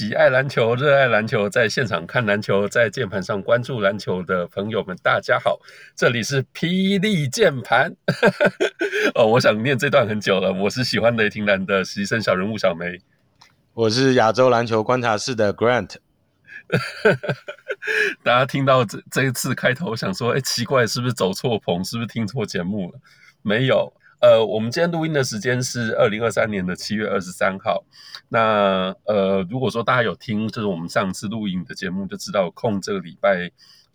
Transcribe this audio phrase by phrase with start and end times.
[0.00, 5.60] 喜爱篮球、热爱篮球，在现场看篮球，在键盘上关注篮球的朋友们，大家好，
[5.94, 7.94] 这里是霹雳键盘。
[9.14, 10.50] 哦，我想念这段很久了。
[10.54, 12.98] 我是喜欢雷霆蓝的实习生小人物小梅，
[13.74, 15.96] 我是亚洲篮球观察室的 Grant。
[18.24, 21.84] 大家听到这这一次开头，想说，哎，奇怪，是不是走错棚？
[21.84, 22.98] 是不是听错节目了？
[23.42, 23.92] 没有。
[24.22, 27.84] 呃，我们今天录音的时间是二零二三年的七月二十三号。
[28.32, 33.50] 那呃，如果说大家有听，就是我们上次录影的节目，就知道空这个礼拜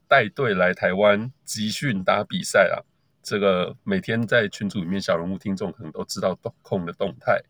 [0.07, 2.83] 带队来台湾集训打比赛啊。
[3.23, 7.41] 这个每天在群组里面，小人物听众可能都知道空的动态。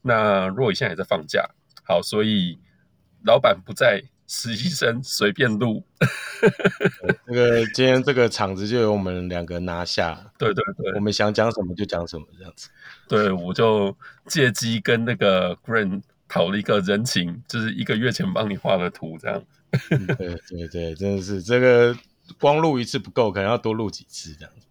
[0.00, 1.48] 那若雨现在也在放假，
[1.84, 2.58] 好，所以
[3.24, 4.02] 老板不在。
[4.28, 5.84] 实习生随便录，
[7.26, 10.32] 这个今天这个场子就由我们两个拿下。
[10.38, 12.70] 对对对，我们想讲什么就讲什么，这样子。
[13.06, 16.00] 对，我就借机跟那个 Grant
[16.32, 19.42] 讨了一个人情，就是一个月前帮你画的图，这样。
[19.90, 20.06] 对
[20.48, 21.94] 对对，真的是这个
[22.40, 24.66] 光录一次不够，可能要多录几次这样子。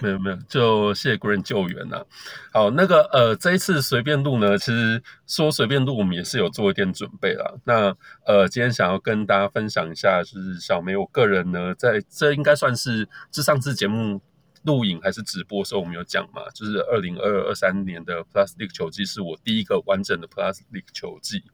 [0.00, 2.04] 没有没有，就谢谢 Grant 救援呐、啊。
[2.52, 7.54] 好，那个呃，这一次随便录呢，其实说随便录，我们也是有做一点准备啦。
[7.64, 7.92] 那
[8.24, 14.20] 呃，今天想要跟大家分享一下，就是小梅我个人呢，在这应该算是这上次节目
[14.62, 21.44] 录影还是直播的时候，我们有讲嘛，就是二零二二三年的 Plus League 球季是我第一个完整的 Plus League 球季。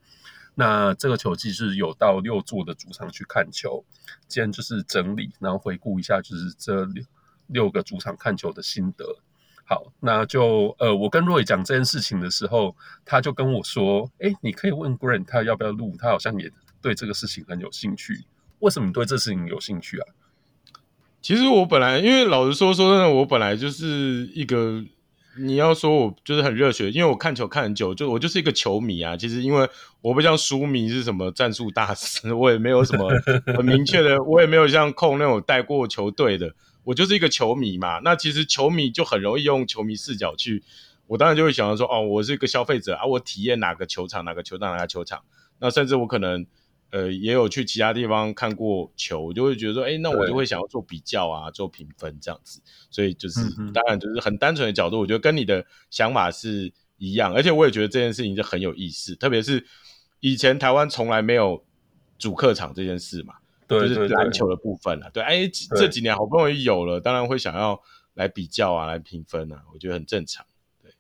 [0.55, 3.85] 那这个球季是有到六座的主场去看球，
[4.27, 7.05] 今天就是整理，然后回顾一下，就是这六。
[7.49, 9.21] 六个主场看球的心得，
[9.65, 16.51] 好，那就呃，我跟 Roy 讲这件事情的时候，他就跟我说，哎，你可以问 Grant 他要不要录，他好像也
[16.83, 18.25] 对这个事情很有兴趣。
[18.59, 20.09] 为什么你对这事情有兴趣啊？
[21.27, 24.81] 其实我本来，因为老实说说真的，我本来就是一个，
[25.41, 29.17] 你要说我就是很热血，因为我看球看很久，就我就是一个球迷啊。
[29.17, 29.69] 其实因为
[30.03, 33.11] 我不像书迷是什么战术大师，我也没有什么
[33.57, 36.55] 很明确的， 我也没有像控那种带过球队的。
[36.85, 40.63] 我就是一个球迷嘛，那其实球迷就很容易用球迷视角去，
[41.09, 45.25] 我当然就会想到说，哦，我是一个消费者啊，我体验哪个球场，哪个球场，哪个球场，
[45.59, 46.47] 那甚至我可能，
[46.91, 52.61] 呃，也有去其他地方看过球，我就会觉得说，哎，那我就会想要做比较啊，做评分这样子，
[52.91, 53.41] 所以就是
[53.73, 59.67] 当然就是很单纯的角度，我觉得跟你的想法是一样，而且我也觉得这件事情就很有意思，特别是
[60.21, 61.65] 以前台湾从来没有
[62.19, 63.35] 主客场这件事嘛。
[63.69, 67.83] 对，就是篮球的部分了，对，哎，这几年好不容易有了，当然会想要
[68.15, 70.47] 来比较啊，来评分啊，我觉得很正常。
[70.81, 70.93] 对，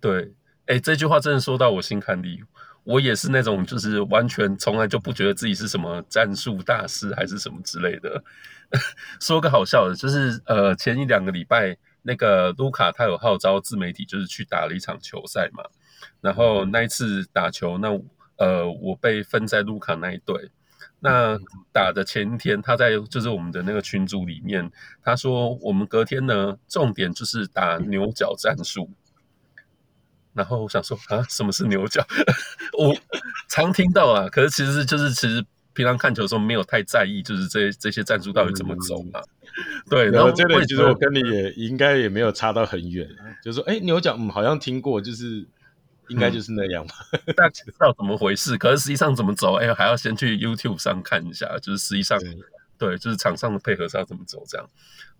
[0.00, 0.32] 对，
[0.66, 2.44] 哎，这句话真的说到我心坎里，
[2.86, 8.22] 我也是那种就是完全从来就不觉得自己是什么战术大师还是什么之类的。
[9.20, 15.64] 说个好笑的，就是呃，前一两个礼拜那个卢卡他有号召自媒体，就是去打了一场球赛嘛，
[16.20, 17.88] 然后那一次打球，那
[18.36, 20.50] 呃，我被分在卢卡那一队。
[21.00, 21.38] 那
[21.72, 24.70] 打的前一天，他在就是我们的那个群组里面，
[25.02, 28.88] 他说我们隔天呢，重点就是打牛角战术。
[30.36, 32.06] 然后我想说啊，什么是牛角？
[32.78, 32.94] 我
[33.48, 39.20] 常听到啊，可是其实就是其实平常看球的时候没有太在意，就是这这些战术到底怎么走嘛。
[39.90, 43.08] 对，然后这里其实我跟你也应该也没有差到很远，
[43.42, 45.46] 就是说哎，牛角嗯好像听过，就是。
[46.08, 52.16] 应该就是那样吧，嗯，大家知道怎么回事，可是实际上怎么走，哎，还要先去 YouTube 上看一下，就是实际上，
[52.78, 54.70] 对，就是场上的配合是要怎么走这样。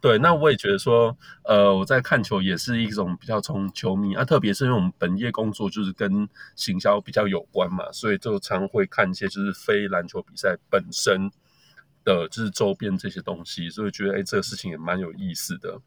[0.01, 11.31] 对，那我也觉得说，呃，我在看球也是一种比较从球迷啊，特别是因为我们本业工作就是跟行销比较有关嘛，所以就常会看一些就是非篮球比赛本身
[12.05, 15.81] 的就是周边这些东西，所以觉得哎，这个事情也蛮有意思的。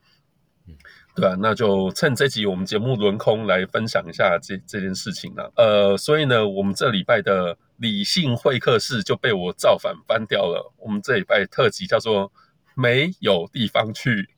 [1.16, 5.52] 对啊，那就趁这集我们节目轮空来分享一下这这件事情了。
[5.56, 10.74] 呃，所以呢，我们这礼拜的理性会客室就被我造反翻掉了。
[10.78, 12.32] 我们这礼拜特辑叫做
[12.80, 14.30] “没有地方去”，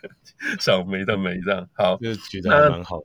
[0.58, 1.68] 小梅的梅这样。
[1.74, 3.02] 好，就觉得还蛮好。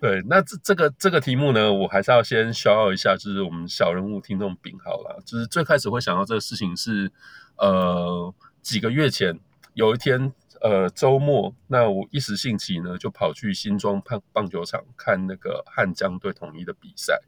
[0.00, 5.22] 对，那这这个这个题目呢，我还是要先 shout out 一下，就是我们小人物听众饼好了。
[5.24, 7.10] 就是最开始会想到这个事情是，
[7.56, 9.38] 呃，几个月前
[9.74, 10.32] 有一天。
[10.62, 17.20] 呃，周末，那我一时兴起呢，就跑去新庄棒棒球场看那个汉江队统一的比赛。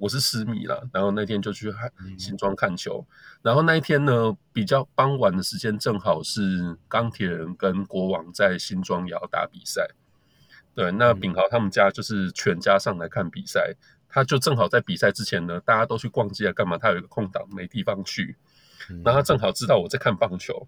[0.00, 3.06] 我是狮迷啦，然后那天就去汉新庄看球。
[3.42, 9.90] 然后那一天呢，比较傍晚的时间，正好是钢铁人跟国王在新庄也要打比赛。
[10.74, 13.74] 对，那炳豪他们家就是全家上来看比赛，
[14.08, 16.78] 他就正好在比赛之前呢，大家都去逛街啊，干嘛？
[16.78, 18.36] 他有一个空档，没地方去，
[19.04, 20.66] 然后他正好知道我在看棒球。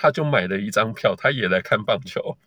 [0.00, 2.38] 他就买了一张票，他也来看棒球，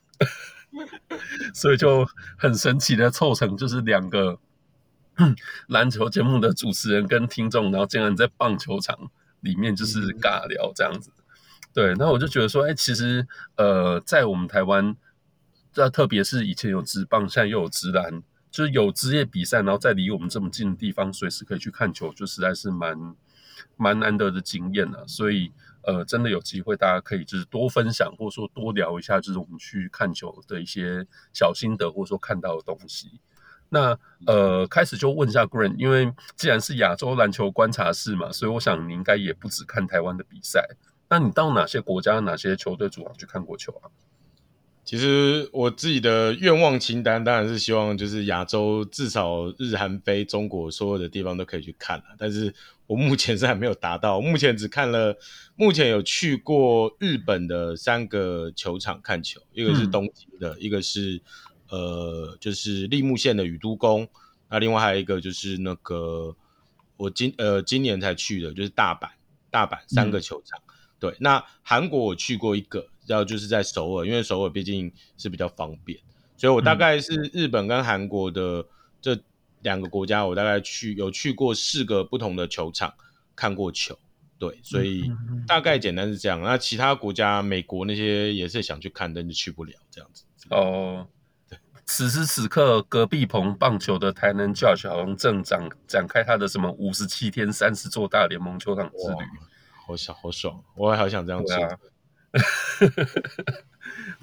[1.54, 2.08] 所以就
[2.38, 4.40] 很神奇的凑成就是两个
[5.68, 9.10] 篮球节目的主持人跟听众，然后竟然在棒球场
[9.42, 11.12] 里面就是尬聊这样子。
[11.74, 14.96] 对，那我就觉得说，哎，其实呃，在我们台湾，
[15.72, 23.16] 这特别是以前有职棒，现在又有职篮，就是有职业比赛，然后在离我们这么近的地方，随时可以去看球，就实在是蛮
[23.78, 25.08] 蛮难得的经验了。
[25.08, 25.52] 所以。
[25.84, 33.20] 呃，真的有机会，大家可以就是多分享，或者说多聊一下，就是我们去看球的一些小心得，或者说看到的东西。
[33.74, 33.98] 那
[34.28, 40.68] 呃，开始就问一下 Grant，因为既然是亚洲篮球观察室嘛，所以我想你应该也不只看台湾的比赛。
[41.10, 43.88] 那你到哪些国家、哪些球队主场去看过球啊？
[44.84, 52.54] 其实我自己的愿望清单当然是希望就是亚洲至少日韩非中国所有的地方都可以去看，但是。
[52.88, 55.16] 我目前是还没有达到，目前只看了，
[55.56, 61.22] 目前有去过日本的三个球场看球，一个是东京的，嗯、一个是
[61.72, 64.08] 呃就是立木县的宇都宫，
[64.48, 66.36] 那另外还有一个就是那个
[66.98, 69.10] 我今呃今年才去的，就是大阪，
[69.50, 75.98] 大阪三个球场，嗯、对，那韩国我去过一个，然后就是在首尔，因为首尔毕竟是比较方便，
[76.38, 78.64] 所以我大概是日本跟韩国的
[79.02, 79.18] 这。
[79.64, 82.92] 两个国家，我大概去有去过四个不同的球场
[83.36, 83.96] 看过球，
[84.40, 85.04] 对，所以
[85.48, 86.42] 大概简单是这样。
[86.42, 90.24] 那其他国家，美国那些也是想去看，但是去不了这样子。
[90.50, 91.21] 哦，对。
[91.94, 99.18] 此时此刻，隔壁棚棒球的台南 Judge 好像正展展开他的什么五十七天三十座大联盟球场之旅，
[99.86, 101.54] 好想好爽，我也好想这样做。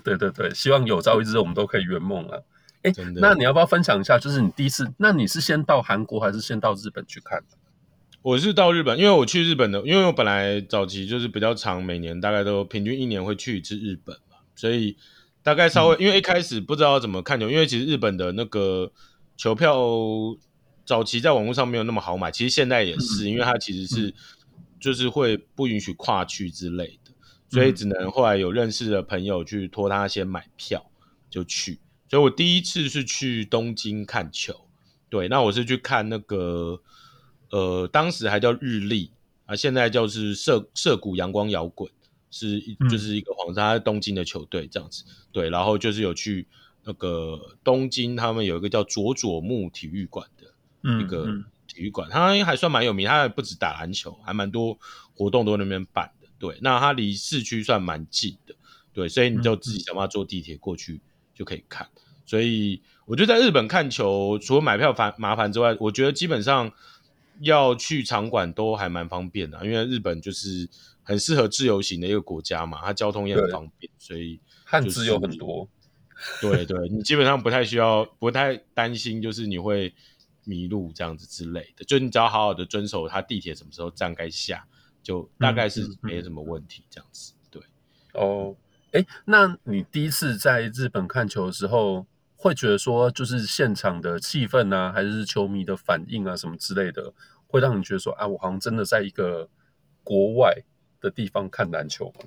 [0.02, 2.38] 对 对对，希望有朝一日我们都可以圆梦啊。
[2.84, 4.18] 哎，那你要不要分享一下？
[4.18, 7.44] 就是你第一次，那你是先到韩国还是先到日本去看？
[8.22, 14.96] 我是到日本，因为我去日本的，因为我本来早期就是比较长，每年大概都平均一年会去一次日本嘛，所以
[15.48, 18.92] 大概稍微，嗯、因为一开始不知道怎么看球，因为其实日本的那个
[19.34, 19.78] 球票
[20.84, 24.14] 早期在网络上没有那么好买，其实现在也是，嗯、因为它其实是
[24.78, 27.12] 就是会不允许跨区之类的，
[27.48, 30.90] 所以只能后来有认识的朋友去托他先买票
[31.30, 31.80] 就去。
[32.10, 34.68] 所以我第一次是去东京看球，
[35.08, 36.78] 对，那我是去看那个，
[37.48, 39.12] 呃，当时还叫日立
[39.46, 41.90] 啊，现在就是涩涩谷阳光摇滚，
[42.30, 46.46] 是一就是一个黄沙东京的球队这样子，对，然后就是有去
[46.84, 51.26] 那个东京，他们有一个叫佐佐木体育馆的一个
[51.66, 54.78] 体育馆，它还算蛮有名，它还不止打篮球，还蛮多
[55.14, 58.54] 活动都在那边办的，对，那它离市区算蛮近的，
[58.92, 61.00] 对，所以你就自己想办法坐地铁过去。
[61.34, 61.86] 就可以看，
[62.26, 66.72] 所以我觉得在日本看球，除了买票烦麻烦之外，我觉得基本上
[67.38, 70.68] 要去场馆都还蛮方便的，因为日本就是
[71.08, 75.66] 很适合自由行的一个国家嘛，它交通也很方便，所以汉字有很多。
[76.42, 79.94] 对对，你基本上不太需要，不太担心，就是你会
[80.44, 84.66] 迷路这样子之类的，就你只要好好的遵守它地铁什么时候站该下，
[85.02, 87.32] 就大概是没什么问题这样子。
[87.50, 87.62] 对，
[88.12, 88.54] 哦。
[88.92, 97.12] 哎，那你第一次在日本看球的时候，会觉得说，就是现场的气氛啊，还是球迷的反应啊，什么之类的，
[97.46, 99.50] 会让你觉得说，啊，我好像真的在一个
[100.02, 100.62] 国外
[101.00, 102.26] 的地方看篮球吗？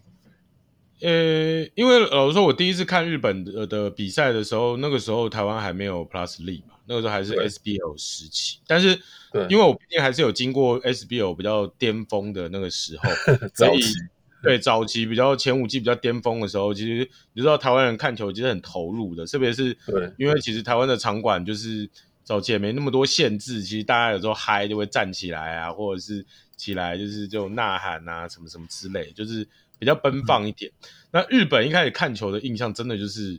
[1.02, 8.60] 呃，因为老实说，我第一次看日本的的比赛的时候，那个时候台湾还没有 Plus League 嘛，那个时候还是 SBL 时期。
[8.68, 8.96] 但是，
[9.32, 13.10] 对因为我毕竟还是有经过 SBL 比较巅峰的那个时候，
[13.56, 13.82] 所以。
[14.44, 21.88] 对，早期比较前五季比较巅峰的时候，其实你知道台湾人看球其实很投入的，特别是对，因为其实台湾的场馆就是
[22.24, 26.26] 早期也没那么多限制，其实大家有时候嗨就会站起来啊，或者是
[26.62, 29.48] 起来就是这种呐喊啊，什么什么之类，就是
[29.80, 30.72] 比较奔放一点。
[30.72, 33.34] 嗯、那日本一开始看球的印象真的就是，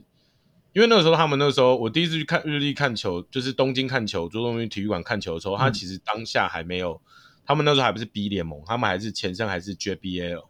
[0.73, 7.01] 因为那个时候他们那个时候我第一次去看日立看球，就是东京看球，佐佐木体育馆看球的时候，他其实当下还没有，
[7.45, 10.43] 他们那时候还不是 B 联盟，他们还是前身还是 JBL。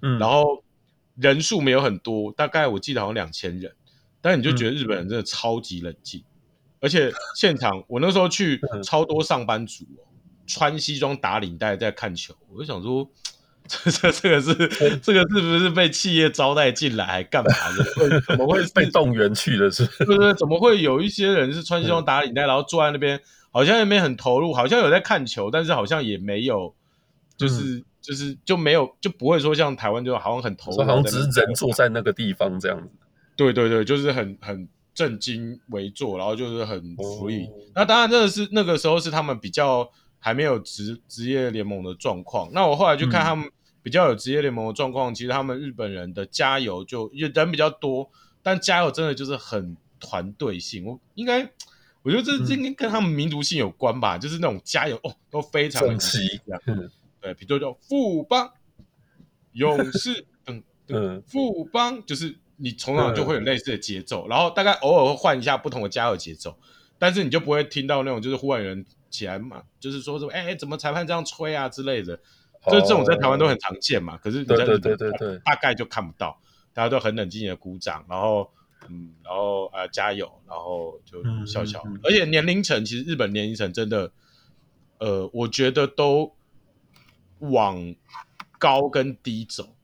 [0.00, 0.64] 嗯，然后
[1.16, 3.70] 人数没有很多，大概我记得好像两千人，
[4.22, 6.24] 但你就觉得日本人真的超级冷静，嗯、
[6.80, 10.13] 而且现场我那时候去超多上班族、哦，嗯、
[10.46, 13.08] 穿西装打领带在看球， 我就想说，
[13.66, 18.20] 这这这个是、嗯、这个是不是被企业招待进来还干嘛的？
[18.28, 19.86] 怎么会被动员去的是？
[19.98, 20.34] 对不对？
[20.34, 23.20] 怎么会有一些人是穿西装打领带，嗯、然后坐在那边，
[23.50, 26.74] 好像也没很投入，好像有在看球，但是好像也没有，
[27.36, 27.76] 就是。
[27.76, 32.90] 嗯就是就没有就不会说像台湾就好像很投入，好像只是人坐在那个地方这样子。
[33.34, 37.48] 对对对，就是很很正襟危坐，然后就是很 free。
[37.48, 39.90] 哦、那当然，那个是那个时候是他们比较
[40.24, 42.48] 还没有职职业联盟的状况。
[42.50, 43.46] 那我后来就看他们
[43.82, 48.10] 比较有职业联盟的状况，其实他们日本人的加油就人比较多，
[48.42, 50.86] 但加油真的就是很团队性。
[50.86, 51.46] 我应该，
[52.00, 56.40] 我觉得这这应该跟他们民族性有关吧，嗯、就是那种加油哦都非常的齐。
[56.64, 56.90] 嗯，
[57.20, 58.50] 对，比如说叫富邦
[59.52, 66.56] 勇士，嗯嗯，富邦就是你从小就会有类似的节奏，嗯、然后大概偶尔会换一下不同的加油节奏，
[66.98, 72.18] 但是你就不会听到那种就是忽然有人起来嘛，就是说什么哎怎么裁判这样吹啊之类的。
[72.66, 74.96] 就是这种在台湾都很常见嘛，可是你在日本
[75.44, 76.40] 大概就看不到，
[76.72, 78.50] 大家都很冷静的鼓掌，然后
[78.88, 81.84] 嗯，然后呃加油，然后就笑笑。
[82.02, 84.10] 而且年龄层其实日本年龄层真的，
[84.96, 86.34] 呃，我觉得都
[87.40, 87.94] 往
[88.58, 89.76] 高跟低走，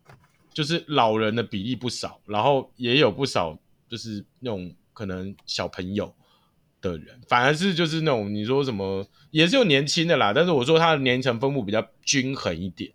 [0.55, 3.59] 就是老人的比例不少，然后也有不少
[3.91, 6.15] 就是那种可能小朋友。
[6.81, 12.91] 的人反而是就是那种你说什么也是有年轻的啦，但是我说他的年龄层分布比较均衡一点，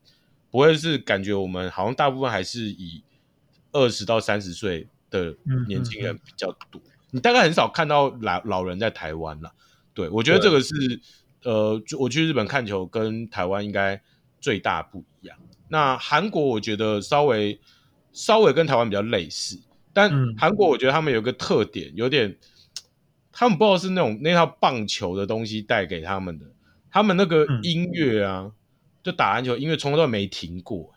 [0.50, 3.04] 不会是感觉我们好像大部分还是以
[3.72, 5.36] 二十到三十岁的
[5.68, 9.51] 年轻人比较多，嗯嗯嗯，你大概很少看到老老人在台湾啦。
[9.94, 10.74] 对，我觉得这个是
[11.44, 14.01] 呃，我去日本看球跟台湾应该
[14.42, 15.38] 最大不一样。
[15.70, 17.60] 那韩国我觉得稍微
[18.12, 19.60] 稍微跟台湾比较类似，
[19.94, 22.36] 但韩国我觉得他们有个特点，有点。
[23.38, 26.46] 他们不知道是那种那套棒球的东西带给他们的，
[26.89, 28.51] 他们那个音乐啊，嗯、
[29.04, 30.94] 就打篮球音乐从头到尾没停过，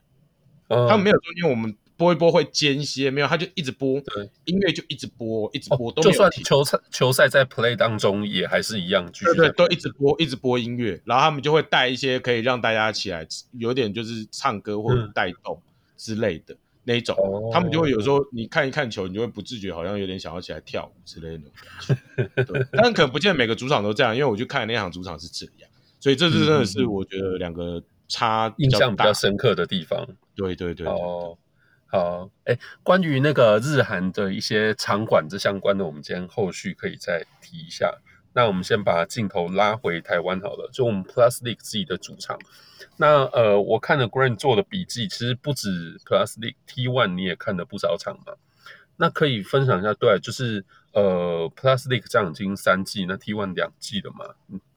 [0.68, 4.30] 嗯、他们没有中间我们播一播会间歇，没有，他就一直播，对。
[4.44, 6.00] 音乐就一直播，一直播，哦、都。
[6.00, 13.26] 就算球赛球赛在 play 当中也还是一样，对对，都一直播，一直播音乐，然后他们就会带一些可以让大家起来，
[13.58, 15.60] 有点就是唱歌或者带动
[15.96, 16.54] 之类的。
[16.54, 22.44] 嗯那一种，哦、他们就会有时候你看一看球，你就会不自觉好像有点想要起来跳舞之类的。
[22.44, 30.08] 对，但可能不见得每个主场都这样，因为我去看那场主场是这样，所以这是真的是我觉得两个差印象比较深刻的地方。
[30.34, 31.36] 对对对，哦，
[31.88, 37.92] 好，哎、欸，关于那个日韩的一些场馆这相关的，我们今天后续可以再提一下。
[38.38, 42.38] 那我们先把镜头拉回台湾好了，就我们 Plus League 自己的主场。
[42.96, 48.34] 那呃，我看了 Grant 做的笔记，其实不止 Plus League T1，你也看了不少场嘛。
[48.96, 54.26] 那可以分享一下，对，就是呃 Plus League 这样已经三季，那 T One 两季了嘛？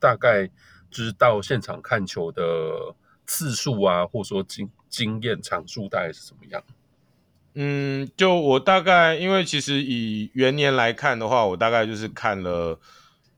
[0.00, 0.48] 大概
[0.90, 2.42] 就是到现场看球的
[3.26, 6.60] 次数啊，或者说经经验场数大概是怎么样？
[7.54, 12.80] 嗯，就我大概，因为其实以元年来看的话，我大概就是看了。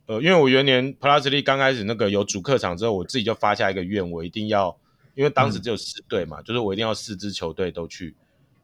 [0.07, 4.77] 呃，因为我元年 Plus League 刚开始那个有主客场之后，我自己就发下一个愿，我一定要，
[5.15, 8.15] 因为当时只有四队嘛，嗯、就是我一定要四支球队都去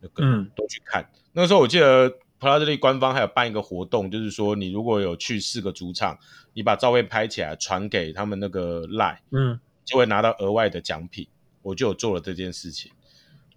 [0.01, 1.09] 那个、嗯、都去看。
[1.33, 6.19] 那个时候我记得 Plus League 官方还有办一个活动，就是说你如果有去四个主场，
[6.53, 11.27] 你把照片拍起来传给他们那个 Line，嗯，就会拿到额外的奖品。
[11.63, 12.91] 我就有做了这件事情，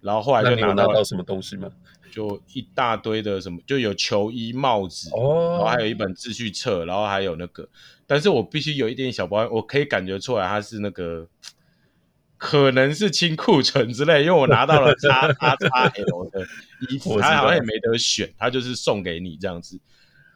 [0.02, 1.70] 然后后来就拿到，拿到什么东西吗？
[2.14, 7.68] 就一大堆的什么，就有球衣、帽子，哦、然后还有一本秩序册，然后还有那个，
[8.06, 11.26] 但是我必须有一点小包，我可以感觉出来他是那个，
[12.38, 16.46] 可能是清库存之类，因为我拿到了叉叉叉 L 的
[16.88, 19.80] 衣服，他好像也没得选，他就是送给你这样子。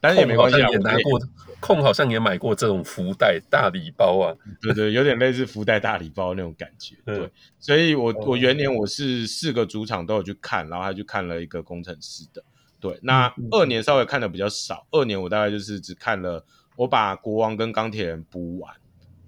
[0.01, 1.21] 但是也没关系啊，也拿过
[1.61, 6.95] 控好像也买过这种福袋大礼包啊，对对，有点类似福袋大礼包那种感觉。
[7.05, 7.29] 对，
[7.59, 12.43] 所以我我元年我是四个主场都有去看，然后还去看了一个工程师的。
[12.79, 16.45] 对，那二年稍微看的比较少，二年我大概就是只看了
[16.77, 18.73] 我把国王跟钢铁人补完，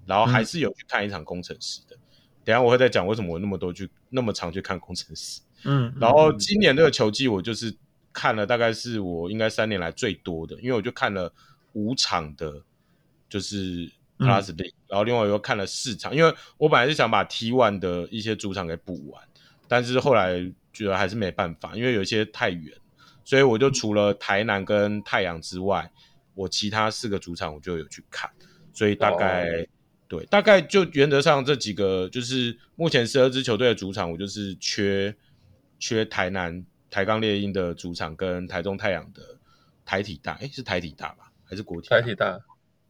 [0.05, 1.97] 然后还是有去看一场工程师的。
[2.45, 5.41] 等下我会再讲为什么我那么多去那么常去看工程师。
[5.65, 7.75] 嗯，然后今年这个球季我就是。
[8.13, 11.31] 看了大概是我应该三年来最多的，因为我就看了
[11.73, 12.61] 五场的，
[13.29, 19.23] 就是 Plus League，、嗯、然后另外又看了四场，因为我本来是想把 T One 的一些主场给补完，
[19.67, 20.39] 但是后来
[20.73, 22.75] 觉得还是没办法，因为有一些太远，
[23.23, 25.89] 所以我就除了台南跟太阳之外，
[26.35, 28.29] 我其他四个主场我就有去看，
[28.73, 29.65] 所以大概、哦、
[30.07, 35.15] 对，大概就原则上这几个就是目前十二支球队的主场，我就是缺
[35.79, 36.65] 缺台南。
[36.91, 39.21] 台钢猎鹰的主场跟台中太阳的
[39.85, 41.31] 台体大，哎，是台体大吧？
[41.45, 41.87] 还是国体？
[41.87, 42.37] 台体大，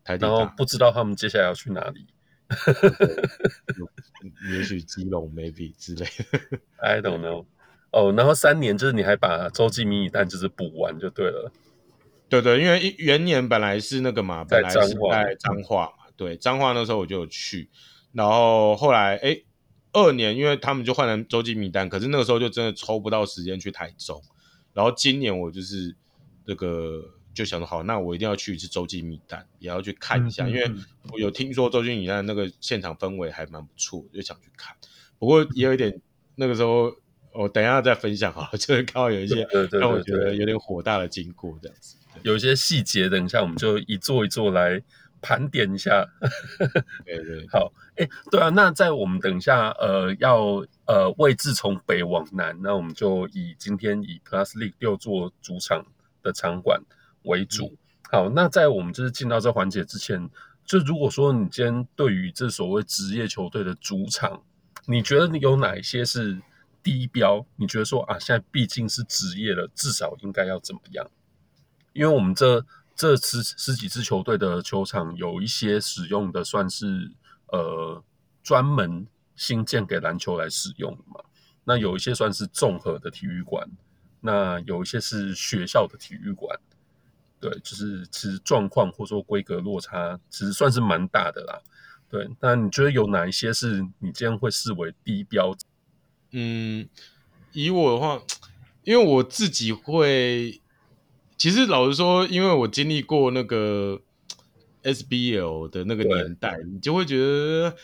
[0.03, 0.27] 台体大。
[0.27, 2.08] 然后不知道他们接下来要去哪里，
[4.51, 7.46] 也许基隆 maybe 之类的，I don't know。
[7.91, 11.51] 哦，然后三年就是你还把洲际迷你蛋就是补完就对了。
[12.27, 14.79] 对对，因为元年本来是那个嘛，本来是
[15.12, 17.70] 在彰化嘛，对，彰化那时候我就有去，
[18.13, 19.43] 然后后来哎。
[19.93, 24.21] 二年，因为他们就换成洲际米丹，可是那个时候就真的抽不到时间去台中。
[24.74, 25.93] 然后今年我就是
[26.45, 30.71] 这个就想说，好，那我一定要去一次洲际米丹，也要去看一下，嗯嗯嗯，因为
[31.12, 34.75] 我有听说洲际米丹那个现场氛围还蛮不错，就想去看。
[35.19, 36.00] 不过也有一点，
[36.36, 36.95] 那个时候
[37.33, 44.81] 我等一下再分享好了， 就是刚好有一些让我觉得有点火大的经过这样子，有一些细节，等一下我们就一座一座来
[45.21, 46.05] 盘点一下。
[47.05, 55.85] 对，对对， 好，哎，对啊，那在我们等一下呃要呃位置从北往南，那我们就以今天以 Plus League 六座主场
[56.21, 56.81] 的场馆
[57.23, 57.77] 为主。
[58.11, 60.29] 嗯、好，那在我们就是进到这环节之前，
[60.65, 64.43] 就如果说你今天对于这所谓职业球队的主场，
[64.85, 66.41] 你觉得你有哪一些是
[66.83, 67.45] 低标？
[67.55, 71.09] 你觉得说啊，现在毕竟是职业了，至少应该要怎么样？
[71.93, 77.12] 因为我们这这十十几支球队的球场，有一些使用的算是
[77.48, 78.03] 呃
[78.43, 81.24] 专门新建给篮球来使用的嘛，
[81.63, 83.67] 那有一些算是综合的体育馆，
[84.19, 86.60] 那有一些是学校的体育馆，
[87.39, 91.62] 对，就是其实状况或者说规格落差，其实算是蛮大的啦。
[92.10, 95.55] 对，那你觉得有哪一些是你这样会视为低标？
[96.31, 96.88] 嗯，
[97.53, 98.21] 以我的话，
[98.83, 100.62] 因为我自己会，
[101.41, 104.00] 其实老实说，因为我经历过那个
[104.83, 107.75] SBL 的那个年代，你就会觉得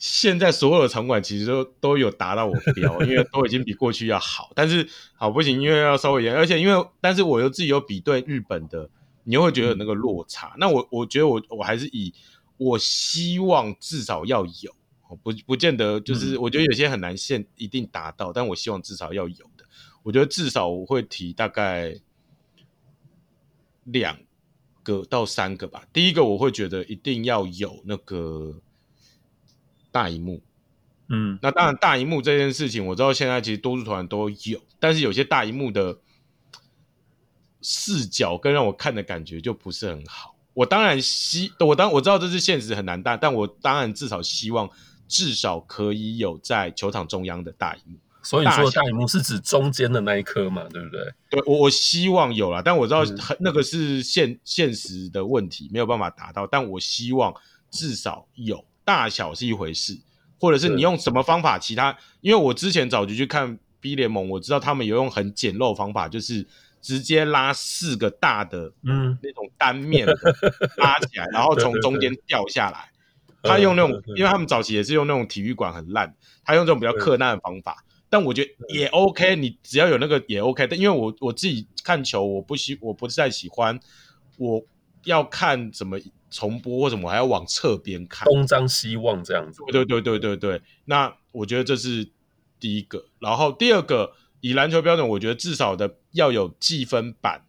[0.00, 4.50] 现在所有的场馆其实都都有达到我标， 因为都已经比过去要好。
[4.56, 8.90] 但是好不行，因为要稍微严，而且因为但是我又自己有比对日本的，
[9.22, 10.48] 你又会觉得有那个落差。
[10.48, 12.12] 嗯、那我我觉得我我还是以
[12.56, 14.74] 我希望至少要有。
[15.22, 19.64] 不不见得，就是我觉得有些很难现一定达到，嗯、但我希望至少要有的。
[20.02, 21.94] 我觉得至少我会提大概
[23.84, 24.18] 两
[24.82, 25.86] 个到三个吧。
[25.92, 28.60] 第一个我会觉得一定要有那个
[29.92, 30.42] 大荧幕，
[31.08, 35.98] 嗯，那当然大荧幕这件事情我知道现在其实多数团都有，但是有些大荧幕的
[37.62, 40.36] 视角跟让我看的感觉就不是很好。
[40.52, 44.70] 我当然希我当我知道这是现实很难，但但我当然至少希望。
[45.06, 51.12] 至少可以有在球场中央的大荧幕，所以你说的大荧幕是指中间的那一颗嘛，对不对？
[51.30, 56.46] 对，我我希望有啦，但我知道很那个是现、嗯、现实的问题，没有办法达到。
[56.46, 57.34] 但我希望
[57.70, 60.00] 至少有，大小是一回事，
[60.40, 61.58] 或者是你用什么方法？
[61.58, 66.46] 其他，因为我之前早就去看 B 联盟，我知道他们有用很简陋方法，就是
[66.80, 70.06] 直接拉四个大的，嗯，那种单面
[70.78, 72.90] 拉起来，然后从中间掉下来。
[73.46, 76.14] 他用那种，因为他们早期也是用那种体育馆很烂，
[76.46, 77.84] 他用这种比较克难的方法，
[78.14, 80.68] 但我觉得也 OK，你只要有那个也 OK。
[80.68, 83.76] 但因为我我自己看球，我不喜，我不太喜欢，
[84.36, 84.64] 我
[85.02, 85.98] 要看怎么
[86.30, 89.64] 重播或什么，我还要往侧边看，东张西望这样子。
[89.66, 92.08] 对对对对对，那我觉得这是
[92.60, 97.44] 第一个，然后第二个，以篮球标准，我觉得至少的要有计分板，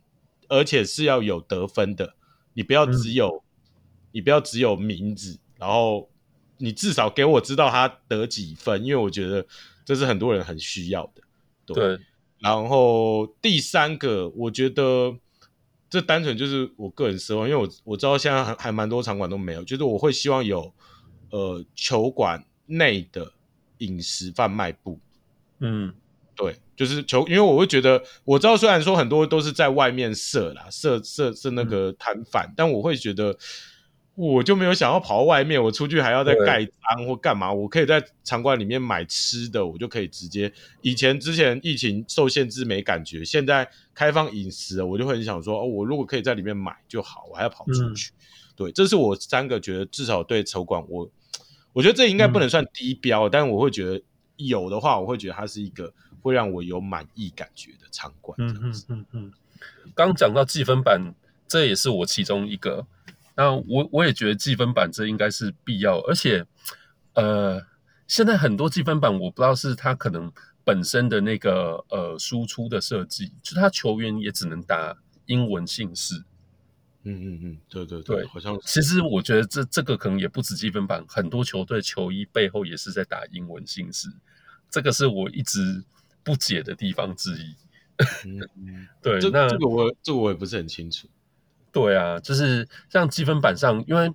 [0.47, 2.15] 而且是要有得分的，
[2.56, 3.69] 你不要只有，嗯、
[4.13, 5.38] 你不要只有名字。
[5.60, 6.10] 然后
[6.58, 9.45] 你至少给我知道他得几分，因为我觉得
[9.86, 11.21] 这是很多人很需要的。
[11.65, 11.76] 对。
[11.76, 12.06] 对，
[12.39, 15.15] 然后第三个，我觉得
[15.89, 20.74] 这单纯就是我个人奢望，因为我我知道现在还还蛮多场馆都没有，就是我会希望有
[21.30, 23.32] 呃球馆内的
[23.78, 25.00] 饮食贩卖部。
[25.60, 25.93] 嗯，
[26.36, 33.38] 对，就是球，因为我会觉得我知道虽然说很多都是在外面设啦，设设设那个摊贩，嗯、但我会觉得。
[34.15, 37.51] 我就没有想要跑到外面，我出去还要再盖章或干嘛？
[37.51, 40.49] 我可以在场馆里面买吃的，我就可以直接。
[40.82, 48.13] 以前之前疫情受限制没感觉，现在开放饮食了，我就会很想说，哦，我如果可以在里面买就好，我还要跑出去。
[48.13, 51.10] 嗯、对，这是我三个觉得至少对球馆，我
[51.73, 54.01] 我觉得这应该不能算低标，嗯、但我会觉得
[54.38, 58.34] 有的话，我会觉得它是一个会让我有满意感觉的场馆。
[58.39, 59.34] 嗯嗯嗯嗯。
[59.93, 61.13] 刚讲到计分板，
[61.49, 62.88] 这也是我其中一个。
[63.36, 66.45] 那我我也觉得计分板这应该是必要，而且，
[67.13, 67.62] 呃，
[68.08, 70.32] 现在很多计分板我不知道是它可能
[70.63, 74.95] 本身的那个呃输出的设计，就他球员也只能打
[75.26, 76.24] 英文姓氏。
[77.08, 84.10] 嗯嗯嗯，对对对，对好像其实我觉得这这个可能也不止积分板，很多球队球衣背后也是在打英文姓氏，
[84.71, 85.84] 这个是我一直
[86.24, 87.56] 不解的地方之一。
[88.26, 91.08] 嗯嗯， 对，这那这个我这个我也不是很清楚。
[91.75, 94.09] 对啊，就是像积分板上，因为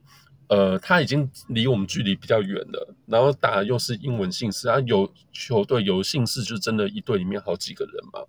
[0.49, 8.21] 呃，他已经离我们距离比较远了，然后打又是英文姓氏啊，有球队有姓氏，就真的一队里面好几个人嘛，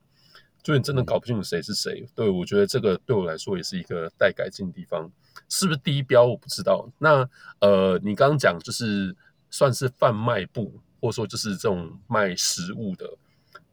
[0.66, 2.06] 所以你真的搞不清楚谁是谁。
[2.14, 5.10] 对，我觉得这个对我来说也是一个待改进的地方，
[5.48, 6.86] 是不是第一标我不知道。
[6.98, 7.26] 那
[7.62, 9.16] 呃，你刚刚讲就是
[9.50, 13.10] 算是贩卖部，或者说就是这种卖食物的，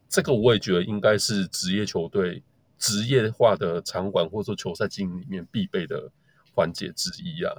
[0.09, 2.45] 这个我也觉得应该是职业球队。
[2.79, 6.11] 职业化的场馆或者说球赛经营里面必备的
[6.55, 7.53] 环节之一啊。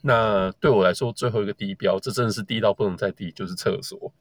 [0.00, 4.12] 那对我来说，最后一个低标，这真的是低到不能再低，就是厕所。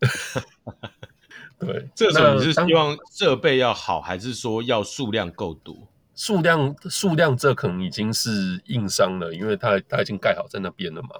[1.58, 5.88] 对，这个时候你是希望设备要好，还是说要数量够多？
[6.14, 11.10] 数量数量这可能已经是硬伤了，因为它它已经盖好在那边了嘛。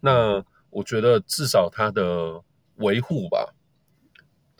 [0.00, 2.40] 那我觉得至少它的
[2.76, 3.54] 维护吧。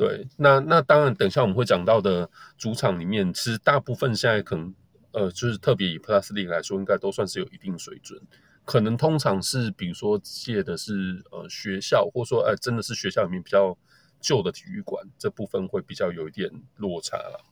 [0.00, 4.74] 对，那那当然，等一下我们会讲到的主场里面，其实大部分现在可能
[5.12, 8.18] 呃，就是特别以 Plus League 来说，应该都算是有一定水准。
[8.64, 13.76] 可能通常是比如说借的是呃学校，或者说哎、呃、真的是学校里面比较。
[14.22, 17.42] 旧的体育馆这部分会比较有一点落差了。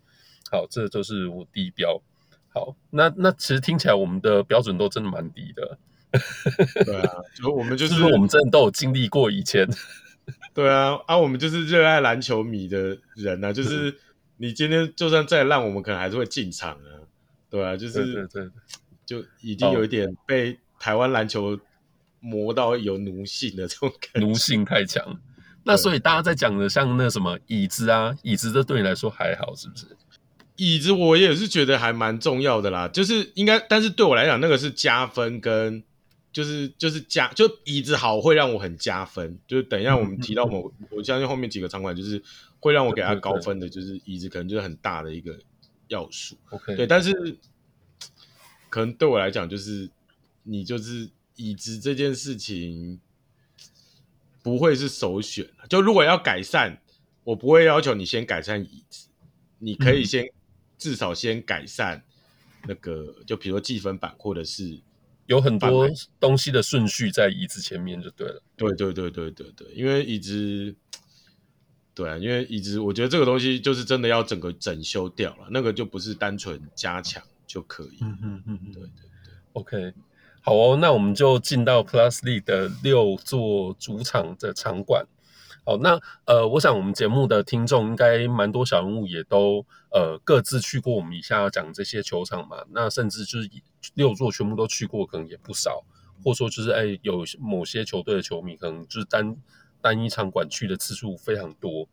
[0.51, 1.99] 好，这就是我第一标。
[2.53, 5.79] 好，那那其实听起来我们的标准都真的蛮低的。
[6.85, 9.67] 对啊，就我们就是，是，是我们真的都有经历过以前。
[10.55, 13.97] 对啊，啊，我们就是热爱篮球迷的人啊，就是
[14.37, 16.91] 你今天就算再烂，我们可能还是会进场啊。
[17.51, 18.51] 对啊，就是对对对，
[19.07, 21.59] 就已经有一点被台湾篮球
[22.21, 25.19] 磨到有奴性的这种感觉，奴性太强。
[25.65, 29.87] 那所以大家在讲的像那什么椅子啊，椅子这对你来说还好是不是？
[30.57, 35.83] 椅子我也是觉得还蛮重要的啦，就是应该，但是对我来讲那个是加分跟
[36.33, 42.23] 就是就是加就椅子好会让我很加分，就是等一下我们提到某，嗯、我相信后面几个场馆就是
[42.61, 45.39] 会让我给他高分的，就是椅子可能就是很大的一个
[45.89, 46.37] 要素。
[46.51, 47.37] OK，对，但是
[48.69, 49.91] 可能对我来讲就是
[50.43, 53.01] 你就是椅子这件事情。
[54.41, 55.47] 不会是首选。
[55.69, 56.81] 就如果要改善，
[57.23, 59.09] 我不会要求你先改善椅子，
[59.59, 60.33] 你可以先、嗯、
[60.79, 62.03] 至少先改善
[62.67, 64.81] 那个，就比如说计分板，或者是
[65.29, 65.89] 有很多
[66.19, 68.43] 东西的顺序在椅子前面就对了。
[68.57, 70.75] 对对对对对对，因为椅子，
[71.95, 77.99] 对啊，因为椅子，我觉得这个东西就是真的要整个整修掉了，那个就不是单纯加强就可以。
[78.01, 78.89] 嗯嗯嗯，对对
[79.25, 79.93] 对，OK。
[80.41, 85.07] 好哦，那我们就进到 Plus League 的六座主场的场馆。
[85.69, 92.65] 哦，那呃，我想我们节目的听众应该蛮多小人物也都呃各自去过我们以下要讲这些球场嘛。
[92.71, 93.51] 那甚至就是
[93.93, 95.85] 六座全部都去过，可能也不少。
[96.25, 99.37] 或者说就是哎、有某些球队的球迷可能就是单
[99.83, 101.87] 单一场馆去的次数非常多。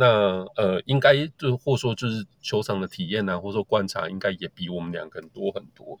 [0.00, 5.98] 那呃，应该就或者说就是球场的体验啊，或者说观察，应该也比我们两个人多很多。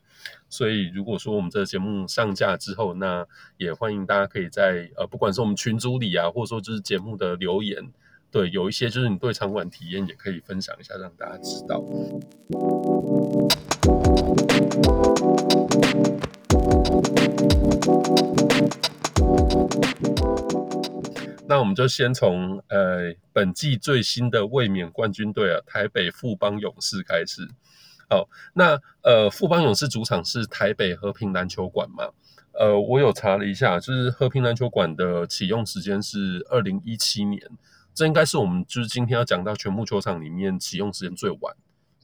[0.48, 3.26] 所以如果说我们这个节目上架之后，那
[3.58, 7.92] 也欢迎大家可以在呃，不管是我们群组里啊，或者说就是节目的留言，
[8.30, 11.84] 对，有一些就是你对场馆体验也可以分享一下，让大家知道。
[21.50, 27.48] 那我们就先从呃本季最新的卫冕冠军队啊，台北富邦勇士开始。
[28.08, 32.04] 好，那呃富邦勇士主场是台北和平篮球馆嘛？
[32.52, 37.42] 呃，我有查了一下，就是和平篮球馆的启用时间是二零一七年，
[37.92, 41.52] 这应该是我们就是今天要讲到全部球场里面启用时间最晚，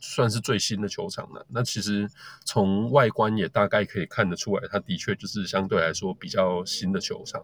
[0.00, 1.46] 算是最新的球场了。
[1.50, 2.10] 那其实
[2.44, 7.40] 从外观也大概可以看得出来，它的确就是相对来说比较新的球场。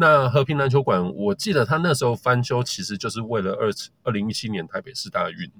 [0.00, 3.68] 那和平篮球馆，我记得他那时候翻修，其实就是为了二
[4.04, 5.50] 二零一七年台北市大运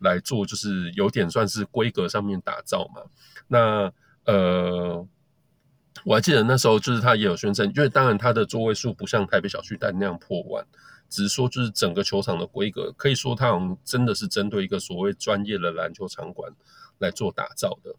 [0.00, 3.02] 来做，就是有点算是规格上面打造嘛。
[3.46, 3.92] 那
[4.24, 5.06] 呃，
[6.04, 10.66] 我还记得那时候就是他也有宣称，因为当然他的座位数不像台北小巨蛋那样破万，
[11.08, 16.52] 只是说就是整个球场的规格，可以说他好像真的是针对一个所谓专业的篮球场馆
[16.98, 17.94] 来做打造的。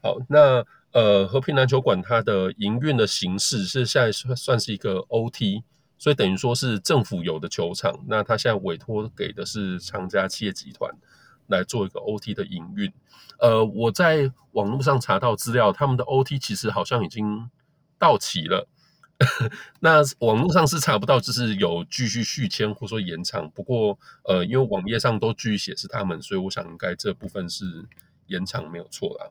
[0.00, 0.64] 好，那。
[0.92, 5.62] 呃，和平篮球馆它的营运的形式是现在算算是一个 OT，
[5.96, 10.94] 所以等于说是政府有的球场，那它现在委托给的是长嘉企业集团
[11.46, 12.92] 来做一个 OT 的营运。
[13.38, 17.48] 呃，我在网络上查到资料，他们的 OT 其实好像已经
[17.98, 18.68] 到期了。
[19.80, 23.48] 那网络上是查不到，就是有继续续签或说延长。
[23.50, 27.64] 不过，呃，因为网页上都继续写是他们，所以我想应该这部分是
[28.26, 29.30] 延长没有错啦。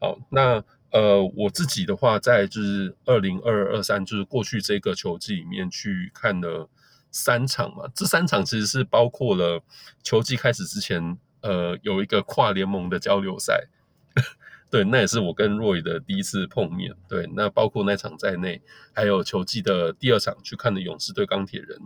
[0.00, 0.64] 好，那。
[0.96, 6.70] 呃，我自己的话，在就是二零二二三，就是过去这个球季里面去看了
[7.10, 7.84] 三场嘛。
[7.94, 9.62] 这三场其实是包括了
[10.02, 13.68] 球季开始之前，呃，有一个跨联盟的交流赛。
[14.70, 16.96] 对，那也是我跟若雨的第一次碰面。
[17.06, 18.62] 对，那包括那场在内，
[18.94, 21.78] 还有球季的第二场去看的勇士对钢铁人。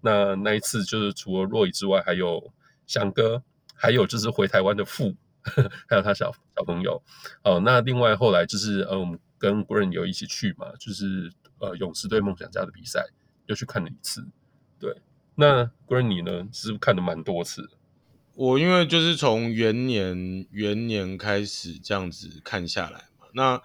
[0.00, 2.50] 那那一次就是除了若雨之外，还有
[2.86, 3.42] 翔哥，
[3.74, 5.14] 还有就是回台湾的富。
[5.88, 7.02] 还有他小小朋友，
[7.42, 13.06] 哦，那另外后来就是呃，我们跟 Green 有一起去嘛，就是呃勇士对梦想家的比赛，
[13.46, 14.26] 又去看了一次。
[14.78, 14.96] 对，
[15.34, 17.70] 那 Green 你呢，是不是看了蛮多次？
[18.34, 23.62] 我因为就是从元年元年开始这样子看下来嘛，那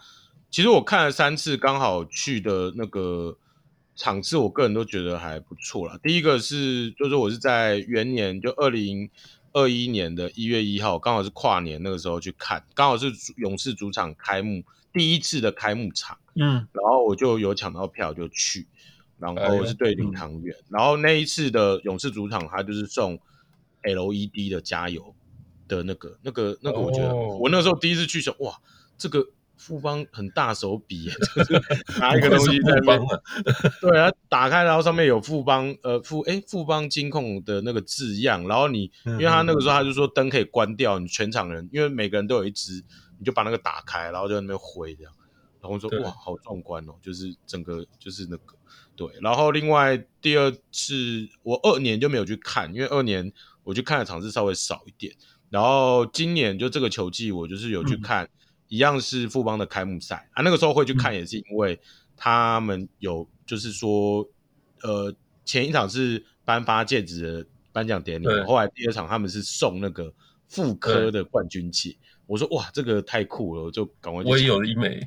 [0.52, 3.38] 其实我看了三次，刚好去的那个
[3.96, 6.00] 场次我个人都觉得还不错啦。
[6.04, 9.10] 第一个是，就是我是在元年，就二零
[9.53, 18.67] 二一年的一月一号，刚好是跨年那个时候去看，刚好是勇士主场开幕第一次的开幕场，嗯，然后我就有抢到票就去，
[19.17, 23.19] 然后是对领航员，然后那一次的勇士主场他就是送
[23.83, 25.15] LED 的加油
[25.67, 28.59] 的那个那个那个，我觉得、哦、我那时候第一次去想，哇，
[28.97, 29.27] 这个。
[29.60, 31.62] 富邦很大手笔，就 是
[32.00, 33.06] 拿一个东西在那边，啊、
[33.82, 42.82] 对啊，打开然后上面有富邦呃富哎富邦金控的那个字样，然后你因为他那个时候他就说灯可以关掉，你全场人因为每个人都有一支，
[43.19, 45.13] 你就把那个打开，然后就在那边挥这样，
[45.62, 48.56] 然后说哇好壮观哦，就是整个就是那个
[48.95, 53.30] 对，然后另外第二次我二年就没有去看，因为二年
[53.65, 55.13] 我去看的场次稍微少一点，
[55.50, 58.30] 然后今年就这个球季我就是有去看。
[58.69, 61.79] 嗯一样是富邦的开幕赛啊，那个时候会去看，也是因为
[62.15, 64.21] 他们有，就是说，
[64.84, 70.13] 嗯、呃，前一场是颁发戒指的颁奖典礼，后来第二场他们是送那个
[70.47, 74.29] 妇科的冠军戒，我说哇，这个太酷了，我就赶快去。
[74.29, 75.01] 我也有一枚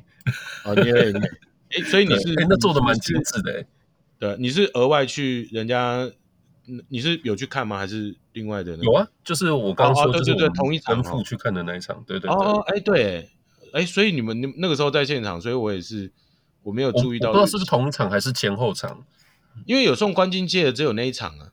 [0.65, 1.21] 啊，你也有一枚，
[1.69, 3.65] 哎，所以你是那做的蛮精致的，
[4.19, 6.11] 对，你是额外去人家，
[6.89, 7.77] 你是有去看吗？
[7.77, 8.83] 还是另外的、那个？
[8.83, 13.29] 有啊，就是我刚刚说，就是对同一场跟父去看的那一场，对对对，哦，哎，对。
[13.73, 16.11] 哎，所以你们那那个时候在现场，所以我也是
[16.61, 19.03] 我没有注意到，不知道是不是同一场还是前后场，
[19.65, 21.49] 因为有送冠军戒的只有那一场啊。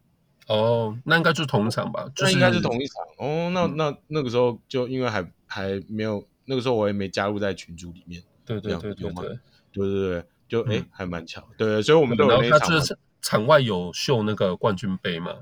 [0.49, 2.11] 哦，那应该就是同一场吧？
[2.19, 2.97] 那应该是同一场。
[3.19, 8.23] 哦，那那那个时候就因为还还没有，那个时候我也没加入在群组里面。
[8.45, 9.39] 对对对对对
[9.73, 11.49] 对对，就哎还蛮巧。
[11.57, 12.59] 对，所以我们都有那一场。
[12.59, 15.33] 他是场外有秀那个冠军杯嘛？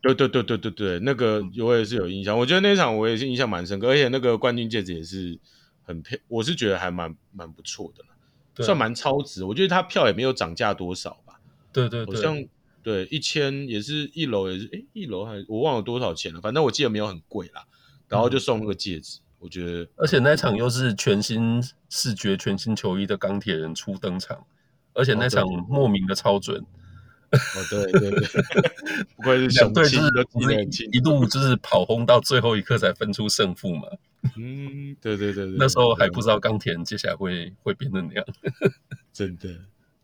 [0.00, 2.38] 对对对对对对，那个我也是有印象。
[2.38, 5.38] 我觉得那场我也是印象蛮深刻，而且那个冠军戒指也是。
[5.84, 9.44] 很漂，我是觉得还蛮蛮不错的了，算蛮超值。
[9.44, 11.38] 我觉得他票也没有涨价多少吧？
[11.72, 12.44] 对对对，好像
[12.82, 17.64] 对一千也是一楼也是，哎，一楼还我忘了多少钱了，反正我记得没有很贵啦。
[18.06, 24.46] 然后就送那个戒指，嗯、我觉得，而且那场又是全新视觉、全新球衣的钢铁人初登场，
[24.92, 26.64] 而且那场莫名的超准。
[27.32, 28.20] 哦，对对对，
[29.16, 30.08] 不愧是两队就是
[30.92, 33.88] 一路就是跑轰到最后一刻才分出胜负嘛。
[34.36, 38.24] 嗯，对对对对，那时候还不知道钢铁人接下来会会变成那样，
[39.12, 39.50] 真的。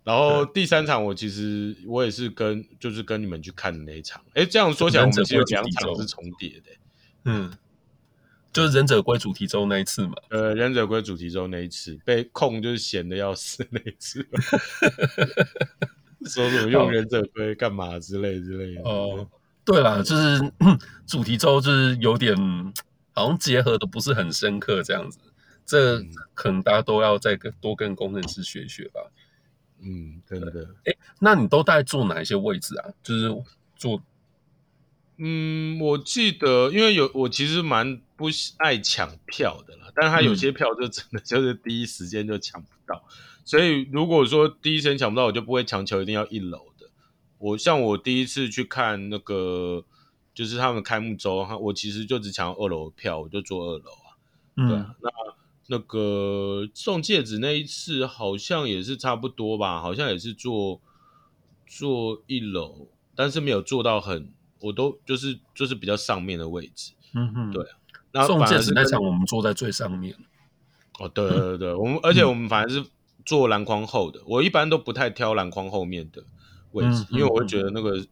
[0.03, 6.71] 然后第三场我其实我也是跟就是跟你们去看的那一场，哎，这样说起来我们其实有两场是重叠的。
[7.25, 7.53] 嗯，
[8.53, 10.15] 就是忍者龟主题周那一次嘛。
[10.31, 14.27] 呃，忍者龟主题周那一次被控就是闲的要死那一次。
[16.27, 18.83] 说什么用忍者龟干嘛之类之类的。
[18.83, 19.29] 哦，
[19.65, 20.53] 对啦，就是
[21.07, 22.35] 主题周就是有点。
[23.13, 25.19] 好像结合的不是很深刻，这样子，
[25.67, 26.01] 这
[26.35, 29.01] 可能大家都要再跟多跟工程师学学吧。
[29.81, 30.75] 嗯，真的。
[30.85, 32.91] 哎，那你都大概坐哪一些位置啊？
[33.03, 33.35] 就是
[33.77, 34.03] 坐，
[35.17, 38.27] 嗯，我记得，因为有我其实蛮不
[38.59, 43.13] 爱抢票的啦，但是他有些票就真的就是第一时间就抢不到，嗯、
[43.45, 46.89] 所以如果说第一时间抢不到，我就不会强求一定要一楼的。
[47.39, 49.85] 我像我第一次去看那个。
[50.33, 54.17] 就是他们开幕周，我其实就只抢二楼票，我就坐二楼啊。
[54.57, 55.11] 嗯，对啊，那
[55.67, 60.81] 那个送戒指那一次好像也是差不多吧，好像也是坐
[61.67, 66.93] 坐一楼，但是没有坐到很，我都就是就是比较上面的位置。
[67.13, 67.77] 嗯哼，对啊。
[68.13, 70.17] 那送戒指那场我们坐在最上面。
[70.99, 72.85] 哦，对对对，我们而且我们反而是
[73.25, 76.23] 坐篮筐后的，我一般都不太挑篮筐后面的
[76.73, 78.07] 位置，因为我会觉得那个。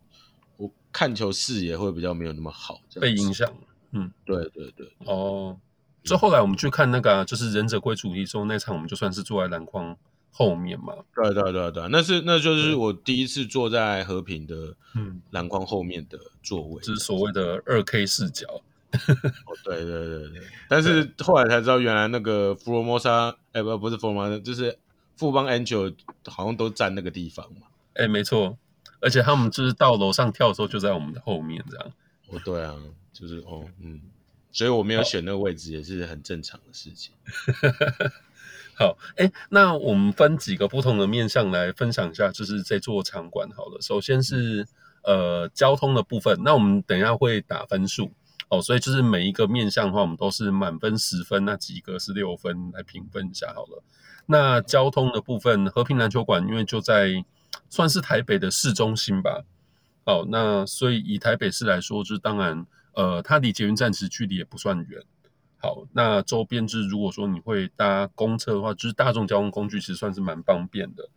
[0.93, 3.49] 看球视野会比较没有那么好，被影响。
[3.93, 4.91] 嗯，对对对。
[5.07, 5.57] 哦，
[6.05, 9.97] 所以后来我们去看那个、啊，就是忍者龟主题周那场，我们就算是坐在篮筐
[10.31, 10.95] 后面嘛。
[11.15, 18.47] 对对对对，那是那就是我第一次坐在和平的嗯篮筐后面的座位，就是所谓的二 K 视角。
[18.91, 20.43] 哦，对对对对。
[20.69, 24.79] 但是后来才知道，原来那个福罗摩沙，哎不不是福罗摩沙，就是
[25.17, 25.95] 富邦 Angel
[26.27, 27.67] 好像都站那个地方嘛。
[27.95, 28.57] 哎，没错。
[29.01, 31.93] 而且他们就是到楼上跳的时候，就在我们的后面，这样。
[32.29, 32.75] 哦，对啊，
[33.13, 34.01] 就是哦，嗯，
[34.53, 37.15] 所以我没有选那个位置，也是很正常的事情。
[38.77, 43.49] 好，哎、欸，那我们分几个不同的面向来分享一下，就是这座场馆。
[43.57, 44.67] 好了，首先是
[45.05, 48.13] 呃交通的部分，那我们等一下会打分数
[48.49, 53.83] 哦，所以就是每一个面向的话，我们都是满分十分，那几个是六分来评分一下好了。
[54.27, 57.25] 那交通的部分，和平篮球馆因为就在。
[57.69, 59.45] 算是台北的市中心吧，
[60.05, 65.03] 好，那所以以台北市来说，就是当然，呃，它离捷运站其实距离也不算远。
[65.61, 71.09] 好，那周边就是如果说你会搭公车的话，就是大众交通工具其实算是蛮方便的。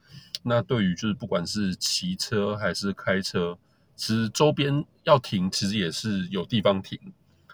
[0.44, 3.58] 那对于就是不管是骑车还是开车，
[3.96, 7.00] 其实周边要停，其实也是有地方停。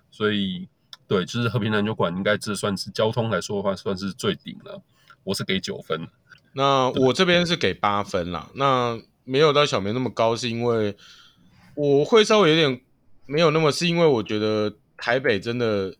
[0.09, 0.67] 所以，
[1.07, 4.81] 对，就是和平篮球馆应该这算是交通来说的话，算是最顶了。
[5.23, 6.07] 我是给九分。
[6.57, 8.49] 那我这边是给八分啦。
[8.55, 10.97] 那没有到小梅那么高，是因为
[11.75, 12.81] 我会稍微有点
[13.27, 15.95] 没有那么，是因为我觉得台北真的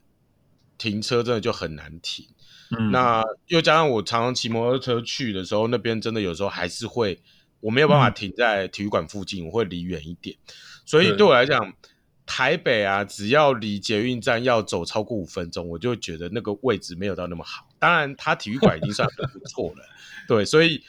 [0.79, 2.25] 停车真的就很难停。
[2.71, 7.21] 嗯，那又加上我常常骑摩托车去的时候，那边真的有时候还是会
[7.59, 10.35] 我没有办法停在体育馆附近，嗯，我会离远一点。
[10.87, 11.71] 所以对我来讲，
[12.25, 17.67] 台北啊，只要离捷运站要走超过五分钟，我就觉得那个位置没有到那么好。
[17.77, 19.85] 当然，它体育馆已经算很不错了。
[20.27, 20.83] 对，所以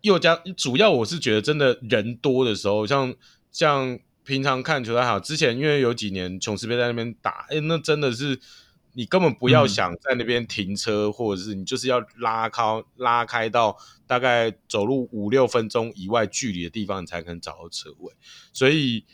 [0.00, 3.14] 又加主要我是觉得真的人多的时候，像
[3.50, 8.40] 像平常看球还好，之前因为有几年琼斯杯在那边打，哎，那真的是。
[8.98, 12.62] 你根本不要想在那边停车，嗯，或者是你就是要拉开
[12.96, 18.10] 拉开到大概走路五六分钟以外距离的地方，你才可能找到车位。
[18.54, 19.04] 所以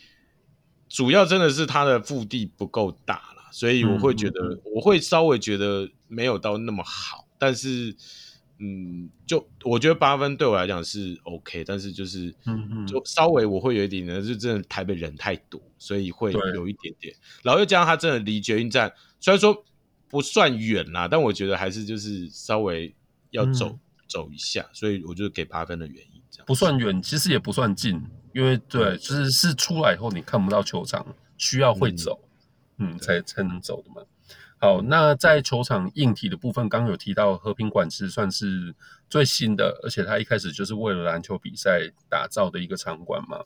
[0.87, 7.27] 主要真的是它的腹地不够大啦，所以我会觉得，嗯，我会稍微觉得没有到那么好。
[7.37, 7.93] 但是，
[8.59, 17.15] 嗯，就我觉得八分对我来讲是 OK，但是就是，嗯嗯，就稍微我会有一点呢，就真的台北人太多，所以会有一点点。
[17.43, 19.63] 然后又加上它真的离捷运站，虽然说。
[20.09, 22.93] 不算远啦，但我觉得还是就是稍微
[23.31, 26.21] 要走、嗯、走一下，所以我就给八分的原因。
[26.29, 27.99] 这样不算远，其实也不算近，
[28.31, 31.03] 因为对，嗯、就是是出来以后你看不到球场，
[31.35, 32.19] 需要会走，
[32.77, 34.05] 嗯，嗯才才能走的嘛。
[34.63, 38.73] 好，那在球场硬体的部分，刚刚有提到和平馆其实算是
[39.09, 43.39] 最新的，而且它一开始就是为了篮球比赛打造的一个场馆嘛。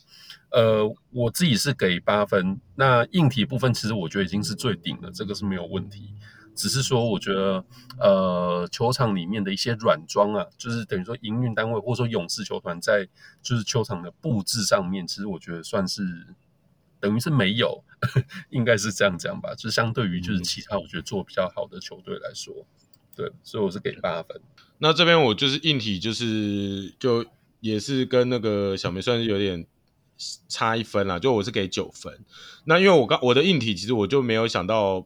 [0.52, 2.62] 呃，我自己是给八分。
[2.76, 6.14] 那硬体部分其实我觉得已经是最顶了，这个是没有问题。
[6.54, 7.66] 只是说，我觉得，
[8.00, 13.08] 呃，球场里面的一些软装啊，就是等于说营运单位或者说勇士球团在
[13.42, 16.04] 就是球场的布置上面，其实我觉得算是
[17.00, 17.84] 等于是没有，
[18.52, 19.54] 应该是这样讲吧。
[19.56, 22.54] 就相对于就是其他我觉得做比较好的球队来说，
[23.16, 24.40] 对，所以我是给八分。
[24.80, 27.26] 那这边我就是硬体，就是就
[27.60, 29.66] 也是跟那个小梅算是有点
[30.48, 32.18] 差一分啦，就我是给九分。
[32.66, 35.06] 那因为我刚我的硬体其实我就没有想到。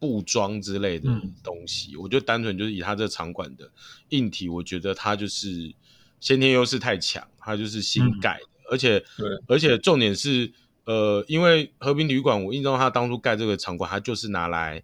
[0.00, 1.10] 布装之类的
[1.42, 3.68] 东西，嗯、我就单纯就是以他这场馆的
[4.10, 5.74] 硬体，我觉得它就是
[6.20, 9.04] 先天优势太强，它就是新盖的，嗯、而且，
[9.48, 10.52] 而且重点是，
[10.88, 14.82] 呃，因为和平体育馆，我印象中他当初盖这个场馆，他就是拿来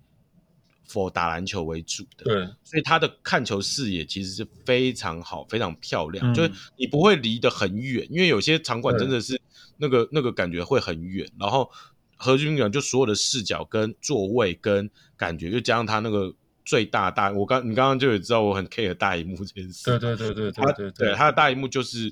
[0.88, 9.40] for 打篮球为主的，对，所以他的看球视野其实是非常好，非常漂亮，嗯、就是你不会离得很远，因为有些场馆真的是
[9.78, 11.70] 那个那个感觉会很远，然后。
[12.16, 16.32] 和平馆就所有的视角跟座位跟感觉，就加上他那个
[16.64, 19.84] 最大大，我刚你刚刚就有知道我很 care 大荧幕这件事。
[19.84, 20.52] 对对对对。
[20.52, 22.10] 对对对，它的大荧幕就是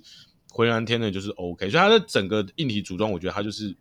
[0.50, 3.74] 浑然天的，就是 OK，所以它的整个硬体组装，我觉得它就是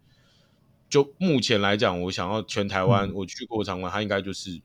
[0.92, 4.62] 就目前来讲，我想要全台湾、嗯、我去过场馆，它应该就是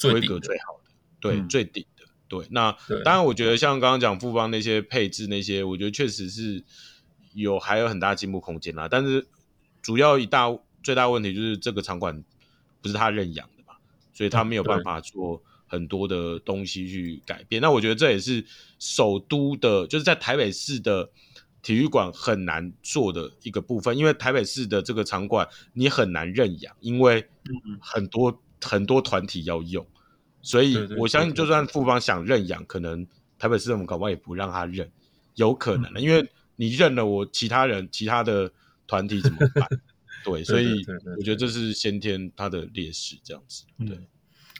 [0.00, 2.04] 规格最好的，对、嗯、最顶的。
[2.26, 2.74] 对，那
[3.04, 6.64] 当然我觉得像刚刚讲富邦那些配置那些，我觉得确实是
[7.34, 9.26] 有还有很大进步空间啦，但是
[9.82, 10.56] 主要一大。
[10.82, 12.22] 最大问题就是这个场馆
[12.80, 13.74] 不是他认养的嘛，
[14.12, 17.60] 所以他没有办法做很多的东西去改变。
[17.60, 18.44] 那我觉得这也是
[18.78, 21.10] 首都的，就是在台北市的
[21.66, 27.28] 体育馆很难做的一个部分，因为台北市的这个场馆你很难认养，因为
[27.80, 29.84] 很多很多团体要用，
[30.42, 33.04] 所以我相信就算富邦想认养，可能
[33.36, 34.88] 台北市政府搞不好也不让他认，
[35.34, 38.48] 有可能的，因为你认了我，其他人其他的
[38.86, 39.68] 团体怎么办？
[40.24, 40.84] 对，所以
[41.18, 43.64] 我觉得这是先天它的劣势，这样子。
[43.78, 44.06] 对，嗯、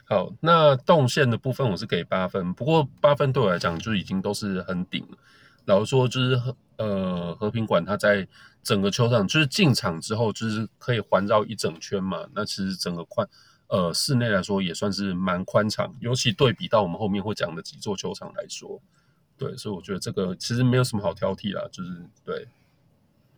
[0.06, 5.16] 好，那动线的部分我是给八分，不过八分对我来讲就已经都是很顶了。
[5.66, 6.40] 老实说，就是
[6.76, 8.26] 呃和平馆它在
[8.62, 12.26] 整个球场，就是进场之后就是可以环绕一整圈嘛。
[12.34, 13.28] 那其实整个宽
[13.68, 18.80] 呃室内来说也算是蛮宽敞，尤其对比到我们后面会讲的几座球场来说，
[19.36, 21.90] 对，所以我觉得这个其实没有什么好挑剔啦，就是
[22.24, 22.46] 对。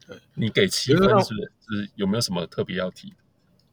[0.06, 1.52] 对你给七分是不是？
[1.84, 3.12] 是有没有什么特别要提？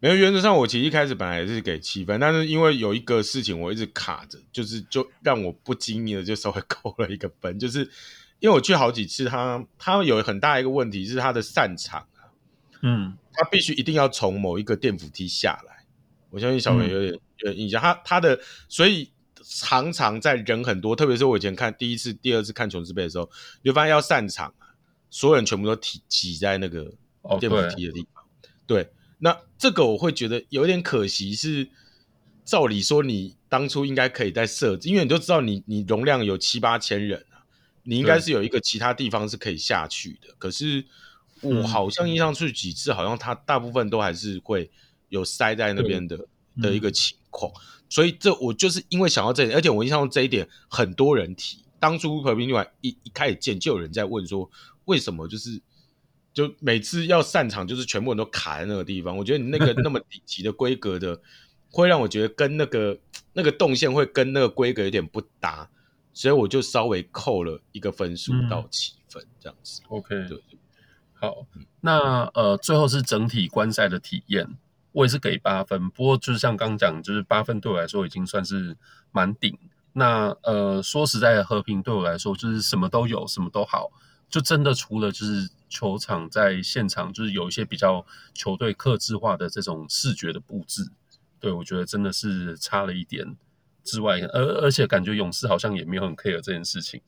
[0.01, 7.89] 没有，原则上我其实一开始本来也是给七分，但是因为有一个事情我一直卡着，就是就让我不经意的就稍微 扣了一个分，就是
[8.45, 12.29] 因为我去好几次他，他他有很大一个问题是他的散场啊，
[12.83, 15.83] 嗯，他必须一定要从某一个电扶梯下来。
[16.29, 18.39] 我相信小梅有点、嗯、有点印象，他他的
[18.69, 23.27] 所以常常在人很多，特别是我以前看第一次、第二次看琼斯杯的时候，
[23.63, 24.53] 你就发现要散场。
[25.09, 26.93] 所有人全部都挤挤在那个
[27.39, 28.27] 电扶梯的地方，哦、
[28.67, 31.33] 对，对，那这个我会觉得有点可惜。
[31.33, 31.67] 是
[32.43, 37.34] 照理说，你当初应该可以再设置，因为你就知道你你容量有七八千人啊，
[37.85, 40.27] 你应该是有一个其他地方是可以下去的。
[40.37, 40.83] 可是
[41.41, 44.69] 我好像印象去几次，好像它大部分都还是会
[45.09, 46.27] 有塞在那边的
[46.61, 47.51] 的一个情况。
[47.87, 51.63] 所以这我就是因为想到这一点，而且我印象中这一点很多人提。
[51.77, 54.49] 当初和平旅馆一一开始建，就有人在问说，
[54.85, 55.61] 为什么就是
[56.33, 59.15] 就每次要散场，就是全部人都卡在那个地方？
[59.15, 61.21] 我觉得你那个 那么顶级的规格的，
[61.69, 62.97] 会让我觉得跟那个
[63.33, 65.69] 那个动线会跟那个规格有点不搭，
[66.15, 69.81] 所以我就稍微扣了一个分数到七分这样子。
[69.83, 70.41] 嗯、OK，对，
[71.13, 71.45] 好，
[71.81, 74.57] 那呃最后是整体观赛的体验，
[74.93, 75.89] 我也是给八分。
[75.89, 78.77] 不过就是像刚讲，就是八分对我来说已经算是
[79.11, 79.59] 蛮顶。
[79.91, 83.91] 那呃，说实在的，和平对我来说就是什么都有，什么都好，
[84.29, 90.89] 就真的除了就是球场在现场，就是有一些比较球队克制化的这种视觉的布置，
[91.39, 93.35] 对，我觉得真的是差了一点
[93.85, 96.99] 之外，而而且感觉勇士好像也没有很 care 这件事情。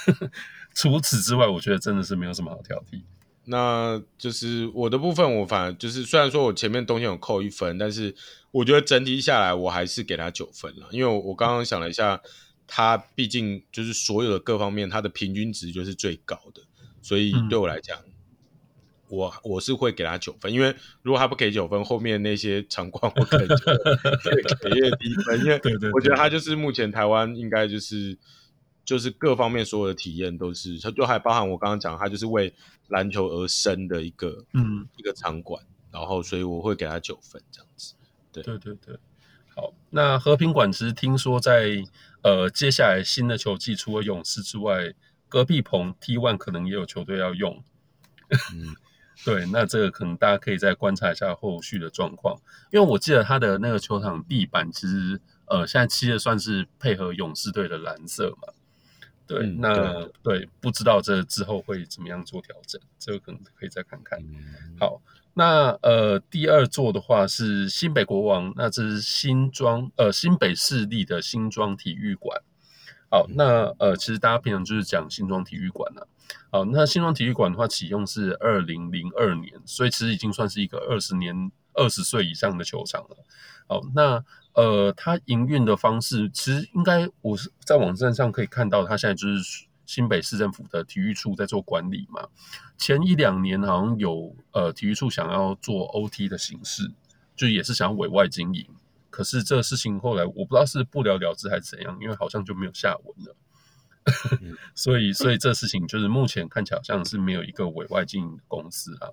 [0.72, 3.02] 除此之外，我觉得真的是没有什么好挑剔。
[3.46, 8.14] 那就是我的部分，我反而就是虽然说我前面东西有扣一分，但是
[8.52, 12.20] 我觉得整体下来我还是给他九分了，因为我刚刚想了一下，
[12.68, 16.62] 他毕竟就是所有的各方面，他的平均值就是最高的，
[17.02, 18.09] 所以对我来讲，嗯、
[19.10, 25.60] 我我是会给他九分，因为如果他不给九分，后面那些场馆我可能就会给越低分，因为
[25.92, 28.16] 我觉得他就是目前台湾应该就是。
[28.82, 32.52] 就是各方面所有的体验都是，他就还包含我刚刚讲，他就是为
[32.88, 37.94] 篮球而生的一个，嗯，一个场馆，然后所以我会给他九分这样子。
[38.32, 38.96] 对对对对，
[39.54, 41.84] 好，那和平馆其实听说在
[42.22, 44.92] 呃接下来新的球季，除了勇士之外，
[45.28, 47.62] 隔壁棚 T One 可能也有球队要用。
[48.52, 48.74] 嗯，
[49.24, 52.40] 对，那这个可能大家可以再观察一下后续的状况，
[52.72, 58.52] 因为我记得他的那个球场地板其实呃现在漆的算是配合勇士队的蓝色嘛。
[59.26, 59.74] 对，嗯、那
[60.22, 64.18] 对，对，不知道这之后会怎么样做调整，这个可能可以再看看。
[64.20, 65.00] 嗯、好，
[65.34, 72.42] 那呃，第二座的话是新北国王，那这是新庄呃新北市立的新庄体育馆。
[73.08, 76.06] 好，那呃，其实大家平常就是讲新庄体育馆了、啊。
[76.50, 83.16] 好，那新庄体育馆的话启用是二零零二年，所以其实已经算是一个二十年、二十岁以上的球场了。
[83.66, 84.24] 好，那。
[84.52, 92.26] 呃，它营运的方式其实应该我是在网站上可以看到，它现在就是新北市政府的体育处在做管理嘛。
[92.76, 96.90] 前一两年好像有呃体育处想要做 OT 的形式，
[97.36, 98.66] 就也是想要委外经营，
[99.08, 103.36] 可是这个事情后来我不知道是不了了之还是怎样，因为好像就没有下文了。
[104.74, 109.08] 所以，所以这事情就是目前看起来好像是没有一个委外经营的公司啊。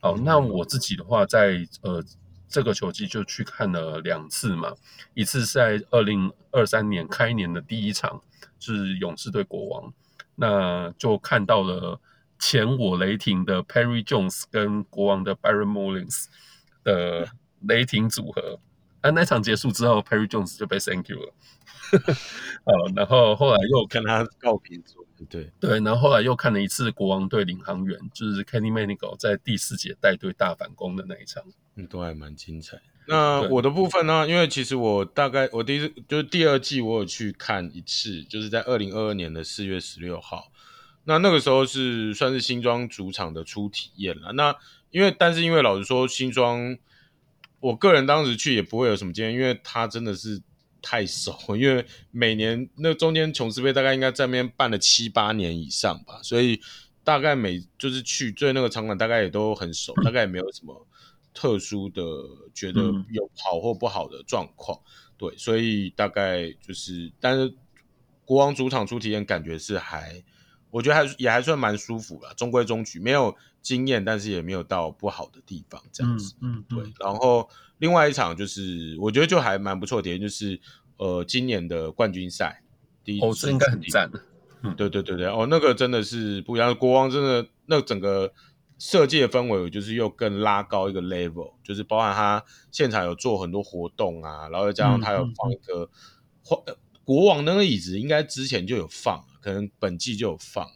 [0.00, 2.04] 好，那我自己的话在呃。
[2.48, 4.72] 这个球季就去看了两次嘛，
[5.14, 8.22] 一次是在二零二三年开年的第一场，
[8.60, 9.92] 是勇士对国王，
[10.36, 12.00] 那就看到了
[12.38, 16.26] 前我雷霆的 Perry Jones 跟国王的 Byron Mullins
[16.84, 17.28] 的
[17.62, 18.60] 雷霆组合，
[19.00, 21.32] 啊，那场结束之后，Perry Jones 就被 Thank you 了，
[22.64, 25.04] 呃，然后后来又跟他告别组。
[25.30, 31.42] 对对，然后后来又看了一次国王队领航员，就是 Kenny Manigault 在第四节带队大反攻的那一场，
[31.74, 32.78] 嗯，都还蛮精彩。
[33.06, 34.28] 那我的部分呢？
[34.28, 40.52] 因为其实我大概我第一次就是第二季我有去看一次，就是在二零二二年的四月十六号，
[41.04, 44.32] 那那个时候是算是新庄主场的初体验了。
[44.32, 44.54] 那
[44.90, 46.76] 因为但是因为老实说，新庄
[47.66, 50.42] 我个人当时去也不会有什么经验，因为他真的是。
[50.82, 56.60] 太熟，因为每年那中间琼斯杯大概应该在那边办了七八年以上吧，所以
[57.02, 60.86] 大概每就是去对那个场馆大概也都很熟，大概也没有什么
[61.34, 62.02] 特殊的
[62.54, 64.78] 觉得有好或不好的状况，
[65.18, 67.52] 对，所以大概就是，但是
[68.24, 70.22] 国王主场出体验感觉是还，
[70.70, 73.34] 我觉得还也还算蛮舒服了，中规中矩，没有
[73.66, 77.48] 惊艳，但是也没有到不好的地方这样子，嗯，嗯对，然后。
[77.78, 80.58] 另外一场就是，我觉得就还蛮不错的点，就是
[80.96, 82.62] 呃，今年的冠军赛，
[83.04, 84.18] 第一哦，这应该很赞的，
[84.62, 88.32] 嗯，对对对对，哦，那个真的是不一样，国王真的那整个
[88.78, 92.42] 设计的氛围，就是又更拉高一个 level，就是包含他
[92.72, 95.90] 现场有做很多活动啊，然后再加上他有放一个，
[96.66, 100.66] 嗯、国王那个椅子，应该之前就有放，可能本季就有放。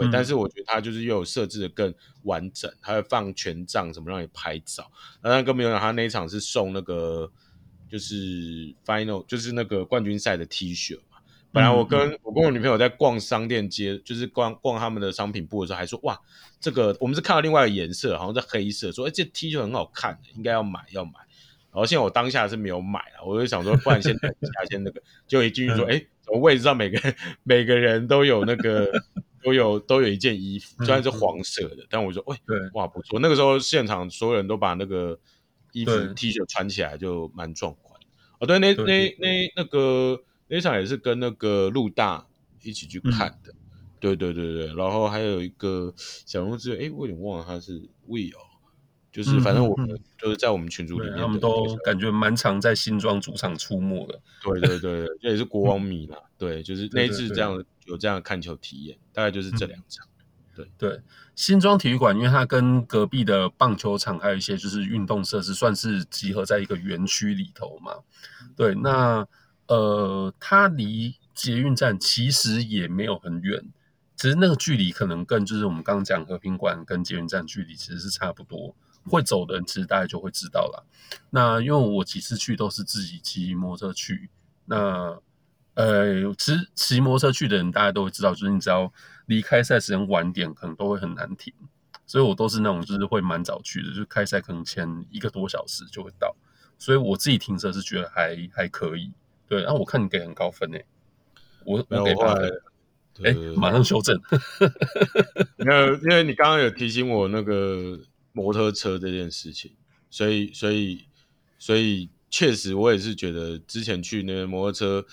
[0.00, 4.90] 对，但是我觉得它就是又有设置的更完整，它会放权杖什么让你拍照。
[5.22, 7.30] 那更没有讲，他那一场是送那个
[7.88, 11.18] 就是 final，就是那个冠军赛的 T 恤嘛。
[11.52, 16.18] 本来我跟、嗯、我跟我女朋友在逛商店街，就是逛逛他们的商品部的时候，还说哇，
[16.58, 21.12] 这个我们是看到另外一个颜色，好像是黑色，说哎这 T 恤很好看，应该要买要买。
[21.70, 27.14] 然后现在我当下是没有买了，我就想说，不然先等一下先那个，就一进去说， 哎，怎么位置上每个
[27.44, 28.90] 每个人都有那个
[29.42, 33.18] 都有都有一件衣服，虽然是黄色的，嗯、但我说，喂，对，哇，不错。
[33.20, 35.18] 那个时候现场所有人都把那个
[35.72, 38.00] 衣服 T 恤穿起来，就蛮壮观。
[38.38, 42.26] 哦，对，那那那那个那场也是跟那个陆大
[42.62, 43.52] 一起去看的。
[43.52, 43.56] 嗯、
[44.00, 48.32] 对对对对，然后还有一个小龙之，哎，我有点忘了他是 Will，
[49.12, 54.20] 就是反正我们就是在我们群组里面，他们都感觉蛮常在新庄主场出没的。
[54.42, 56.18] 对对对，这也是国王迷啦。
[56.36, 60.06] 对，就是那一次这样有这样的看球体验，大概就是这两场。
[60.54, 61.00] 对对，
[61.34, 67.92] 新庄体育馆，因为它跟隔壁的棒球场还有一些就是运动设施，算是集合在一个园区里头嘛。
[68.54, 69.26] 对，那
[69.66, 73.64] 呃，它离捷运站其实也没有很远，
[74.14, 78.76] 其实那个距离可能跟就是我们刚刚讲和平馆跟捷运站距离其实是差不多。
[79.06, 80.86] 会走的人其实大家就会知道了。
[81.30, 84.30] 那因为我几次去都是自己骑摩托车去，
[84.66, 85.18] 那
[85.74, 88.92] 呃，其实骑摩托车去的人大家都会知道，就是你只要
[89.26, 91.52] 离开赛时间晚点，可能都会很难停。
[92.06, 96.34] 所以我都是那种就是会蛮早去的，就是开赛可能前一个多小时就会到。
[96.78, 99.12] 所以我自己停车是觉得还还可以。
[99.48, 100.84] 对，然后我看你给很高分诶，
[101.64, 102.50] 我我给八分。
[103.24, 104.20] 哎，马上修正。
[105.58, 107.98] 没有因为你刚刚有提醒我那个。
[108.34, 109.76] 摩托车这件事情，
[110.08, 111.04] 所以所以
[111.58, 115.04] 所以确实，我也是觉得之前去那个摩托车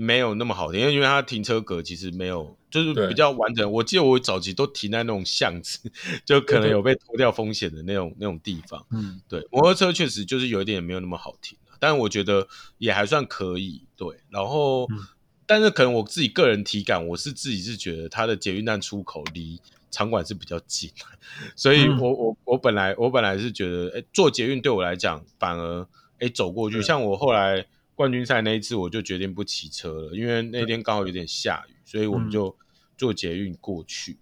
[0.00, 3.68] 没有那么好停，因为因为它停车格其实没有，就是比较完整。
[3.72, 5.90] 我记得我早期都停在那种巷子，
[6.24, 8.86] 就可能有被偷掉风险的那种那种地方。
[8.92, 12.46] 嗯，对，摩托车确实就是有一点没有那么好停，但我觉得
[12.78, 13.82] 也还算可以。
[13.96, 14.98] 对，然后，嗯、
[15.44, 19.60] 但是可能我自己个人体感，我是自己是觉得它的捷运站出口离。
[19.90, 20.90] 场馆是比较近，
[21.56, 25.88] 所以我我我本来我本来是觉得，哎，坐捷运对我来讲反而，
[26.18, 26.82] 哎，走过去。
[26.82, 27.66] 像我后来
[27.98, 32.56] 冠军赛那一次，我就决定不骑车了，因为那天刚好有点下雨，所以我们就
[32.96, 34.16] 坐捷运过去。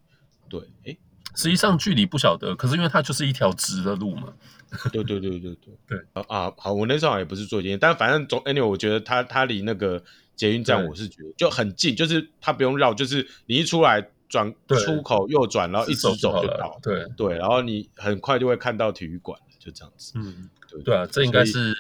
[0.49, 0.97] 对，哎，
[1.35, 4.33] 实际上距离不晓得，可是因为它就是一条直的路嘛。
[4.91, 5.99] 对对对对对 对。
[6.27, 10.03] 啊，好，我那时候也不是坐捷运，但反正总 anyway，我觉得它它离那个
[10.35, 14.11] 捷运站我是觉得就很近，就是它不用绕，就是你一出来。
[14.29, 14.53] 转
[14.85, 16.77] 出口右转，然后一直走就到。
[16.83, 20.15] 对对，然后你很快就会看到体育馆，就这样子。
[20.17, 21.73] 嗯，对对啊，这应该是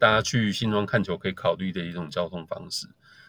[0.00, 2.88] 大家去新庄看球可以考虑的一种交通方式。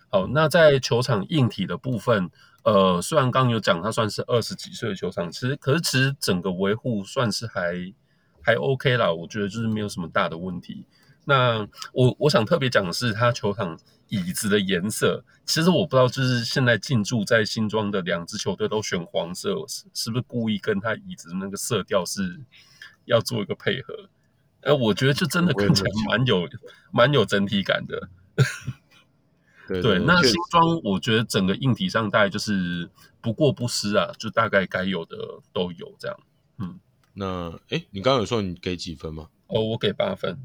[0.10, 2.32] 好，那在球场硬体的部分，
[2.64, 7.94] 呃，虽然刚有讲它算是二十几岁的球场，其实可是其实整个维护算是还
[8.42, 10.86] 还 OK 啦，我觉得就是没有什么大的问题。
[11.26, 22.42] 那我我想特别讲的是，它球场椅子的颜色，其实我不知道，就是现在进驻在新庄的两支球队都选黄色，是是不是故意跟它椅子的那个色调是
[23.06, 24.10] 要做一个配合？
[24.62, 26.48] 哎，我觉得这真的看起来蛮有
[26.92, 28.10] 蛮有整体感的。
[29.68, 32.90] 对，对，那新装我觉得整个硬体上大概就是
[33.22, 35.18] 不过不失啊，就大概该有的
[35.54, 36.20] 都有这样。
[36.58, 36.80] 嗯，
[37.14, 39.30] 那哎，你刚刚有说你给几分吗？
[39.48, 40.38] 哦，我给八分。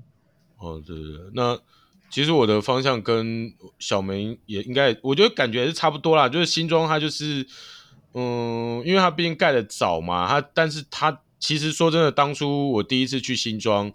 [0.59, 1.59] 哦，对对对，那
[2.09, 6.29] 其实我的方向跟小梅也应该，我觉得感觉是差不多啦。
[6.29, 7.45] 就是新装它就是，
[8.15, 13.93] 嗯，因为它毕竟盖的早嘛，它但是它其实说真的，当初我第一次去新庄。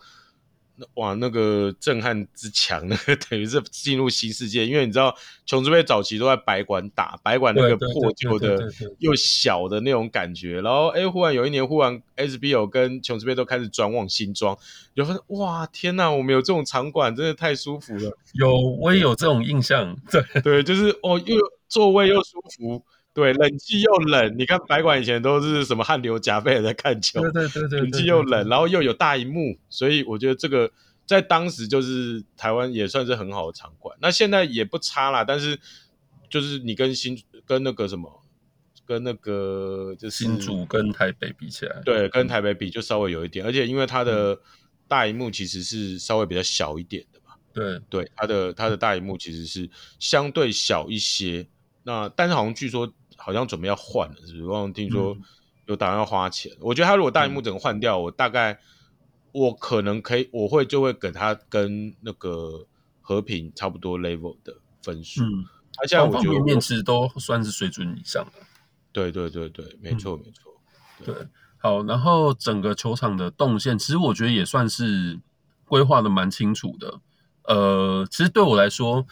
[0.95, 4.65] 哇，那个震撼之强， 那个等于是进入新世界。
[4.65, 5.15] 因为你知道，
[5.45, 8.67] 琼斯杯早期都在白馆打，白馆那个破旧的
[8.97, 10.59] 又小的那种感觉。
[10.61, 14.57] 然后，哎，忽然有一年，忽然 SBL 跟琼斯杯都开始转往新庄，
[14.95, 18.17] 就发现哇，天呐，我们有这种场馆，真的太舒服了。
[18.33, 19.95] 有，我也有这种印象。
[20.09, 21.37] 对对，就是哦，又
[21.67, 22.83] 座位又舒服。
[23.14, 30.72] 对，冷气又冷，你看白馆以前都是什么汗流浃背的在看球，对对对对，冷气又冷，然后又有大荧幕，所以我觉得这个
[31.05, 33.97] 在当时就是台湾也算是很好的场馆。
[34.01, 35.59] 那现在也不差啦，但是
[36.30, 38.24] 就是你跟新跟那个什么，
[38.86, 44.39] 跟那个就是新竹跟台北比起来，对，跟台北比就稍微有一点，而且因为它的
[44.88, 51.45] 大荧幕其实是稍微比较小一点的嘛，对对，它的它的大荧幕其实是相对小一些，
[51.84, 52.89] 那但是好像据说。
[53.24, 54.45] 好像准备要换了，是不是？
[54.45, 55.15] 我听说
[55.67, 56.51] 有打算要花钱。
[56.53, 58.59] 嗯、我觉得他如果大荧幕整个换掉，嗯、我大概
[59.32, 62.65] 我可能可以，我会就会给他跟那个
[63.01, 65.24] 和平差不多 level 的分数。
[65.24, 65.45] 嗯，
[65.76, 68.39] 他现在我觉得面面其实都算是水准以上的。
[68.91, 70.53] 对对对对，没错、嗯、没错。
[71.05, 75.19] 对，好，然后整个球场的动线，其实我觉得也算是
[75.65, 76.99] 规划的蛮清楚的。
[77.43, 79.05] 呃，其实对我来说。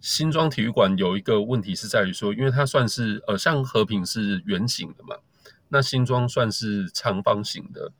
[0.00, 5.16] 新庄体育馆有一个问题是在于说，因为它算是呃，像和平是圆形的嘛，
[5.68, 7.92] 那新庄算是长方形的。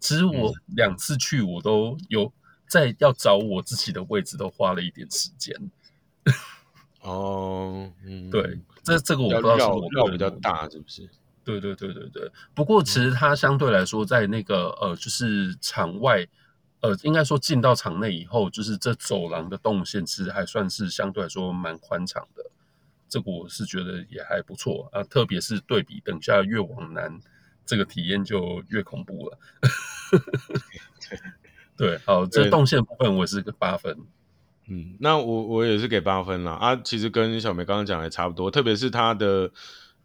[0.00, 2.32] 其实我两次去，我都有
[2.68, 5.54] 在要找我自己的位置，都花了一点时间。
[7.00, 11.08] 哦，嗯，对，这这个我不知道是我绕比较大是不是？
[11.44, 12.30] 对对对对对。
[12.54, 16.26] 不过其实它相对来说，在那个呃，就是场外，
[16.80, 22.44] 呃，应该说进到场内以后，就是这走廊的动线其实还算是相对来说蛮宽敞的。
[23.08, 27.18] 这个我是觉得也还不错啊，特别是对比等下越往南，
[27.64, 29.38] 这个体验就越恐怖了。
[31.76, 33.96] 对，好，这动线部分我是个八分。
[34.66, 36.52] 嗯，那我我也是给八分啦。
[36.52, 36.76] 啊。
[36.76, 39.50] 其实跟小梅刚刚讲的差不多，特别是它的，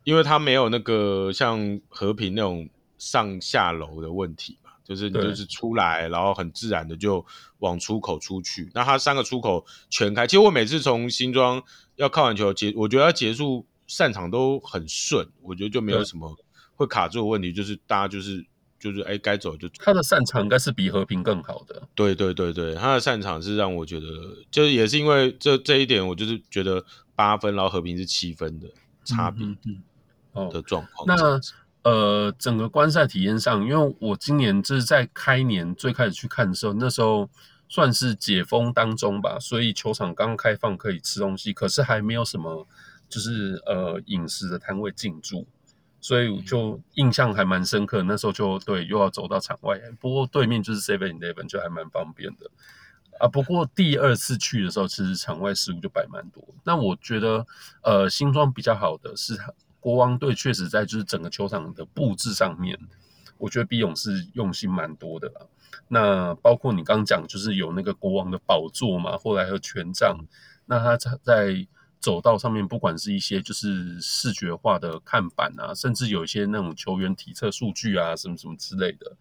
[0.05, 4.62] 因为它没有那个像和平那种上下楼的问题嘛，
[4.95, 7.25] 就是你就是出来，然后很自然的就
[7.59, 8.69] 往出口出去。
[8.73, 11.61] 那它三个出口全开，其实我每次从新庄
[11.95, 16.35] 要看完球结，我觉得要结束散场都很顺，我觉得就没有什么
[16.75, 18.45] 会卡住的问题，就是大家就是。
[18.79, 19.75] 就是哎，该走就走。
[19.79, 21.81] 他的散场应该是比和平更好的。
[21.95, 24.05] 对对对对，他的散场是让我觉得，
[24.51, 26.83] 就是也是因为这这一点，我就是觉得
[27.15, 28.67] 八分，然后和平是七分的
[29.05, 29.83] 差别，嗯嗯
[30.33, 31.07] 嗯、的状况。
[31.07, 31.39] 那
[31.83, 37.29] 呃，整个观赛体验上，因为我今年就是在开年最开始去看的时候，那时候
[37.69, 42.67] 算是解封当中吧，所以球场刚开放可以吃东西，可是还没有什么
[43.07, 45.45] 就是呃饮食的摊位进驻。
[45.99, 52.51] 所以就印象还蛮深刻，那时候就对，又要走到场外，不过对面就是 Seven Eleven，就还蛮方便的
[53.21, 53.27] 啊。
[53.29, 56.43] 不过第二次去的时候，其实场外食物就摆蛮多。
[56.65, 57.47] 那我觉得，
[57.83, 59.39] 呃，新装比较好的是
[59.83, 62.79] 国王队，确实在就是整个球场的布置上面，
[63.37, 65.41] 我觉得比勇士用心蛮多的啦。
[65.89, 70.17] 那包括你刚刚讲，就是有那个国王的宝座嘛，后来还有权杖，
[70.65, 71.67] 那他在。
[72.03, 79.15] 走道上面，不管是一些就是视觉化的看板啊，甚至有一些那种球员体测数据啊，什么什么之类的，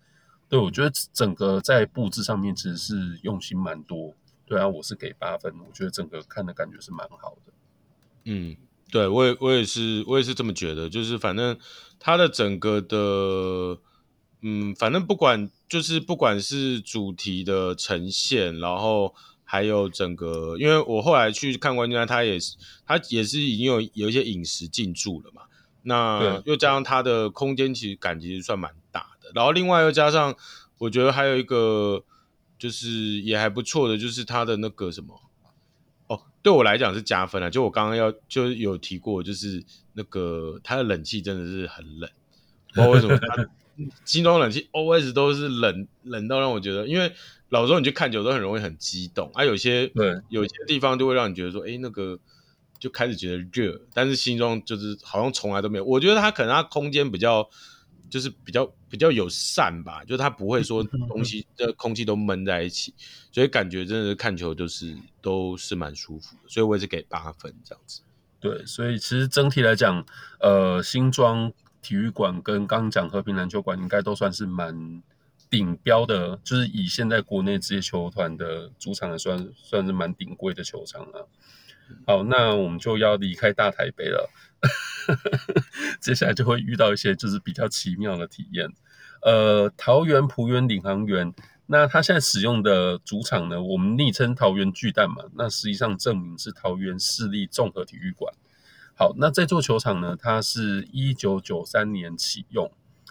[0.49, 4.13] 对，我觉得整个在布置上面其实是用心蛮多。
[4.47, 7.53] 对啊，我是给八分，我觉得整个看的感觉是蛮好的。
[8.25, 8.57] 嗯，
[8.93, 11.59] 对，我也我也是我也是这么觉得，就是反正
[11.99, 13.81] 它的整个的，
[14.43, 19.13] 嗯，反正不管就是不管是主题的呈现，然后。
[19.45, 25.43] 还有整个，因为我后来去看冠军赛，他也是，他也是已经有有一些饮食进驻了嘛。
[25.83, 29.31] 那又加上它的空间，其实感其实算蛮大的。
[29.35, 30.35] 然后另外又加上，
[30.79, 32.03] 我觉得还有一个
[32.59, 32.89] 就是
[33.21, 35.21] 也还不错的，就是它的那个什么，哦，
[36.43, 37.49] 对我来讲是加分啊。
[37.49, 39.63] 就我刚刚要就有提过，就是
[39.95, 42.11] 那个它的冷气真的是很冷，
[42.69, 43.49] 不知道为什么它
[44.05, 47.13] 新装冷气 always 都是冷冷到让我觉得，因为。
[47.53, 52.19] 老时候你去看球都很容易很激动，啊，有些对，有些地方就会让你觉得说，哎，那个
[52.79, 55.85] 就开始觉得热，但是新装就是好像从来都没有。
[55.85, 57.47] 我觉得它可能它空间比较
[58.13, 62.95] 就是比较比较友善吧，就是它不会说东西的空气都闷在一起，
[63.33, 68.03] 所以感觉真的是看球就是都是蛮舒服的，所以我也是给八分这样子。
[68.39, 70.05] 对，所以其实整体来讲，
[70.41, 71.51] 呃，新庄
[71.81, 75.03] 体育馆跟刚讲和平篮球馆应该都算是蛮。
[75.51, 81.29] 顶标的，就是以现在国内职业球团的主场来算，算是蛮顶贵的球场了。
[82.07, 84.31] 好，那我们就要离开大台北了，
[86.01, 88.73] 接下来就会遇到一些就是比较奇妙的体验。
[89.23, 91.33] 呃，桃园璞园领航员，
[91.67, 98.35] 那他现在使用的主场呢，我们昵称桃园巨蛋嘛，那实际上证明是桃园市立综合体育馆。
[98.95, 102.71] 好，那这座球场呢，它是一九九三年启用。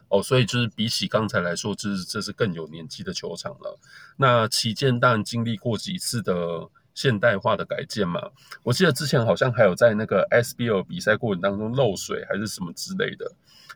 [0.10, 3.80] 哦，所以就是比起刚才来说，这是这是更有年纪的球场了。
[4.18, 8.22] 那期间当然经历过几次的现代化的改建嘛。
[8.64, 13.32] 我记得之前好像还有在那个 SBL 比赛过程当中漏水还是什么之类的，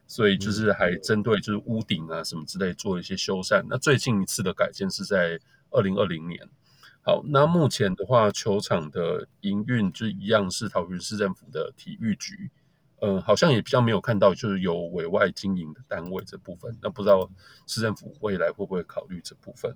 [0.07, 3.63] 所以就是还针对就是屋顶啊什么之类做一些修缮。
[3.69, 5.39] 那最近一次的改建是在
[5.71, 6.47] 二零二零年。
[7.01, 12.49] 好，那目前的话，球场的营运就一样是桃园市政府的体育局。
[13.01, 16.75] 嗯，好像也比较没有看到，就是有委外经营的单位这部分。
[16.81, 17.29] 那不知道
[17.67, 19.75] 市政府未来会不会考虑这部分？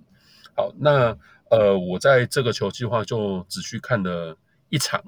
[0.55, 1.15] 好，那
[1.49, 4.37] 呃，我在这个球计划就只去看了
[4.69, 5.03] 一场，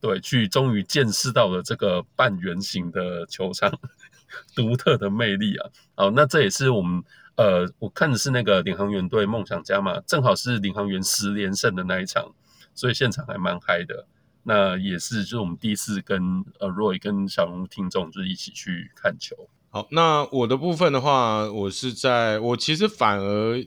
[0.00, 3.72] 对，去终于见识到了这个半圆形的球场
[4.54, 5.70] 独特的魅力啊。
[5.94, 7.02] 好，那这也是我们
[7.36, 12.32] 呃，我看的是那个领航员对梦想家嘛，正好是领航员十连胜的那一场，
[12.74, 14.06] 所以现场还蛮嗨的。
[14.42, 19.48] 那也是，就是我们第一次跟呃 Roy 跟小龙听众就是一起去看球。
[19.70, 23.64] 好，那我的部分的话，我是在我其实反而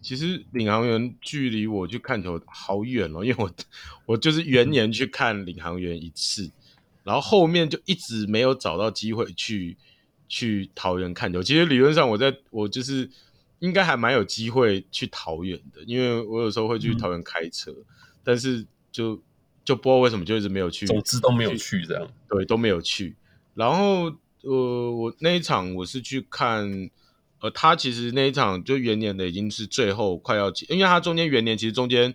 [0.00, 3.50] 其实领航员距离我去看球好远哦，因为我
[4.06, 6.52] 我就是元年去看领航员一次，嗯、
[7.04, 9.76] 然后后面就一直没有找到机会去
[10.28, 11.42] 去桃园看球。
[11.42, 13.08] 其实理论上我在我就是
[13.58, 17.84] 应该还蛮有机会去桃园的，因为我有时候会去桃园开车，嗯、
[18.24, 19.20] 但是就。
[19.62, 23.14] 就不知道为什么就一直没有去，总之都没有去这样，对，都没有去。
[23.54, 26.90] 然后呃，我那一场我是去看，
[27.40, 32.14] 呃，他其实那一场就元年的已经是最后快要结，因为他中间元年其实中间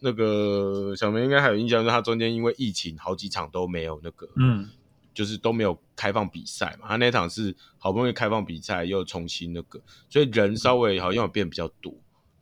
[0.00, 4.68] 那个小梅应该还有印象，就是他中间因为疫情好几场都没有那个，嗯，
[5.14, 6.88] 就是都没有开放比赛嘛。
[6.88, 11.94] 他那场是好不容易开放比赛，又重新那个，所以人稍微好像有变比较多。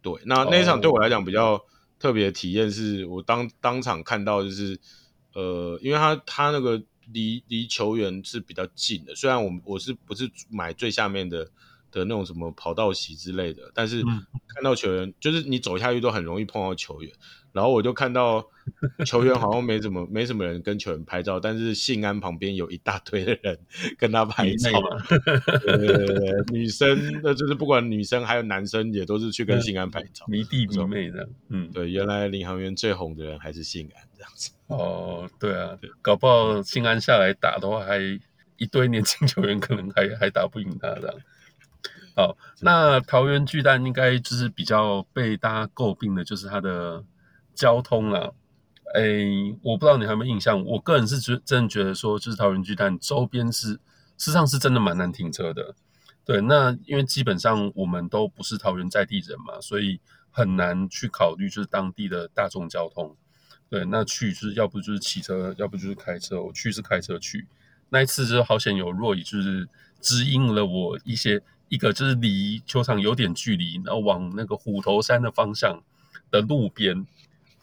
[0.02, 1.62] 对，那那一场对我来讲比较
[1.98, 4.78] 特别的体验是我当当场看到就是，
[5.34, 6.82] 呃，因为他他那个。
[7.12, 11.46] 离离球员是比较近的，虽然我我是不是买最下面的
[12.00, 17.12] 的那种什么跑道席之类的，但是看到球员，就是你走下去都很容易碰到球员。
[17.52, 18.44] 然后我就看到
[19.06, 23.56] 球员好像没怎么 没什么人跟球员拍照，但是信安旁边有一大堆的人
[23.96, 24.70] 跟他拍照。
[25.64, 31.28] 对对对对，女生那就是不管女生还有男生也都是去跟信安拍照，迷弟迷妹的。
[31.48, 34.50] 嗯，对，原来领航员最红的人还是信安这样子。
[34.66, 38.00] 哦，对啊，对，搞不好信安下来打的话，还
[38.56, 41.16] 一堆年轻球员可能还还打不赢他这样。
[42.14, 47.04] 好，那桃园巨蛋应该就是比较被大家诟病的，就是它的。
[47.56, 48.32] 交通啊，
[48.96, 49.00] 哎、
[49.62, 53.78] 我不知道你有没有印象，我个人是觉真的觉得说，就是桃园巨蛋周边是事
[54.18, 55.76] 实上是真的蛮难停车的。
[56.24, 60.00] 对，那因为基本上我们都不是桃园在地人嘛，所以
[60.32, 63.16] 很难去考虑就是当地的大众交通。
[63.70, 66.42] 对，那去就是要不就是骑车，要不就是开车。
[66.42, 67.46] 我去是开车去，
[67.90, 69.68] 那一次就好险有若雨，就是
[70.00, 71.40] 指引了我一些，
[71.74, 75.82] 一个就是离球场有点距离，然后往那个虎头山的方向
[76.30, 77.04] 的路边。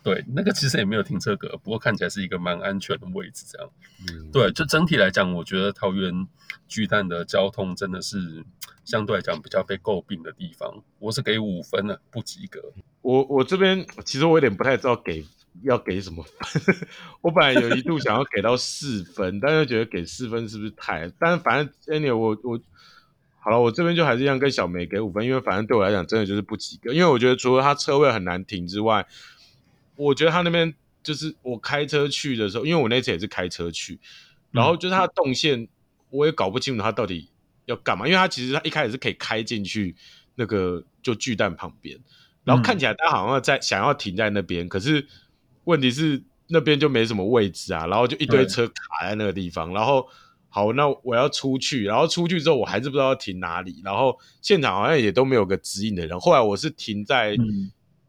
[0.04, 3.70] 对，那个其实也没有停车格，不过看起来是一个蛮安全的位置，这样。
[4.10, 6.28] 嗯，对，就整体来讲，我觉得桃园
[6.68, 8.44] 巨蛋的交通真的是
[8.84, 10.84] 相对来讲比较被诟病的地方。
[10.98, 12.60] 我是给五分了，不及格。
[13.04, 15.24] 我我这边其实我有点不太知道给
[15.62, 16.76] 要给什么分。
[17.22, 21.12] 我本来有一度想要给到四分，但是觉得给四分是不是太？
[21.20, 22.60] 但是反正 anyway 我我
[23.42, 29.06] 好了，我这边就还是一样跟小梅给五分，因为反正对我来讲真的就是不及格，因为我觉得除了他车位很难停之外。
[29.98, 30.74] 我觉得他那边
[31.04, 34.00] 就是我开车去的时候，因为我那次也是开车去，
[34.50, 35.68] 然后就是他的动线，
[36.10, 37.30] 我也搞不清楚他到底
[37.66, 39.96] 要干嘛，因为他其实他一开始是可以开进去
[40.34, 42.00] 那个就巨蛋旁边，
[42.44, 45.06] 然后看起来他好像在想要停在那边，可是
[45.66, 50.08] 问题是那边就没什么位置啊，然后就一堆车卡在那个地方，然后
[50.52, 57.36] 好，那我要出去，然后出去之后我还是不知道要停哪里，然后现场好像也都没有个指引的人，后来我是停在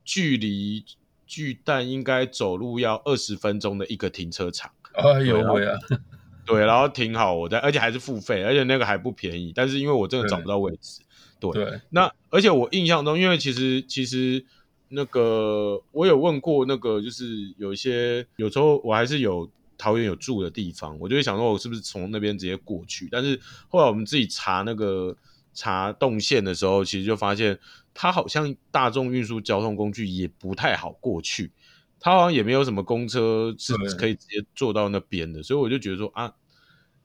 [0.04, 0.84] 距离。
[1.24, 5.78] 巨蛋应该走路要二十分钟的一个停车场，哎呦喂啊！
[6.44, 9.50] 对，然后停好我在，而且还是付费，而且那个还不便宜。
[9.54, 11.00] 但是因为我真的找不到位置，
[11.40, 14.44] 对，对对那而且我印象中，因为其实其实
[14.88, 17.24] 那个我有问过那个，就是
[17.56, 19.50] 有一些有时候我还是有
[19.82, 23.08] 桃园有住的地方，我就会想说，我是不是从那边直接过去？
[23.10, 25.16] 但是后来我们自己查那个
[25.52, 27.58] 查动线的时候，其实就发现。
[27.94, 31.52] 它好像大众运输交通工具也不太好过去，
[32.00, 36.32] 它好像也没有什么公车是可以直接坐到那边的，所以我就觉得说啊，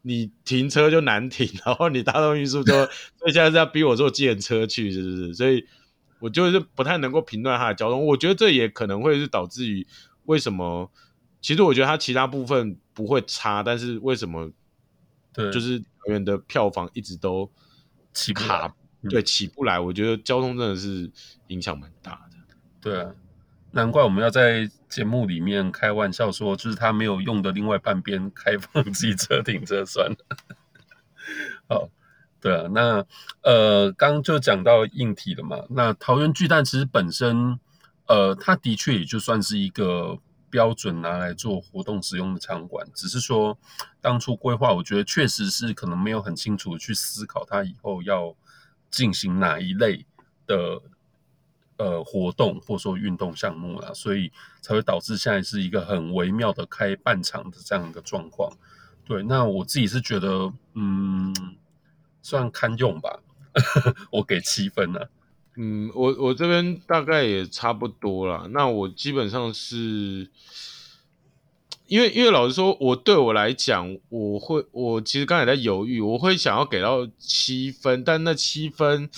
[0.04, 2.86] 你停车就难停，然后你大众运输车，
[3.20, 5.34] 所以现在是要逼我坐计程车去，是不是？
[5.34, 5.66] 所以
[6.20, 8.06] 我就是不太能够评断它的交通。
[8.06, 9.86] 我觉得这也可能会是导致于
[10.24, 10.90] 为什么？
[11.42, 14.52] 其实我觉得它其他部分不会差，但是为什么？
[15.34, 17.50] 对，就是桃园的票房一直都
[18.34, 18.74] 卡。
[19.10, 21.10] 对，起不来，我觉得交通真的是
[21.48, 22.56] 影响蛮大的。
[22.82, 23.14] 对啊，
[23.72, 30.18] 难怪我们要在节目里面开玩笑说，就是他没有用的另外半边开放机车停车算了。
[31.70, 31.90] 好，
[32.42, 33.06] 对啊，那
[33.44, 35.64] 呃，刚刚就讲到硬体了嘛。
[35.70, 37.60] 那桃园巨蛋其实本身，
[38.08, 40.18] 呃，它的确也就算是一个
[40.58, 43.58] 标准拿来做活动使用的场馆，只是说
[44.02, 48.36] 当初规划，我觉得确实是可能没有很清楚去思考它以后要。
[48.90, 50.06] 进行哪一类
[50.46, 50.82] 的
[51.76, 54.32] 呃活动或者说运动项目啦，所以
[54.62, 58.50] 才会导致现在是一个很微妙的开半场的这样一个状况。
[59.04, 61.36] 对，那我自己是觉得，嗯，
[62.22, 63.20] 算堪用吧，
[64.10, 65.10] 我给七分了。
[65.58, 68.48] 嗯，我我这边大概也差不多啦。
[68.52, 70.30] 那我基本上是。
[71.90, 79.10] 因为，因为老实说，我对我来讲，我会，我其实刚才在犹豫，我会想要给到七分，但那七分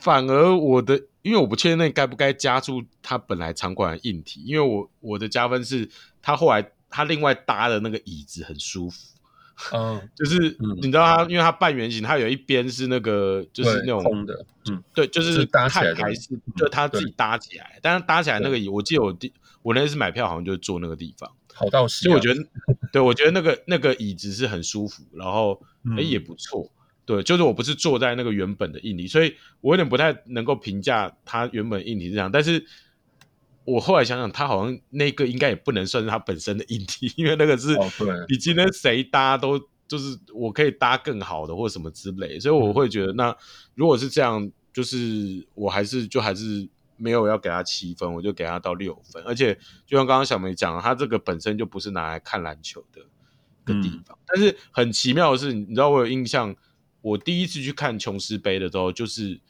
[0.00, 5.86] 反而我的，因为我不确定那该不该加注他本来场馆的硬体，因为我我的加分是
[6.22, 9.11] 他后来他另外搭的那个椅子很舒服，
[9.72, 19.32] 嗯， 就是你知道它，因为它半圆形，它有一边是那个就是那种空的，嗯，对，就是看台是就他自己搭起来，但是搭起来那个椅，我记得我第。
[19.62, 22.02] 我那次买票好像就是坐那个地方，好到喜、啊。
[22.02, 22.44] 所以我觉得，
[22.92, 26.68] 对我觉得那个那个椅子是很舒服，然后哎、欸、也不错。
[27.04, 32.28] 对，就是我不是坐在那个原本的印尼，所以我有点不太能够评价它原本印尼是这样。
[32.28, 32.66] 但是
[33.64, 37.76] 我后来想想，他好像那个应该也不能算是他本身的硬体，因为那个是
[38.28, 43.36] 你今天谁搭都就是我可以搭更好的或什么之类，所以我会觉得那
[43.74, 49.22] 如果是这样，就是我还是就还是没有要给他七分，我就给他到六分。
[49.24, 49.54] 而且
[49.86, 54.18] 就像刚刚小梅讲，他这个本身就不是拿来看篮球的一个地方。
[54.26, 56.54] 但是很奇妙的是，你知道我有印象。
[57.00, 59.40] 我第一次去看琼斯杯的时候，就是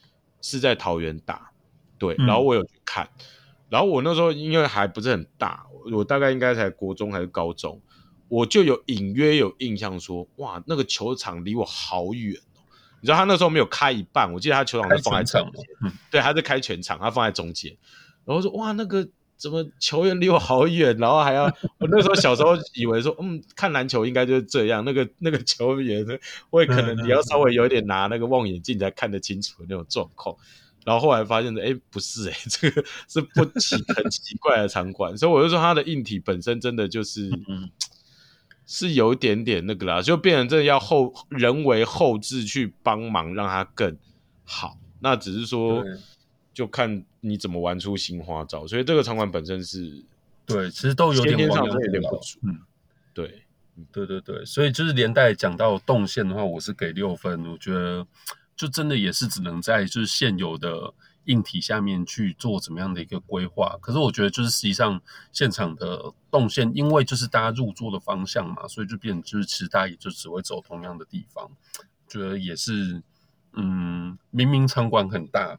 [0.41, 1.51] 是在桃园打，
[1.99, 3.27] 对，然后我有去看，嗯、
[3.73, 7.81] 然后我那时候因为还不是很大，我大概应该才国中还是高中，
[8.29, 12.61] 我就有隐约有印象说，哇，那个球场离我好远哦。
[13.01, 17.75] 你知道他那时候没有开一半，我记得他球场是放在中间，嗯、对，他是开全场，他放在中间，
[18.27, 19.09] 然后说，哇，那个。
[19.39, 21.47] 怎么球员离我好远，然后还要
[21.81, 26.07] 我那时候小时候以为说，嗯，看篮球应该就是这样，那个那个球员
[26.49, 30.37] 会可能你要稍微有一点拿那个望远镜才看得清楚的那种状况，
[30.85, 37.31] 然后后来发现哎，不是哎，这个是不奇很奇怪的场馆，所以我就说它的硬体本身真的就是
[38.67, 43.97] 是有一点点那个啦，就变成真的要后人为后置去帮忙让它更
[44.45, 45.85] 好，那只是说。
[46.55, 50.05] 就看你怎么玩出新花招，所以这个场馆本身是，
[50.45, 52.39] 对，其实都有点网有点不足。
[52.43, 52.61] 嗯，
[53.15, 53.45] 对，
[53.91, 57.43] 对对对，所以就是连带讲到动线的话，我是给六分。
[57.47, 58.07] 我觉得
[58.57, 60.93] 就真的也是只能在就是现有的
[61.25, 63.77] 硬体下面去做怎么样的一个规划。
[63.81, 65.01] 可是我觉得就是实际上
[65.33, 71.51] 现场的动线，因为就是大家入座的方向嘛，所以就变就是其实大家也就只会走同样的地方。
[72.09, 73.03] 觉得也是，
[73.53, 75.59] 嗯，明明场馆很大。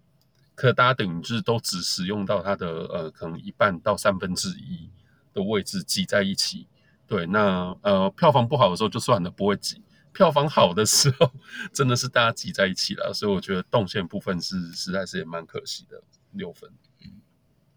[0.56, 4.88] 可大家等于就是都只使用到它的呃，可能一半到三分之一
[5.34, 6.68] 的位置挤在一起。
[7.08, 9.82] 对，那呃票房不好的时候就算了，不会挤；
[10.14, 11.32] 票房好的时候，
[11.74, 13.12] 真的是大家挤在一起了。
[13.14, 16.02] 所以我觉得动线部分是 实在是也蛮可惜的，
[16.32, 16.70] 六分。
[17.04, 17.20] 嗯，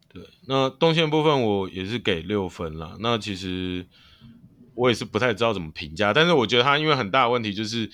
[0.09, 2.97] 对，那动线部分我也是给六分啦。
[3.01, 3.87] 那其实
[4.75, 7.91] 我也是不太知道怎么评价，但是我觉得它因为很大的问题就是，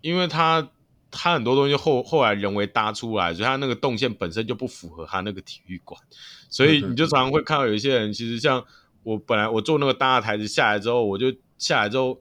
[0.00, 0.70] 因为它。
[1.14, 6.00] 它很多东西后后来人为搭出来，所以它那个动线本身就不符合它那个体育馆，
[6.48, 8.64] 所以你就常常会看到有一些人，其实像
[9.02, 12.18] 我本来我坐那个大台子下来之后，我就下来之后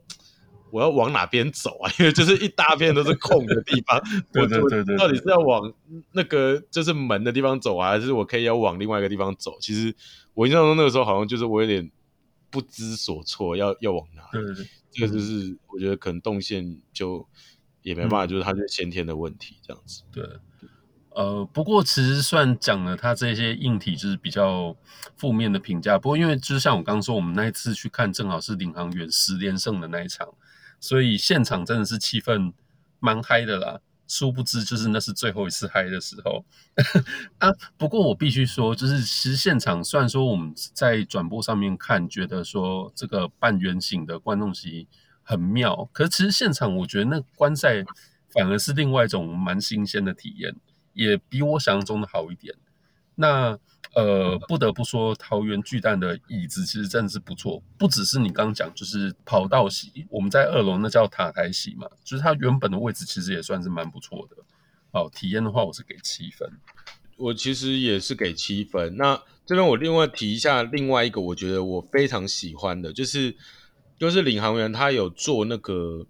[0.72, 1.92] 我要往哪边走啊？
[2.00, 4.02] 因为就是一大片都是空的地方，
[4.34, 5.72] 对对对对，到底是要往
[6.14, 9.58] 那个就是门的地方走啊，还是我可以要往另外一个地方走？
[9.60, 9.94] 其实
[10.34, 11.92] 我印象中那个时候好像就是我有点
[12.50, 14.24] 不知所措，要要往哪？
[14.32, 17.28] 对对对，这个就是我觉得可能动线就。
[17.84, 20.04] 也没办法，就是它是先天的问题，这样子。
[20.12, 20.24] 对，
[21.16, 24.78] 呃，不过其实算讲了，他这些硬体就是比较
[25.18, 25.98] 负面的评价。
[25.98, 30.28] 不过因为就是像我刚刚说，我们那一次去看，正好是领航员十连胜的那一场，
[30.82, 32.52] 所以现场真的是气氛
[33.00, 33.80] 蛮嗨的啦。
[34.06, 36.44] 殊不知，就是那是最后一次嗨的时候
[37.40, 37.50] 啊。
[37.78, 44.90] 不过我必须说，就是其实现场虽然说我们在转播上面看，觉得说这个半圆形的观众席。
[45.24, 47.86] 很妙，可是其实现场我觉得那观赛
[48.30, 50.54] 反而是另外一种蛮新鲜的体验，
[50.94, 52.54] 也比我想象中的好一点。
[53.22, 53.58] 那
[53.96, 64.38] 呃，不得不说，桃园巨蛋的椅子其实真的是不错，不只是你刚刚讲，就是跑道席，我们在二楼那叫塔台席嘛，就是它原本的位置其实也算是蛮不错的。
[64.92, 66.52] 好，体验的话，我是给七分。
[67.18, 68.98] 我其实也是给七分。
[68.98, 73.36] 那这边我另外提一下另外一个，我觉得我非常喜欢的就是。
[74.00, 76.04] 就是领航员，他有做那个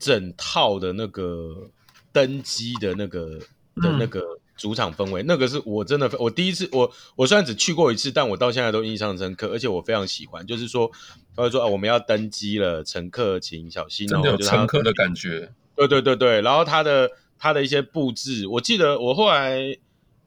[0.00, 1.70] 整套的那个
[2.10, 3.38] 登机的那个
[3.76, 10.46] 的那个主场氛围，嗯、那个是我真的我第一次，我我虽然只去过一次，但我到现在都印象深刻，而且我非常喜欢。
[10.46, 10.90] 就是说，
[11.34, 15.50] 他会说啊，我们要登机了，乘客请小心，真的有乘客的感觉。
[15.74, 19.78] 对对对对，然后他的他的一些布置，我记得我后来。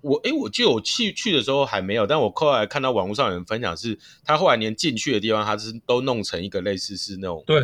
[0.03, 7.59] 我哎，我记得我去去的时候还没有，但我后来看到网络上有人分享是，他后来连进去的地方，他是都弄成一个类似是那种，对，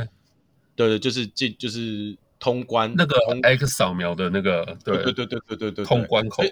[0.75, 5.03] 对对，就是进就是通关那个 X 扫描的那个，对。
[5.03, 6.43] 对对对对对对，通关口，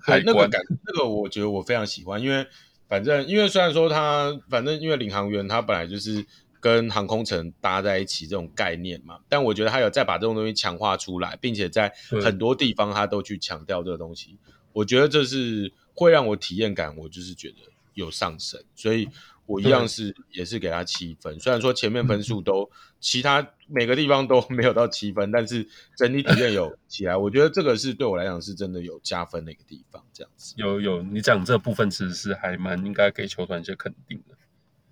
[0.00, 0.24] 海关。
[0.24, 2.46] 那个感，那个我觉得我非常喜欢，因为
[2.88, 6.24] 反正因为虽然说他反正因为领航员他本来就是
[6.60, 14.38] 跟航空城搭在一起这种概念嘛，但我觉得他有再把这种东西强化出来，并且在很多地方他都去强调这个东西。
[14.72, 17.56] 我觉得这是会让我体验感，我就是觉得
[17.94, 19.08] 有上升，所以
[19.46, 21.38] 我一样是也是给他七分。
[21.38, 22.68] 虽然说前面分数都
[23.00, 25.66] 其他每个地方都 没有到七分，但是
[25.96, 30.04] 整体体验有起来，我觉得这个是对我来讲是真的有加分的一个地方。
[30.12, 34.34] 这样子有有，你讲这部分其实是还蛮应该给球团一些肯定的。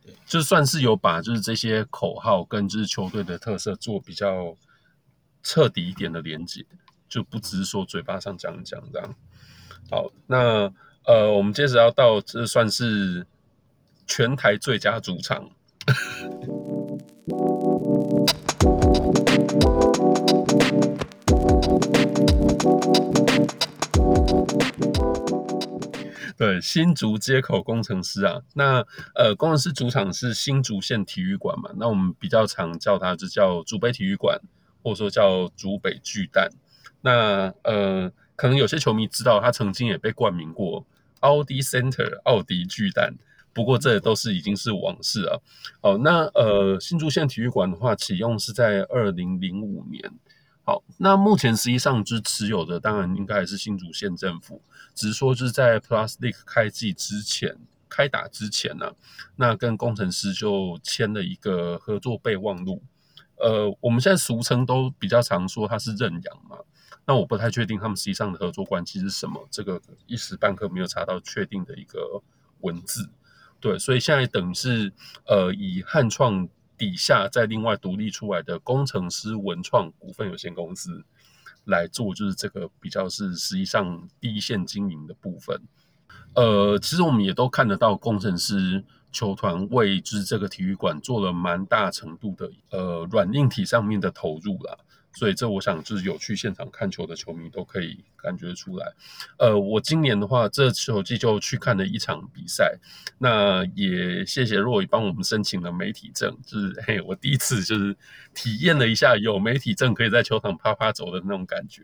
[0.02, 4.56] 对，就算是有把就是这些口号跟就是球队的特色做比较
[5.42, 6.64] 彻底一点的连接，
[7.08, 9.14] 就不只是说嘴巴上讲讲这样。
[9.90, 10.72] 好，那
[11.06, 13.26] 呃，我们接着要到这算是
[14.06, 15.50] 全台最佳主场。
[26.36, 28.84] 对，新竹街口工程师啊，那
[29.14, 34.40] 呃，工程师主场是新竹县体育馆嘛，那我们比较常叫它就叫竹北体育馆，
[34.82, 36.50] 或者说叫竹北巨蛋。
[37.02, 40.84] 那呃，可能有些球迷知道，它曾经也被冠名过
[41.20, 43.14] 奥迪 Center 奥迪巨蛋，
[43.54, 45.38] 不过这都是已经是往事啊。
[45.80, 50.12] 好，那呃，新竹县体育馆的话，启用是在二零零五年。
[50.64, 54.62] 好，那目前实际上就持有的，当然应该还是新竹县政府，
[54.94, 57.56] 只是说是在 Plus League 开季之前、
[57.88, 58.94] 开打之前呢、啊，
[59.36, 62.82] 那跟工程师就签了一个合作备忘录。
[63.36, 66.56] 呃，我们现在俗称都比较常说它是认养嘛，
[67.04, 72.22] 那我不太确定他们实际上的合作关系是什么，这个一时半刻没有查到确定的一个
[72.60, 73.10] 文字。
[73.64, 74.92] 对，所以现在等于是
[75.26, 76.46] 呃以汉创。
[76.76, 81.04] 底下再另外独立出来的工程师文创股份有限公司
[81.66, 85.62] 来做，就是这个比较是实际上第一线经营的部分。
[86.34, 94.76] 呃，其实我们也都看得到，工程师球团为就是这个体育馆做了蛮大程度的呃软硬体上面的投入啦。
[95.14, 98.92] 所以这我想就是有去现场看球的球迷都可以感觉出来。
[99.38, 102.76] 呃，我今年的话，这球季就去看了一场比赛。
[103.18, 107.96] 那也谢谢若雨帮我们申请了媒体证，就是嘿，我第一次就是
[108.34, 111.82] 体验了一下有媒体证可以在球场啪啪走的那种感觉。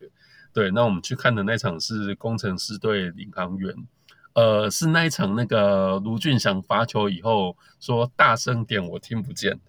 [0.52, 3.72] 对，那我们去看的那场是工程师对领航员，
[4.32, 9.60] 呃，是那一场那个卢俊祥罚球以后说大声点我听不见。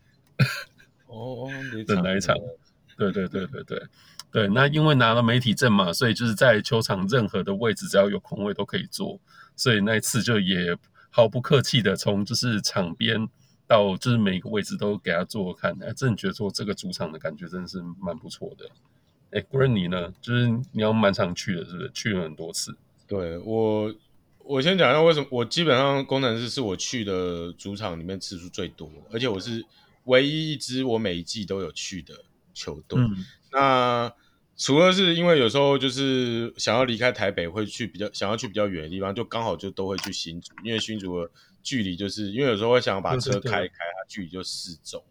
[1.06, 1.48] 哦，
[1.86, 2.36] 的那一场。
[3.10, 3.88] 对对对对对
[4.32, 9.20] 对，那因为拿了媒体证嘛，所以就是在球场任何的位置，只要有空位都可以坐。
[9.56, 10.78] 所以那一次就也
[11.10, 13.28] 毫不客气的从就是场边
[13.68, 18.70] 到就是每个位置都给他坐看，哎，真的觉得说这个主场的感觉真的是蛮不错的。
[19.32, 20.14] 哎，Green 你呢？
[20.22, 21.92] 就是你要蛮常去的，是不是？
[21.94, 22.76] 去了很多次。
[23.08, 23.94] 对我，
[24.46, 29.66] 我先讲一下为什么我基本上攻城狮是我去的主场里面次数最多，而且我是
[30.06, 32.14] 唯一一支我每一季都有去的。
[32.54, 34.14] 球队，嗯、那
[34.58, 41.32] 除了是因为有时候就是想要离开台北，会去比较想要去比较远的地方，就刚好就都会去新竹，因为新竹的
[41.64, 45.04] 距离就是因为有时候会想要把车开开，它距离就适中。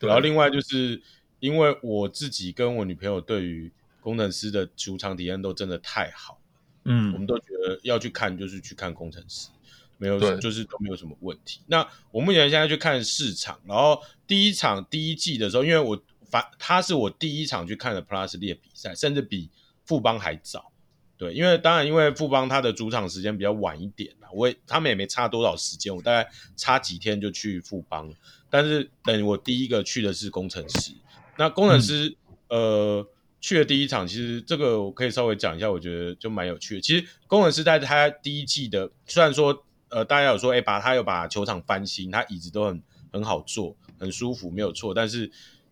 [0.00, 1.00] 然后另外就是
[1.38, 6.38] 因为我自己跟我女朋友对于工程师的主场体验都真的太好，
[6.84, 9.48] 嗯，我们都觉得要去看就是去看工程师，
[9.96, 11.62] 没有就是都没有什么问题。
[11.68, 15.98] 那我目前现在去看市场，然后第一场第一季的时候，因为我。
[16.30, 19.50] 反他是我第一场去看的 Plus League 比赛，甚至比
[19.84, 20.70] 富邦还早。
[21.16, 26.26] 对，因为当然因为富邦他的主场时间比较晚一点啦，我也他们也没差多少时间，我大概
[26.56, 28.10] 差几天就去富邦。
[28.48, 30.92] 但是等我第一个去的是工程师，
[31.36, 32.16] 那工程师、
[32.48, 33.06] 嗯、呃
[33.38, 36.80] 去的第一场，其实这个我可以稍微讲一下，我觉得就蛮有趣的。
[36.80, 45.30] 其实工程师在他第一季的，虽然说呃大家有说哎、欸、把他有把球场翻新，他椅子都很很好坐，很舒服，没有错，但是。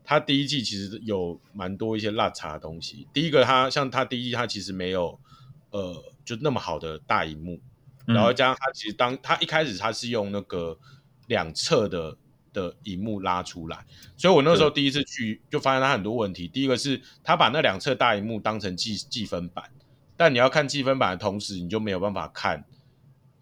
[0.09, 3.07] 他第一季其实有蛮多一些落差的东西。
[3.13, 5.21] 第一个，他像他第一季，他其实没有
[5.69, 7.61] 呃，就那么好的大荧幕，
[8.07, 10.79] 嗯、然后加上他其实当他一开始他是用那个
[11.27, 12.17] 两侧的
[12.55, 13.85] 的荧幕拉出来，
[14.17, 16.49] 所以我那时候第一次去就发现他很多问题。
[16.49, 19.71] 第一个是他把那两侧大荧幕当成计计分板，
[20.17, 22.65] 但你要看计分板的同时，你就没有办法看，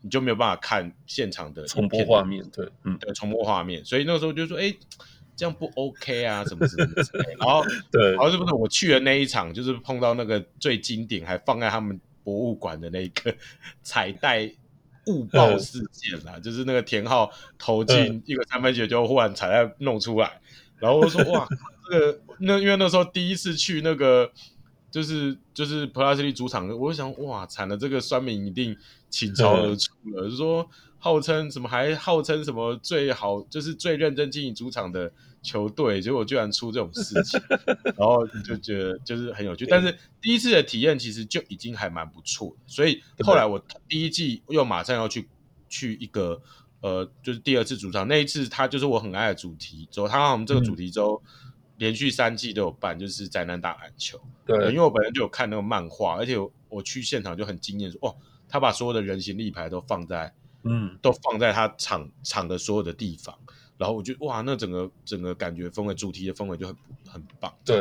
[0.00, 3.84] 你就没有办法看现场的重播画面，对，嗯，对，重播画面。
[3.84, 4.74] 所以那个时候就说，哎。
[5.36, 6.42] 这样不 OK 啊？
[6.44, 7.36] 什么什么之类。
[7.38, 7.62] 然后，
[7.92, 13.34] 对，然后是不是我去的那一场，就是碰到那个最经典，还放在他们博物馆的那个
[13.84, 14.50] 彩带
[15.06, 20.42] 误报事件啦，嗯、就是那个田浩投进一个三分球，就忽然彩带弄出来，嗯、
[20.80, 21.46] 然后我说哇，
[21.90, 24.30] 这个那因为那时候第一次去那个，
[24.90, 28.76] 就是就是 Plus League 主场，我就想哇，惨了，这个酸民一定
[29.10, 30.68] 倾巢而出了，嗯、就是说。
[31.06, 31.68] 号称什么？
[31.68, 33.40] 还号称什么最好？
[33.42, 37.40] 就是最认真经营主场的球队，结果居然出这种事情，
[37.96, 39.64] 然后就觉得就是很有趣。
[39.66, 43.56] 但是第一次的体验其实就已经还蛮不错的，所以后来我
[43.88, 45.28] 第一季又马上要去
[45.68, 46.42] 去一个
[46.80, 51.22] 呃，就是第二次主场那一次，他就是我很爱的主题周，他我们这个主题周
[51.76, 54.20] 连续三季都有办，就是宅男打篮球。
[54.44, 58.16] 对，因为我本身就有看那个漫画，而且我，我去现场就很惊艳，说哦，
[58.48, 60.34] 他把所有的人形立牌都放在，
[60.68, 63.34] 嗯，都放在他场场的所有的地方，
[63.78, 67.52] 然后我就哇，那整个整个感觉氛围，主题的氛围就很很棒。
[67.64, 67.78] 对，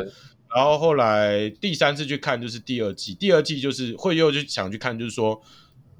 [0.53, 5.41] 然后后来第三次去看就是第二季，第二季就是会又就想去看，就是说，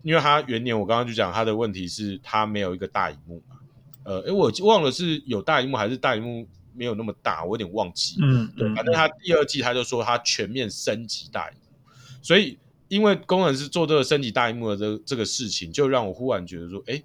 [0.04, 3.58] 因为他元年我刚刚就讲他的问题是他没有一个大荧幕嘛，
[4.04, 8.18] 呃，诶我忘了是有大荧幕还是大荧幕没有那么大，我有点忘记。
[8.22, 11.78] 嗯，对，反正他第二季他就说他全面升级大荧幕，
[12.22, 12.58] 所以。
[12.88, 17.02] 因为工程师做这个升级大荧幕的这这个事情，就让我忽然觉得说，哎，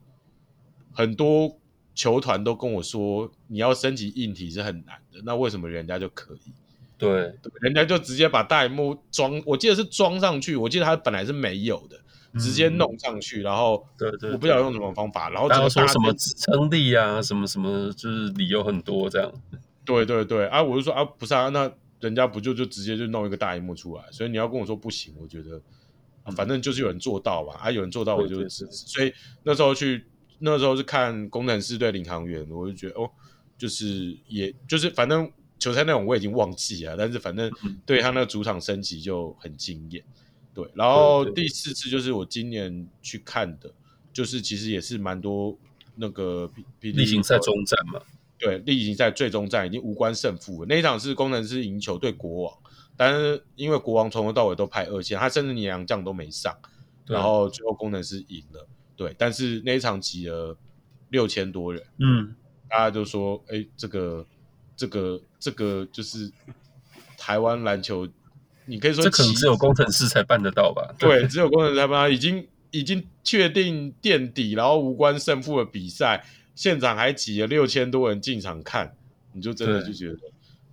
[0.93, 1.57] 很多
[1.95, 6.53] 球团都跟我说，你要升级硬体是很难的，那为什么人家就可以？
[6.99, 11.99] 对，人家就直接把大荧幕装，我记得是装上去，我记得它本来是没有的，
[12.39, 19.33] 直接弄上去，嗯、然后对对，我不知道用什么方法，然后然后说什么支撑力啊，什么什么，就是理由很多这样。
[19.85, 21.73] 对对对，啊，我就说啊，不是啊，那。
[22.01, 25.61] 人家不就就直接就弄一个大荧幕出来，所以你要跟我说不行，我觉得，
[26.23, 28.67] 啊、反正就是有人做到吧，啊，有人做到我就支持。
[28.71, 30.05] 所以那时候去，
[30.39, 33.11] 那时候是看工程师对领航员，我就觉得哦，
[33.59, 37.53] 就是也就是反正球赛内容我已经忘记了，但是反正
[37.85, 40.03] 对他那个主场升级就很惊艳。
[40.55, 43.71] 对，然后第四次就是我今年去看的，
[44.13, 45.57] 就是其实也是蛮多
[45.95, 48.01] 那个例行赛中战嘛。
[48.41, 50.67] 对，例行赛最终战已经无关胜负了。
[50.67, 52.59] 那一场是工程师赢球对国王，
[52.97, 56.57] 但是因为国王从头到尾都派二线，他甚至连洋将都没上，
[57.07, 58.67] 然后最后工程师赢了。
[58.97, 60.57] 对，但是那一场挤了
[61.11, 62.35] 六千多人，嗯，
[62.67, 64.27] 大家就说，哎，这个
[64.75, 66.33] 这个这个就是
[67.19, 68.09] 台湾篮球，
[68.65, 70.95] 你可以说这可能 只有工程师才办得到吧？
[70.99, 76.25] 对，只有工程师才办到，已经已经确定垫底，然后无关胜负的比赛。
[76.55, 78.95] 现场还挤了六千多人进场看，
[79.33, 80.19] 你就真的就觉得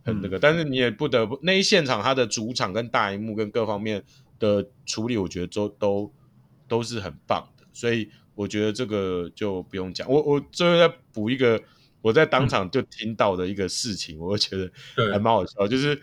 [0.03, 4.03] 很那个，但是你也不得不那一现场它的主场跟大荧幕跟各方面
[4.39, 6.13] 的处理，我觉得都都
[6.67, 10.09] 都是很棒的，所以我觉得这个就不用讲。
[10.09, 11.61] 我我最后再补一个
[12.01, 14.69] 我在当场就听到的一个事情，嗯、我觉得
[15.11, 16.01] 还蛮好笑，就是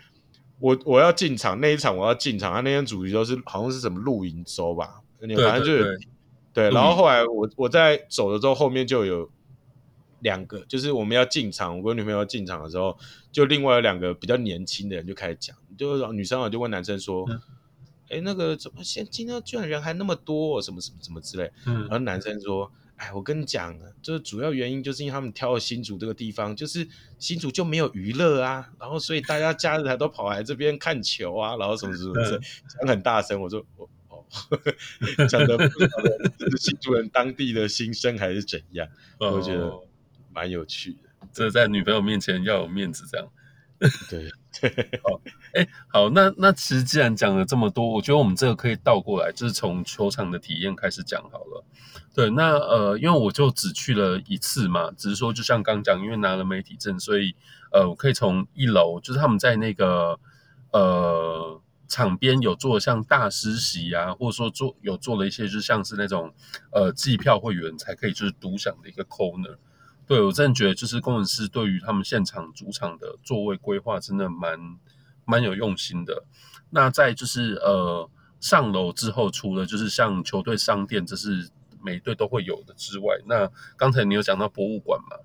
[0.61, 5.99] 我我要进场那一场我要进场，他那天主题都是好像是什么露营周吧，反正就是
[6.53, 9.31] 对，然后后来我我在走了之后，后面就有。
[10.25, 12.99] 两个就是我们要进场，我跟女朋友要进场的时候，
[13.31, 17.29] 就另外有两个比较年轻的人就开始讲，就女生啊就问男生说
[18.09, 21.53] ：“哎、嗯，那个怎么现今天居然人还那么多，什么什么什么之类。
[21.67, 32.39] 嗯”然后男生说：“哎，我跟你讲，就是主要原因就是因为他们挑了新竹这个地方，就是新竹就没有娱乐啊，然后所以大家假日还都跑来这边看球啊，然后什么什么之类，
[32.81, 34.25] 讲很大声。”我说：“哦哦，
[35.29, 35.93] 讲的不知道
[36.51, 38.89] 是新竹人当地的心声还是怎样？”
[39.21, 39.71] 我觉得。
[40.35, 43.29] 蛮有趣的，这在女朋友面前要有面子，这样。
[44.09, 44.31] 对，
[45.03, 45.21] 好，
[45.53, 51.65] 哎、欸，好，那那其实既然讲了这么多，我觉得我们这个可以倒过来，就是从球场的体验开始讲好了。
[52.15, 57.35] 对，那呃，因为我就只去了一次嘛，只是说就像刚讲，因为拿了媒体证，所以
[57.73, 60.19] 呃，我可以从一楼，就是他们在那个
[60.71, 66.33] 呃场边有做像大师席啊，或者说做有做了一些，就像是那种
[66.71, 69.57] 呃季票会员才可以就是独享的一个 corner。
[70.07, 74.59] 对，我真的觉得就是工程师对于他们现场主场的座位规划真的蛮
[75.25, 76.25] 蛮有用心的。
[76.71, 81.49] 那在就是呃上楼之后，除了就是像球队商店，这是
[81.83, 85.17] 每队都会有的之外，那刚才你有讲到博物馆嘛？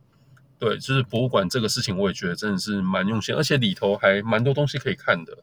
[0.57, 5.38] 对，就是博物馆这个事情，我也觉得真的是蛮用心，而且里头还蛮多东西可以看的，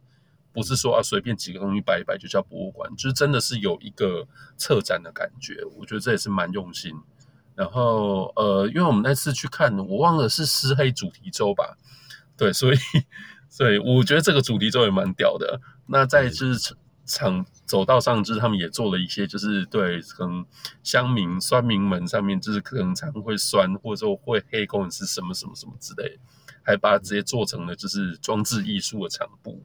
[0.52, 4.26] 不是说啊随便几个东西摆一摆就叫博物馆，就是真的是有一个
[4.56, 6.94] 策展的感觉，我觉得这也是蛮用心。
[7.56, 11.78] 然后，呃，因为我们那次去看，我忘了是湿黑主题周吧，
[12.36, 12.76] 对，所以，
[13.48, 15.58] 所以我觉得这个主题周也蛮屌的。
[15.86, 16.74] 那在就是
[17.06, 20.44] 场走道上，就是他们也做了一些，就是对，可能
[20.82, 26.18] 乡民酸民们上面，就是可能常会酸，或者说会黑工人是什么什么什么之类，
[26.62, 29.64] 还把它直接做成了就是装置艺术的场布。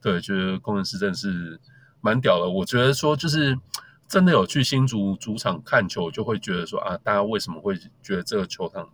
[0.00, 1.58] 对，觉得工程师真的是
[2.00, 2.48] 蛮屌的。
[2.48, 3.58] 我觉得说就是。
[4.14, 8.88] 真的有去新竹主场看球，就会觉得说啊，大家为什么会觉得这个球场、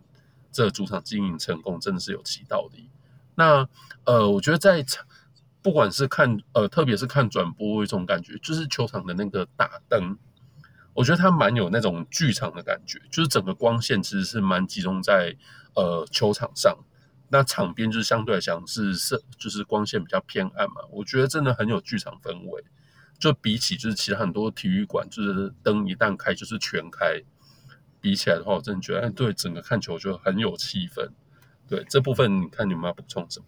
[0.51, 2.89] 这个主场经营成功，真的是有其道理。
[3.35, 3.69] 那
[4.05, 4.83] 呃，我觉得在，
[5.61, 10.17] 不管是看呃，特别是看转播，一种感觉，就是球场的那个大灯，
[10.95, 15.37] 我觉得它蛮有那种剧场的感觉，就是整个光线其实是蛮集中在
[15.75, 16.75] 呃球场上，
[17.29, 22.63] 那场边就是相对来讲是是就是光线比较偏暗嘛，我觉得真的很有剧场氛围。
[23.21, 27.21] 就比起就是其他很多体育馆，就是灯一旦开就是全开，
[28.01, 31.07] 比起来的话，我真的觉得，哎，对整个看球就很有气氛。
[31.69, 33.45] 对这部分，你看你们要补充什么？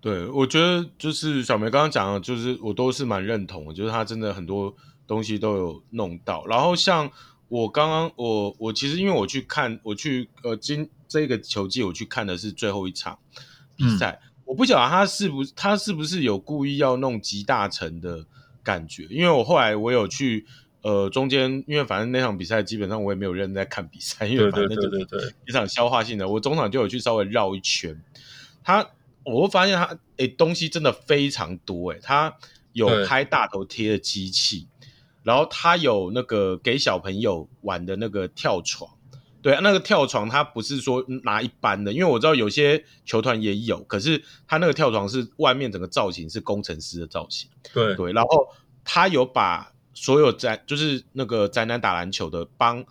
[0.00, 4.72] 对，我觉得就是小梅刚刚讲的，就是我都是蛮认同的，就是他真的很多
[5.06, 6.46] 东西都有弄到。
[6.46, 7.10] 然后像
[7.48, 13.18] 我刚刚，我我其实因为我去看，我去呃今这个球季我去看的是最后一场
[13.74, 18.24] 比赛，嗯、我不晓得他是不是他是不是有故意要弄集大成的
[18.68, 20.44] 感觉，因为我后来我有去。
[20.80, 26.28] 呃，中间因为反正那场比赛基本上我也没有认真在看比赛，因为反正就是一场消化性的。
[26.28, 28.00] 我中场就有去稍微绕一圈，
[28.62, 28.88] 他
[29.24, 29.86] 我会发现他
[30.18, 32.32] 诶、欸、东西真的非常多诶，他
[32.72, 34.68] 有开大头贴的机器，
[35.24, 38.88] 然后他有那个给小朋友玩的那个跳床，
[39.42, 48.48] 对，那个跳床它不是说拿一般的，因为我知道有些球团也有，可是它那个跳床是外面整个造型是工程师的造型，对对，然后
[48.84, 49.72] 他有把。
[50.00, 52.84] 所有在就是那个宅男打篮球的帮，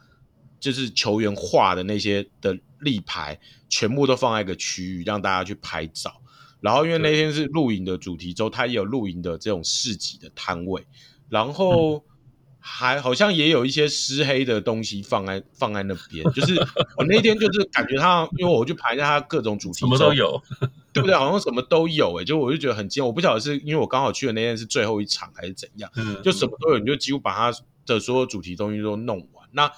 [0.60, 6.22] 就是球员画的那些的立牌，全部都放在一个区域让大家去拍照。
[6.60, 10.86] 然后因为那天是露营的主题周，他也有露营的这种市集的摊位，
[11.30, 12.03] 然后
[12.60, 16.24] 还好像也有一些湿黑的东西放在放在那边。
[16.34, 16.56] 就是
[16.98, 20.42] 我那天就是感觉他，因为我去排一下他各种主题，什么都有。
[20.94, 21.16] 对不对？
[21.16, 29.48] 好像什么都有诶、欸，就我就觉得很惊，我不晓得是因为我刚好去的那天是最后一场还是怎样，嗯、就什么都有，你就几乎把他的所有主题东西都弄完。
[29.52, 29.72] 那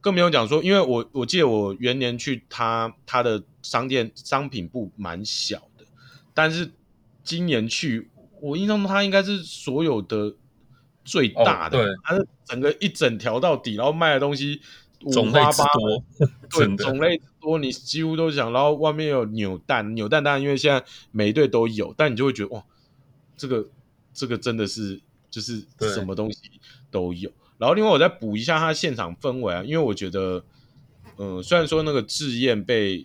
[0.00, 5.84] 更不用讲说，因为我我记得我元年去他他的商店商品部蛮小的，
[6.32, 6.72] 但是
[7.22, 8.10] 今年去，
[8.40, 10.34] 我印象中他应该是所有的
[11.04, 14.60] 最大的，他、哦、是整个一整条到底，然后卖的东西。
[15.04, 18.52] 五花八门，对，种类多，你几乎都想。
[18.52, 20.80] 然后外面有扭蛋，扭蛋当然因为现在
[21.10, 22.62] 每一队都有，但你就会觉得哇，
[23.36, 23.68] 这个
[24.14, 26.38] 这个真的是就是什么东西
[26.88, 27.28] 都有。
[27.58, 30.44] 然后另外我再补一下它现场氛围啊，因为我觉得，
[31.16, 33.04] 嗯、呃，虽然说那个智彦被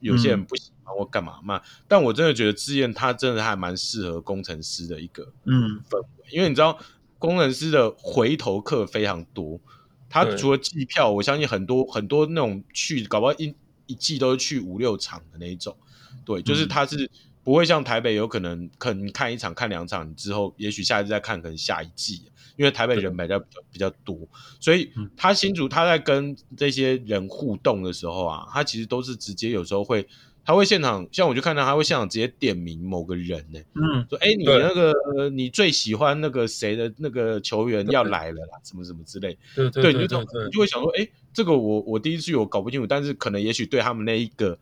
[0.00, 6.78] 有些人不喜欢或干嘛嘛，嗯、但我真的觉得智彦他真的还蛮适合工程师的一个嗯氛围，嗯、因为你知道
[7.22, 9.60] 工程师的回头客非常多。
[10.10, 13.54] 他除了季票，我相信很多很多那种去，搞不好一
[13.86, 15.76] 一季都是去五六场的那一种。
[16.24, 17.08] 对，就是他是
[17.44, 22.24] 不会像台北有可能，可能看一场看两场之后，也许下一次再看，可能下一季，
[22.56, 23.38] 因为台北人比较
[23.70, 24.18] 比较多，
[24.58, 30.08] 所以他新竹他在跟这些人互动的时候啊，他其实都是直接有时候会。
[30.44, 44.58] 他会现场，像我就看到他会现场直接点名某个人呢、欸，嗯，说哎、欸，你那个对你最喜欢那个谁的那个球员要来了啦，什么什么之类，对对对，你就你就会想说，哎、欸，这个我我第一次去我搞不清楚，但是可能也许对他们那一个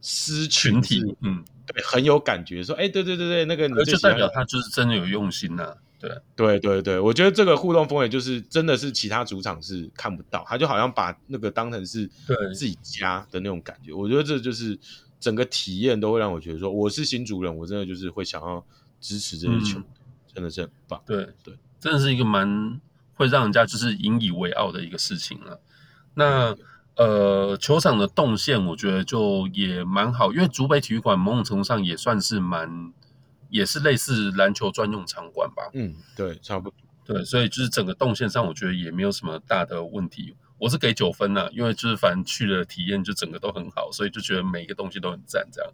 [0.00, 6.10] 私群体，嗯，对，很有感觉，说哎、欸，对对对对，那个你就代表他就是真的有用心呐、啊，对。
[6.36, 12.08] 对对对，我觉得这个互动氛围就是真的是其他主场是看不到，他就好像把那个当成是
[12.54, 14.78] 自己家的那种感觉，我觉得这就是。
[15.24, 18.62] 整个体验都会让我觉得说，我是新主人，我真的就是会想要
[19.00, 19.84] 支持这些球，嗯、
[20.34, 21.02] 真的是很棒。
[21.06, 22.78] 对对，对真的是一个蛮
[23.14, 25.58] 会让人家就是引以为傲的一个事情了。
[26.12, 26.54] 那
[26.96, 32.92] 呃，球场的动线我觉得就也蛮好，因为竹北体育馆某种程度上也算是蛮，
[33.48, 35.70] 也是类似篮球专用场馆吧。
[35.72, 36.76] 嗯，对，差不多。
[37.06, 40.34] 对，所以就是整个动线上，我觉得也没有什么大的问题。
[40.58, 45.46] 我是给九分呐，因为就是反正去了体验就整个都很好，所以就觉得每一个东西都很赞。
[45.52, 45.72] 这样，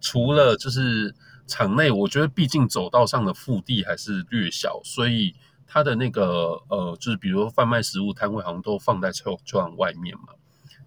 [0.00, 1.14] 除了就是
[1.46, 5.34] 场内，我觉得毕竟走道上的腹地还是略小，所以
[5.66, 10.34] 它的那个呃，就是比如贩卖食物摊位好像都放在球球场外面嘛，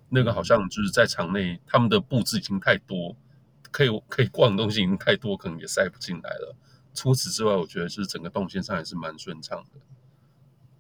[0.09, 3.15] 那个好像就是在场内他们的布置已经太多，
[3.71, 6.55] 可以可以逛的东西已经太多，可能也塞不进来了。
[6.93, 9.79] 除此之外，我觉得是整个动线上还是蛮顺畅的。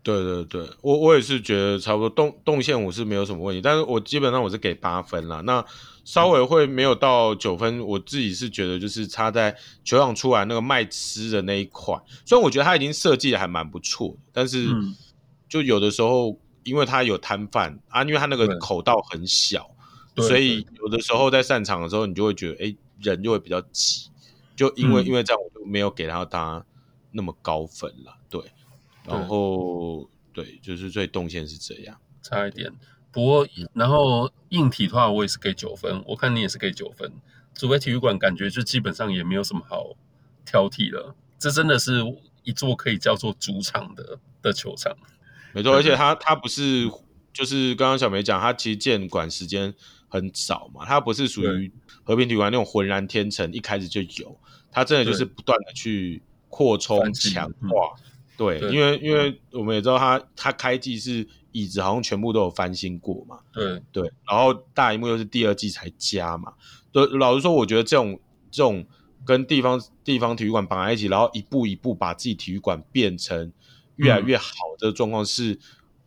[0.03, 5.41] 对对对，我我也是觉得差不多动动线我是没有什么问题，但是我基本上我是给八分啦。
[5.41, 5.63] 那
[6.03, 11.95] 稍微会没有到九分，我自己是觉得就是差在球场出来那个卖吃的那一块，
[12.25, 14.67] 虽然我觉得他已经设计的还蛮不错，但是
[15.47, 19.69] 就有的时候因为他有摊贩啊，因为他那个口道很小，
[20.15, 24.09] 所以有的时候在散场的时候你就会觉得哎人就会比较挤，
[24.55, 26.65] 就因为因为这样我就没有给他他
[27.11, 28.41] 那么高分了，对。
[29.05, 32.71] 然后对，就是最动线是这样，差一点。
[33.11, 36.01] 不过，然后硬体的话，我也是给九分。
[36.07, 37.11] 我看你也是给九分。
[37.53, 39.95] 竹北体育馆感觉就基本上也没有什么好
[40.45, 41.13] 挑剔了。
[41.37, 42.01] 这真的是
[42.43, 44.95] 一座可以叫做主场的的球场，
[45.53, 45.75] 没错。
[45.75, 46.89] 而且它它不是，
[47.33, 49.73] 就是刚刚小梅讲，它其实建馆时间
[50.07, 51.69] 很早嘛，它不是属于
[52.03, 54.39] 和平体育馆那种浑然天成，一开始就有。
[54.71, 57.99] 它真的就是不断的去扩充强化。
[58.43, 63.81] 对，对因为因为我们也知道他他开季是椅子好像全部都有翻新过嘛，对。
[63.91, 66.53] 对，然后大荧幕又是第二季才加嘛，
[66.91, 68.19] 对，老实说，我觉得这种
[68.49, 68.85] 这种
[69.25, 73.51] 跟地方地方体育馆绑在一起，然后一步一步把自己体育馆变成
[73.97, 75.53] 越来越好的状况是。
[75.53, 75.59] 嗯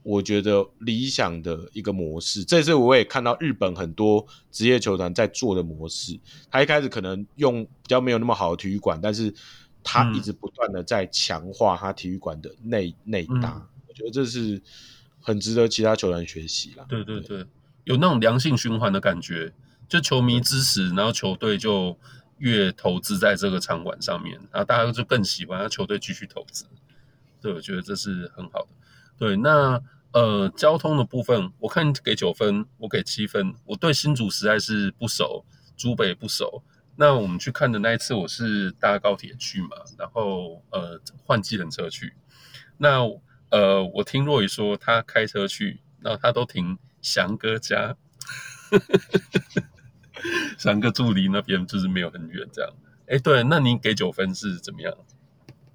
[0.05, 6.20] 我觉得理想的一个模式，这次我也看到日本很多职业球团在做的模式。
[6.51, 9.35] 他一开始可能用比较没有那么好的体育馆，但是
[9.85, 13.52] 他一直不断的在强化他体育馆的内内搭。
[13.55, 14.61] 嗯、我觉得这是
[15.20, 16.85] 很值得其他球员学习啦。
[16.89, 17.47] 对对对，
[17.85, 19.52] 有那种良性循环的感觉，
[19.89, 21.97] 就球迷支持，然后球队就
[22.39, 26.65] 越投资在这个场馆上面，然后大家就更喜欢，让球队继续投资。
[27.40, 28.69] 对，我觉得这是很好的。
[29.19, 29.81] 对，那。
[30.15, 33.52] 呃，交通的部分，我看给九分，我给七分。
[33.65, 35.44] 我对新竹实在是不熟，
[35.77, 36.62] 竹北不熟。
[36.96, 42.14] 那我们去看的那一次，我是搭高铁去嘛，然后呃换计程车去。
[42.76, 43.00] 那
[43.50, 47.96] 呃，我听若雨说他开车去，然后他都停翔哥家，
[50.58, 52.70] 翔哥住离那边就是没有很远这样。
[53.06, 54.92] 哎，对，那你给九分是怎么样？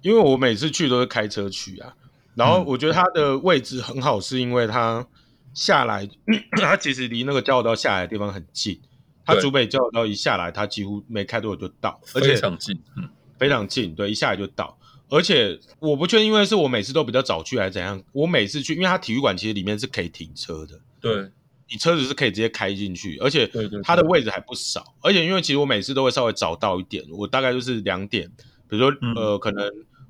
[0.02, 1.94] 因为我每次去都是开车去啊。
[2.34, 5.06] 然后我觉得它的位置很好，是因为它
[5.52, 6.08] 下来，
[6.60, 8.80] 它其实离那个交流道下来的地方很近。
[9.24, 14.76] 它竹北交流道一下来，它几乎没开多久就到，而且非常近，嗯，非常近，对，一下来就到。
[15.08, 18.00] 而且我不确定，因为是我每次都比较早去还是怎样。
[18.12, 21.28] 我每次去，因为它体育馆其实里面是可以停车的，对，
[21.68, 23.50] 你车子是可以直接开进去，而且
[23.82, 24.94] 它的位置还不少。
[25.00, 28.30] 而且因为其实我每次都会稍微早到一点，我大概就是两点，
[28.68, 29.68] 比如说、嗯、呃，可能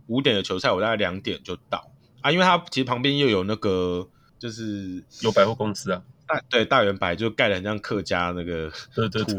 [0.09, 1.91] 五点的球赛，我大概两点就到。
[2.21, 4.07] 啊，因为它其实旁边又有那个，
[4.39, 9.35] 就是有百货公司啊，大对大圆白就盖得很像客家那个对 对对，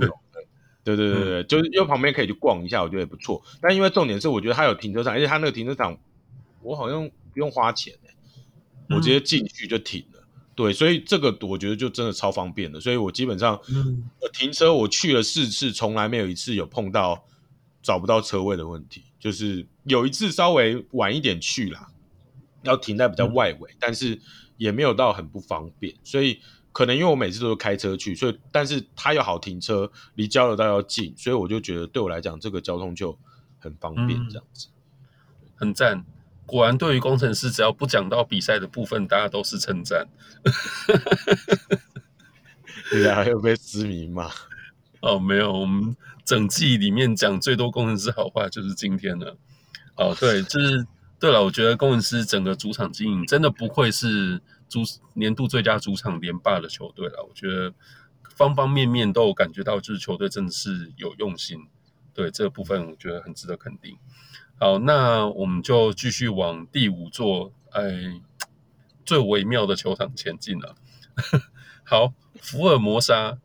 [0.84, 3.42] 对对对对，就是因为旁边可以去逛一下，我觉得也不错。
[3.62, 5.98] 但因为重点是，我觉得它有停车场，而且它那个停车场
[6.62, 10.20] 我好像不用花钱、欸、我直接进去就停了。
[10.20, 12.80] 嗯、对，所以这个我觉得就真的超方便的。
[12.80, 13.60] 所以我基本上
[14.34, 17.26] 停车我去了四次，从来没有一次有碰到
[17.82, 21.88] 找不到车位的问题，就是有一次稍微晚一点去啦。
[22.64, 24.20] 要停在比较外围，嗯、但是
[24.58, 26.40] 也没有到很不方便，所以
[26.72, 33.18] 可能因为我每次都是开车去，所以但是它又好停车，离交流道要近，所以我就觉得对我来讲这个交通就
[33.60, 36.06] 很方便，这样子，嗯、很赞。
[36.46, 40.08] 果然，对于工程师，只要不讲到比赛的部分，大家都是称赞。
[42.90, 44.30] 对啊，又被知名嘛？
[45.02, 45.96] 哦，没有，我们
[46.26, 49.38] 整季里面讲最多工程师好话就是今天了。
[49.96, 50.86] 哦，对，就是。
[51.22, 54.42] 对了，我觉得工程师整个主场经营真的不愧是
[54.72, 54.84] 主
[55.16, 57.26] 年度最佳主场连霸的球队了。
[57.28, 57.74] 我觉得
[58.36, 61.68] 方方面面都有感觉到，就是球队真的是有用心。
[62.14, 63.98] 对这个部分，我觉得很值得肯定。
[64.58, 68.22] 好，那我们就继续往第五座哎
[69.06, 70.76] 最微妙的球场前进了。
[71.84, 73.38] 好，福尔摩沙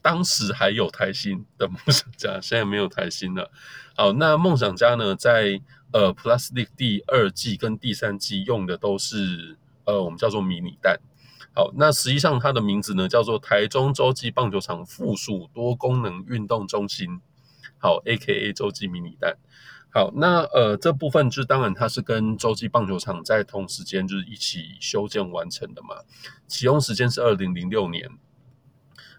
[0.00, 3.50] 当时还有台新的梦想家，现在没有台新了。
[3.96, 5.60] 好，那梦想家呢，在
[5.92, 9.58] 呃，Plus League 第二季跟第三季用的都是
[9.90, 10.98] 呃，我们叫做迷你蛋。
[11.54, 17.20] 好，那实际上它的名字呢叫做台中洲际棒球场附属多功能运动中心。
[17.78, 19.36] 好，AKA 洲际迷你蛋。
[19.92, 25.96] 好，那呃这部分就当然它是跟洲际棒球场在同时间就是一起修建完成的嘛。
[26.46, 28.10] 启用时间是二零零六年。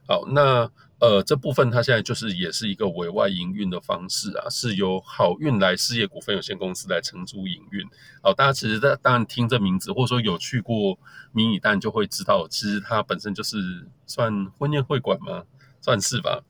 [0.08, 0.72] 好，那。
[1.02, 7.84] 呃，这部分它现在就是也是一个委外营运的方式啊，是由好运来事业股份有限公司来承租营运。
[8.22, 11.00] 好，大家其实在当然听这名字，或者说有去过
[11.32, 15.44] 迷你蛋就会知道，其实它本身就是算婚宴会馆吗？
[15.82, 16.44] 算是吧。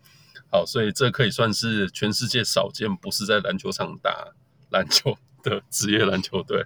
[0.51, 4.33] 好，所以这可以算是全世界少见不是在篮球场打
[4.69, 6.65] 篮球的职业篮球队。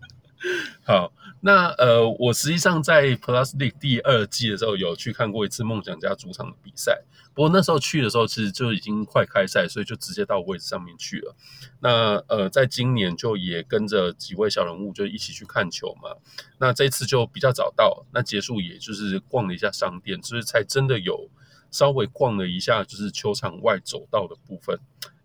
[0.84, 1.10] 好。
[1.42, 7.02] 那呃，我实际上在 Plus League 第二季的时候有去看过一次梦想家主场的比赛，
[7.32, 11.34] 不过那时候去的时候其实就已经快开赛，所以就直接到位置上面去了。
[11.80, 16.10] 那呃，在今年就也跟着几位小人物就一起去看球嘛。
[16.58, 21.30] 那这次就比较早到，那结束也就是逛了一下商店，所以才真的有
[21.70, 24.78] 稍微逛了一下，就是球场外走道的部分。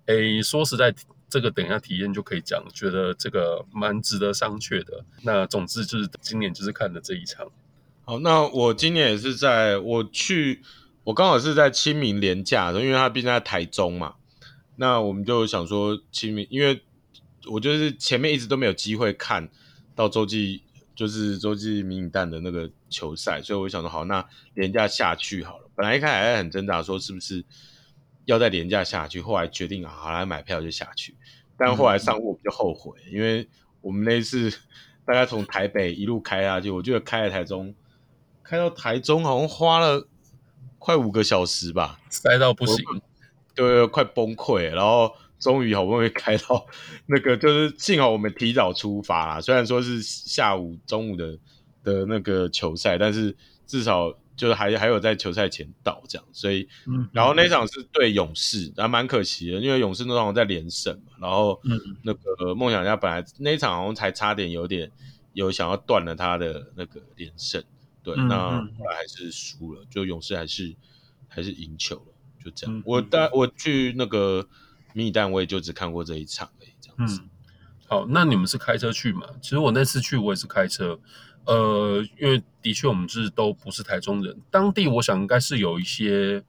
[0.06, 0.96] 诶，说实在。
[1.36, 5.03] 这个等一下体验就可以讲，觉得这个蛮值得商榷的。
[5.22, 7.45] 那总之就是今年就是看的这一场。
[8.06, 10.62] 好，那我今年也是在我去，
[11.03, 14.16] 我刚好是在清明连假，因为他毕竟在台中嘛。
[14.78, 16.82] 那我们就想说清明，因为
[17.48, 19.49] 我就是前面一直都没有机会看
[19.94, 20.64] 到洲际，
[20.95, 25.70] 就是洲际迷你蛋的那个球赛，所以我想说好，那连假下去好了。
[25.76, 27.44] 本来一开始还很挣扎，说是不是
[28.24, 31.14] 要再连假下去，后来决定啊，好来买票就下去。
[31.57, 33.48] 但后来上路我比较后悔，嗯、因为
[33.82, 34.52] 我们那一次
[35.06, 37.73] 大概从台北一路开下去，我觉得开来台中，
[38.44, 40.07] 开到台中好像花了
[40.80, 42.77] 快五个小时吧，塞到不行，
[43.53, 44.69] 对，快崩溃。
[44.69, 46.65] 然后终于好不容易开到
[47.06, 51.38] 那个，就是幸好我们提早出发啦，虽然说是下午中午的
[51.84, 54.14] 的那个球赛，但是至少。
[54.36, 61.62] 就是还还有在球赛前到这样，所以，嗯、然后那场是对勇士，还蛮可惜的，因为勇士那场在连胜嘛，然后，
[62.03, 64.91] 那个梦想家本来那一场好像才差点有点
[65.34, 67.64] 有想要断了他的那个连胜，
[68.03, 68.38] 对，嗯、那
[68.78, 70.76] 后来还是输了，就勇士还是
[71.28, 72.14] 还是赢球了，
[72.44, 72.78] 就这样。
[72.78, 74.48] 嗯、我带我去那个
[74.94, 77.30] 迷你单位就只看过这一场而已，这样子、嗯。
[77.88, 79.28] 好，那你们是开车去吗？
[79.41, 80.99] 其实我那次去我也是开车。
[81.46, 86.44] 呃，因为的确我们是都不是台中人，当地我想应该是有一些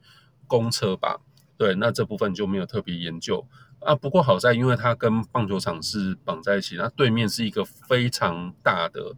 [0.47, 1.19] 公车吧，
[1.57, 3.45] 对，那这部分就没有特别研究
[3.79, 3.93] 啊。
[3.95, 9.15] 不过好在，因为它跟棒球场是绑在一起，那对面是一个非常大的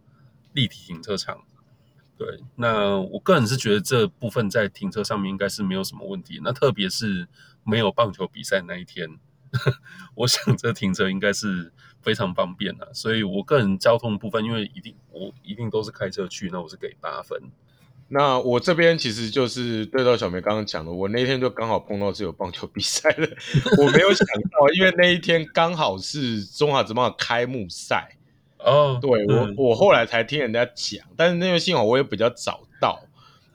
[0.53, 1.43] 立体停车场，
[2.17, 6.41] 对，那我个人是觉得这部分在停车上面应该是没有什么问题。
[6.43, 7.27] 那特别是
[7.63, 9.17] 没有棒球比赛那一天，
[10.15, 11.71] 我想这停车应该是。
[12.01, 17.37] 非常方便啊，所以我个人交通部分，因为一定我一定都是开车去，那我是给八分。
[18.07, 23.27] 那我这边其实就是对到小梅刚刚讲的，我那天就刚好碰到是有棒球比赛的，
[23.77, 28.15] 我没有想到，因为那一天刚好是中华职棒的开幕赛
[28.59, 28.97] 哦。
[29.01, 32.97] 对、嗯、我我后来才听人家讲，但是那个幸好我也比较早到。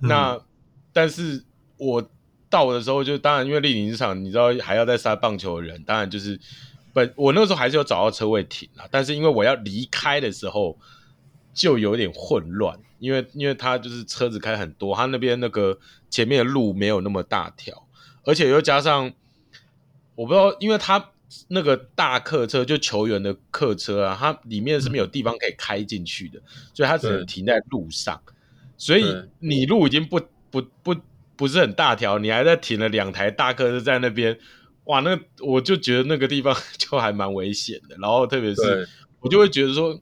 [0.03, 0.39] 嗯、那
[0.93, 1.43] 但是
[1.79, 2.07] 我
[2.55, 6.39] 到的时候就当然因为立林场，你知道还要再杀棒球的人，当然就是。
[6.97, 10.79] 本我那个时候还是有找到车位停了，但是因为我要离开的时候
[11.53, 15.77] 就有点混乱，因为因为他就是车子开很多，他那边那个
[16.09, 17.89] 前面的路没有那么大条，
[18.23, 19.13] 而且又加上
[20.15, 21.11] 我不知道，因为他
[21.49, 26.41] 那个大客车就球员的客车啊，它里面是没有地方可以开进去的，
[26.73, 28.23] 所以他只能停在路上，
[28.77, 29.05] 所以
[29.41, 30.21] 你路已经不
[30.53, 30.95] 不不
[31.37, 34.39] 不是很大条，你还在停了两台大客车在那边。
[34.85, 38.87] 哇，那我就觉得那个地方就还蛮危险的，然后特别是
[39.21, 39.99] 我就会觉得说，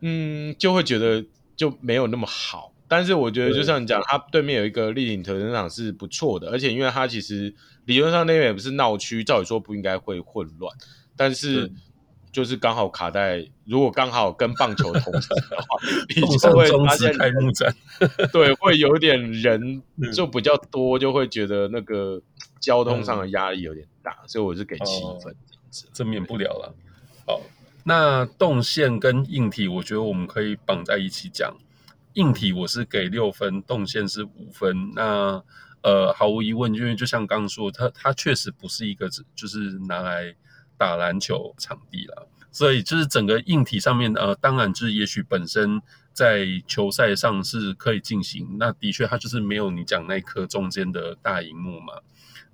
[0.00, 1.24] 嗯，就会觉得
[1.56, 2.72] 就没有那么好。
[2.88, 7.54] 但是我觉得就像你讲，它对面有一个立体停车场是不错的，而且因为它其实
[7.84, 10.76] 理论上那边也不是闹区，照理说不应该会混乱，
[11.16, 11.70] 但是
[12.36, 15.78] 就是刚好卡在，如果刚好跟棒球同时的话，
[16.14, 17.74] 你 就会发现开幕战，
[18.30, 19.82] 对，会有点人
[20.12, 22.20] 就比较多，就会觉得那个。
[22.58, 25.36] 交通上的压力有点大，嗯、所以我是给七分，
[25.92, 26.74] 这免不了了。
[27.24, 27.40] 好，
[27.84, 31.54] 那动线跟硬体，我觉得我们可以绑在一起讲。
[32.14, 34.90] 硬体我是给六分，动线是五分。
[34.94, 35.40] 那
[35.82, 40.34] 呃，毫无疑问，因为就像刚刚说，它它确实不是一个就是拿来
[40.76, 45.80] 打篮球场地了，所以就是整个硬体上面，呃，当然就是也许本身
[46.12, 48.56] 在球赛上是可以进行。
[48.58, 51.94] 那的确，它就是没有你讲那颗中间的大荧幕嘛。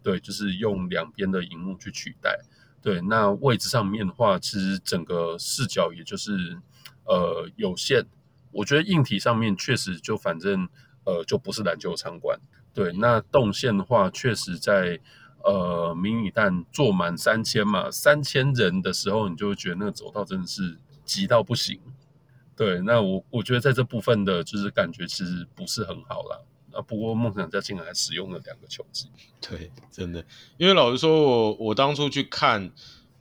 [0.02, 2.36] 对，就是用两边的荧幕去取代。
[2.82, 6.58] 对，那位置上面的话，其实整个视角也就是
[7.04, 8.04] 呃有限。
[8.50, 10.68] 我觉得硬体上面确实就反正
[11.04, 12.36] 呃就不是篮球场馆。
[12.74, 14.98] 对，那动线的话，确实在
[15.44, 21.80] 呃迷你蛋坐满三千嘛，三千人的时候，你就会觉得那个走道真的是挤到不行。
[22.54, 26.40] 对，那我我觉得在这部分的就是感觉其实不是很好啦。
[26.72, 29.10] 啊，不过梦想家竟然还使用了两个球季，
[29.46, 30.24] 对，真的，
[30.56, 32.70] 因为老实说我，我我当初去看，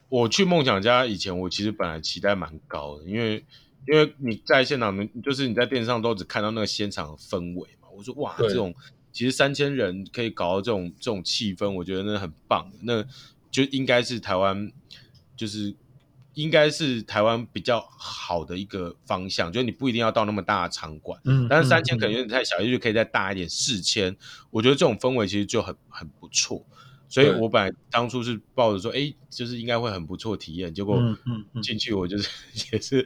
[0.08, 3.44] 我去梦想家以前，我其实本来期待蛮高的，因为
[3.88, 8.74] 因为你在现场，就是你在电视上都只看到那个现场的氛围嘛，我说哇，这种
[9.12, 13.04] 其实三千人可以搞到这种这种气氛，我觉得那很棒，那
[13.50, 14.72] 就应该是台湾
[15.36, 15.76] 就是。
[16.34, 24.16] 应该是台湾比较好的一个方向，就是你不一定要到那么大的场馆，嗯，但是三千可能有点太小，也许可以再大一点，四千，
[24.50, 26.66] 我觉得这种氛围其实就很很不错，
[27.10, 30.98] 所以我本来当初是抱着说，哎，就是应该会很不错体验，结果
[31.62, 32.30] 进去我就是
[32.72, 33.06] 也是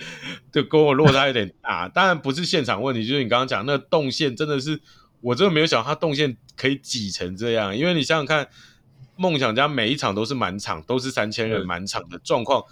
[0.51, 4.79] 就跟我落差有点大，当然不是现场问题，就是你刚刚讲那个动线真的是，
[5.25, 8.47] 我真的没有想到它动线可以挤成这样，因为你想想看，
[9.15, 12.63] 梦想家每一场都是满场，都是三千人满场的状况。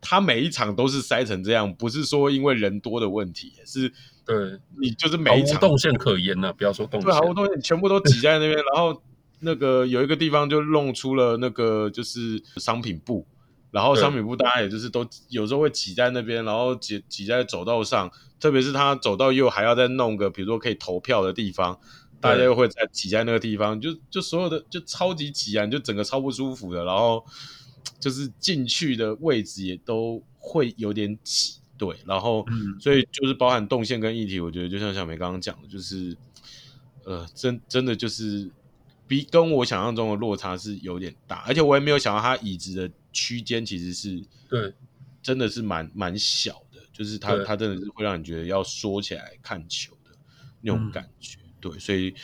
[0.00, 3.88] 他每一场都是塞成这样，不是说因为人多的问题，是，
[4.26, 9.00] 对，你就是每一场动线可言呢、啊，不要说动线，对，毫无动线，全部都挤在那边，然后
[9.38, 13.24] 那个有一个地方就弄出了那个就是商品部，
[13.72, 18.08] 然后商品部大家也就是都有时候会挤在那边，然后挤挤在走道上，
[18.38, 21.80] 特别是他走道又还要再弄个，比如说可以投票的地方，
[22.20, 27.26] 大家又会再挤在那个地方，就就所有的就超级挤啊，你就整个超不舒服的，然后。
[27.98, 36.16] 就是进去的位置也都会有点挤，对，然后、嗯、所以就是包含动线跟议题，我觉得就像小梅刚刚讲的，就是
[37.04, 38.48] 呃，真真的就是
[39.08, 44.72] 比跟我想象中的落差是有点大，而且我也没有想到他椅子的区间其实是对，
[45.22, 50.10] 真的是蛮蛮小的，就是它它真的是会让你觉得要缩起来看球的
[50.60, 52.14] 那种感觉，嗯、对，所以。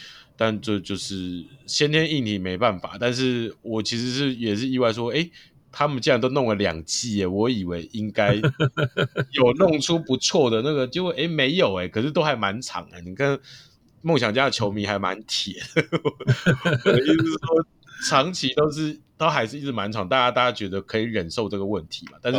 [0.41, 5.29] 但这就是先天硬体没办法，但是我其实是也是意外说，诶，
[5.73, 8.37] 他们竟然都弄了两季耶，我以为应该
[9.35, 13.01] 有弄出不错的那个，结果诶没有诶，可是都还蛮长的。
[13.01, 13.37] 你看
[14.01, 15.61] 梦想家的球迷还蛮铁，
[16.85, 17.67] 我的意思是说，
[18.09, 22.19] 长期都是都还是一直蛮长，大家大家觉得可以忍受这个问题嘛？
[22.23, 22.39] 但是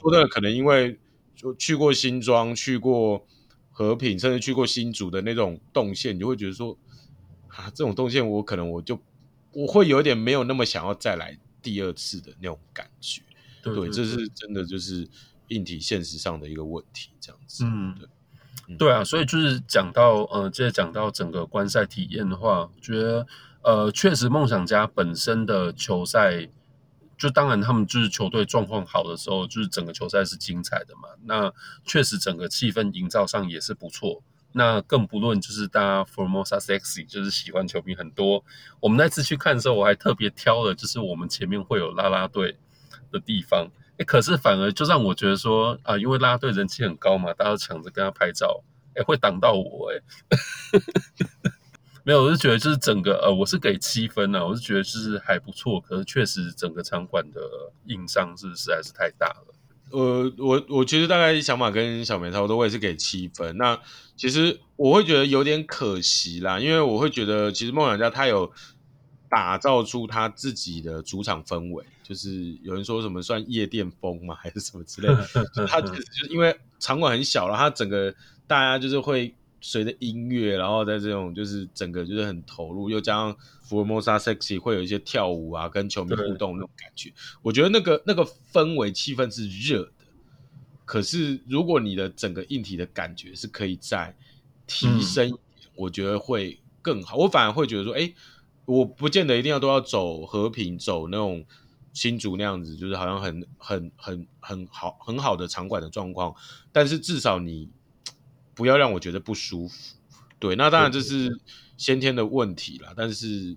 [0.00, 0.98] 说真的，可能因为
[1.36, 3.24] 就去过新庄、去过
[3.70, 6.76] 和平，甚至去过新竹的那种动线，你就会觉得说。
[7.56, 9.00] 啊，这种动线我可能我就
[9.52, 13.22] 我会有点没有那么想要再来第二次的那种感觉，
[13.62, 15.08] 对，对，对，对，这是真的就是
[15.46, 17.64] 硬体现实上的一个问题，这样子。
[17.64, 18.08] 嗯，对，
[18.70, 23.24] 嗯、对啊，所以就是讲到呃，接着讲到整个观赛体验的话，我觉得
[23.64, 26.48] 呃，确实梦想家本身的球赛，
[27.16, 31.08] 就当然他们就是球队状况好的时候，就是整个球赛是精彩的嘛。
[31.24, 31.50] 那
[31.84, 34.22] 确实整个气氛营造上也是不错。
[34.52, 38.44] 那更不论就是大家 Formosa Sexy，就是喜欢球迷很多。
[38.80, 42.56] 我们那次去看的时候，我还特别挑了，就是我们前面会有啦啦队
[43.10, 43.68] 的地方。
[43.96, 48.62] 哎，可是反而就让我觉得说啊，因为啦啦队人气很高嘛，大家都抢着跟他拍照，
[48.94, 50.02] 哎，会挡到我哎。
[52.06, 55.80] 没有，我是觉得就是整个呃，我是给七分啊，我是觉得就是还不错。
[55.80, 57.40] 可是确实整个场馆的
[57.86, 59.54] 硬伤是实在是太大了。
[59.90, 63.56] 呃，我我其实大概想法跟小梅差不多，我也是给七分。
[63.56, 63.80] 那
[64.16, 68.52] 其实我会觉得有点可惜啦，因为我会觉得其实梦想家他有
[69.30, 75.66] 打造出他自己的主场氛围，就是有人说什么算夜店风吗， 还是什么之类的？
[75.66, 78.14] 他就是因为场馆很小，然后他整个
[78.46, 79.34] 大家就是会
[79.66, 83.34] 随着音乐，然后在这种就是整个就是很投入，又加上
[83.66, 87.10] Formosa Sexy 会有一些跳舞啊，跟球迷互动那种感觉，
[87.40, 88.22] 我觉得那个那个
[88.52, 89.92] 氛围气氛是热的。
[90.84, 94.14] 可是如果你的整个硬体的感觉是可以再
[94.66, 97.16] 提升一点，嗯、我觉得会更好。
[97.16, 98.12] 我反而会觉得说，哎，
[98.66, 101.42] 我不见得一定要都要走和平，走那种
[101.94, 106.34] 新竹那样子，就是好像很很很很好很好的场馆的状况，
[106.70, 107.70] 但是至少你。
[108.54, 109.96] 不要让我觉得不舒服，
[110.38, 111.40] 对，那当然这是
[111.76, 113.56] 先天的问题啦，但是，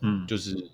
[0.00, 0.70] 嗯，就是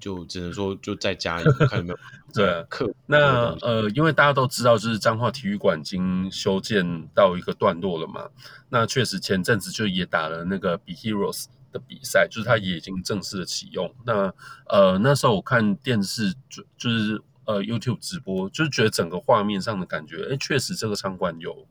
[0.00, 1.98] 就只能说就再加油，看有没有
[2.32, 2.90] 对课。
[3.06, 8.30] 那呃，因为大家都知道，就是彰化体育馆已经修建到一个段落了嘛，
[8.70, 13.94] 那确实前阵子就也打了那个 Be Heroes 的比赛，就是它也已经正式的启用。
[14.04, 14.32] 那
[14.68, 21.66] 呃那时候我看电视就就是呃 YouTube 直播，就是觉得整个画面上的感觉，哎，确实这个场馆有。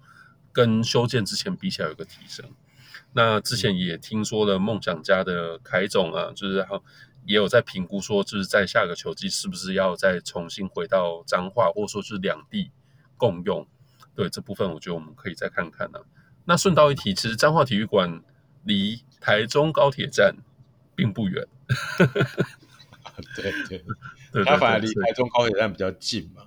[0.56, 2.46] 跟修建之前比起来有个提升，
[3.12, 6.66] 那之前也听说了梦想家的凯总啊，就是
[7.26, 12.72] 也有在评估说，就是在下个球季是不是要再重新回到彰化，或者说是两地
[13.18, 13.68] 共用。
[14.16, 16.06] 对这部分，我觉得我们可以再看看呢、啊。
[16.46, 18.22] 那顺道一提，其实彰化体育馆
[18.64, 20.38] 离台中高铁站
[20.96, 21.46] 并不远。
[23.36, 23.84] 对对，
[24.32, 26.44] 对，它反而离台中高铁站比较近嘛。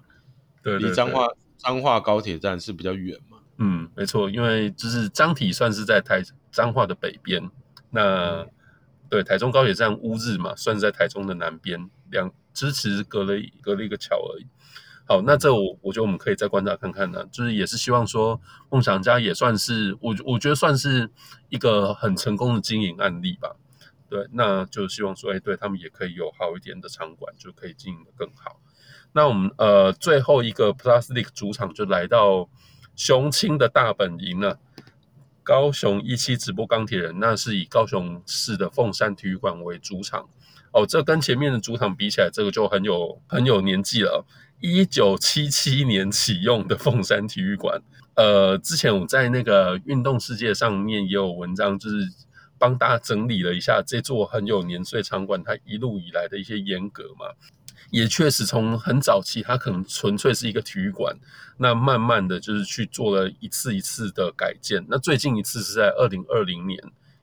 [0.63, 1.29] 对，离彰化
[1.59, 3.38] 彰化高铁站是比较远嘛。
[3.61, 6.23] 嗯，没错，因为就是彰体算是在台
[6.53, 7.51] 彰化的北边，
[7.91, 8.51] 那、嗯、
[9.09, 14.47] 对台中高铁站乌日嘛，算是在台中的南边，两支持隔了隔了一个桥而已。
[15.09, 18.41] 好，那这我我觉得我们可以再观察看看呢，就是也是希望说
[18.71, 21.11] 梦想家也算是我我觉得算是
[21.49, 23.57] 一个很成功的经营案例吧。
[24.09, 28.61] 对，那就希望说，哎，对他们也可以有好一点的场馆，就可以经营得更好。
[29.15, 32.49] 那我们呃最后一个 Plastic 主场就来到。
[32.99, 34.59] 雄青的大本营呢，
[35.45, 40.29] 高雄一期直播钢铁人，那是以高雄市的凤山体育馆为主场
[40.73, 40.85] 哦。
[40.85, 44.27] 这跟前面的主场比起来，这个就很有很有年纪了。
[44.61, 47.81] 一九七七年启用的凤山体育馆，
[48.17, 51.97] 呃，之前我在那个运动世界上面也有文章，就是
[52.59, 57.27] 帮大家整理了一下这座很有年岁场馆，它一路以来的一些严格嘛。
[57.91, 61.17] 也确实，从很早期，它可能纯粹是一个体育馆，
[61.57, 64.85] 那慢慢的就是去做了一次一次的改建。
[64.89, 66.79] 那最近一次是在二零二零年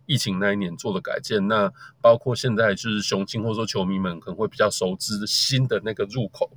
[0.08, 1.48] 疫情那一年做的改建。
[1.48, 1.72] 那
[2.02, 6.50] 包括现在就是雄青或者说球迷们可能会比较熟知的新的那个入口，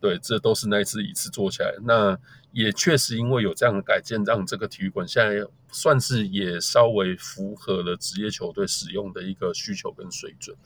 [0.00, 1.72] 对，这都是那一次一次做起来。
[1.84, 2.18] 那
[2.50, 10.56] 也确实因为有这样的改建，让这个体育馆现在算是也稍微符合了职业球队使用的一个需求跟水准。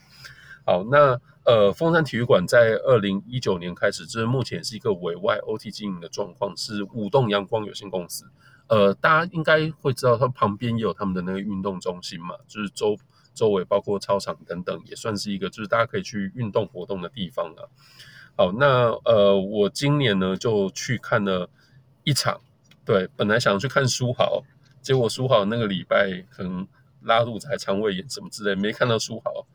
[0.68, 8.26] 好，那呃，凤山体育馆在二零一九年开始，就是目前是一个委外 OT 经营的状况，是舞动阳光有限公司。
[8.66, 12.98] 呃，大家应该会知道，它旁边也有他们的那个运动中心嘛，就是周
[13.32, 17.64] 周围包括操场等等，也算是一个就是大家可以去运动活动的地方啊。
[18.36, 21.48] 好，那呃，我今年呢就去看了
[22.04, 22.38] 一场，
[22.84, 24.42] 对，本来想去看书豪，
[24.82, 26.68] 结果书豪那个礼拜可能
[27.00, 29.46] 拉肚子还肠胃炎什么之类，没看到书豪，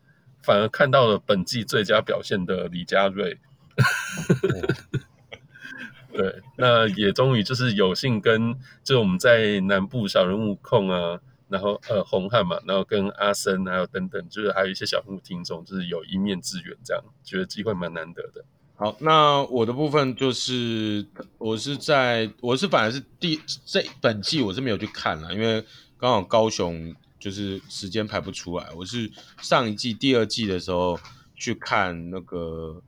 [0.43, 3.39] 反而看到了本季最佳表现的李佳瑞。
[6.13, 18.45] 对，那也终于就是有幸跟，就我们在南部小人物控啊，然后呃红汉嘛，然后跟阿森还有等等，就是还有一些小人物听众，就是有一面之缘，这样觉得机会蛮难得的。
[18.75, 21.03] 好，那我的部分就是
[21.39, 25.65] 我是在我是反而是第这本季我是没有去看了，因为
[25.97, 29.09] 刚好高雄就是时间排不出来，我是
[29.41, 30.99] 上一季第二季的时候
[31.33, 32.83] 去看那个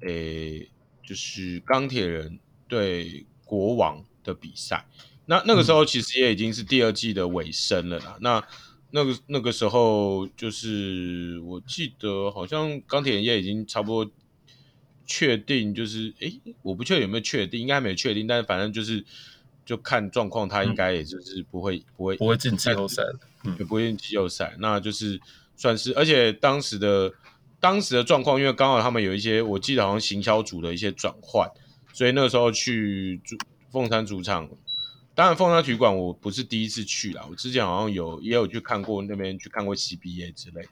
[0.00, 0.70] 诶，
[1.02, 2.38] 就是钢铁人。
[2.66, 4.86] 对国王的比赛，
[5.26, 8.16] 那那个时候其实也已经是第二季的尾声了啦。
[8.16, 8.46] 嗯、那
[8.90, 14.10] 那个那个时候，就是我记得好像钢铁人也已经差不多
[15.04, 19.04] 确定，就是诶，我不确定有没有确定，应该还没有确定，但是反正就是
[19.64, 23.02] 就看状况，他应该也就是不会、嗯、不会不会进季后赛
[23.58, 24.54] 也不会进季后赛。
[24.58, 25.20] 那就是
[25.56, 27.12] 算是，而且当时的
[27.60, 31.48] 当时的状况，因为刚好他们有一些，我记得好像行销组的一些转换。
[31.92, 33.36] 所以那个时候去主
[33.70, 34.50] 凤山主场，
[35.14, 40.68] 当然凤山体育馆我不是第一次去啦，我之前好像有也有去看过那边去看过 CBA 之类的，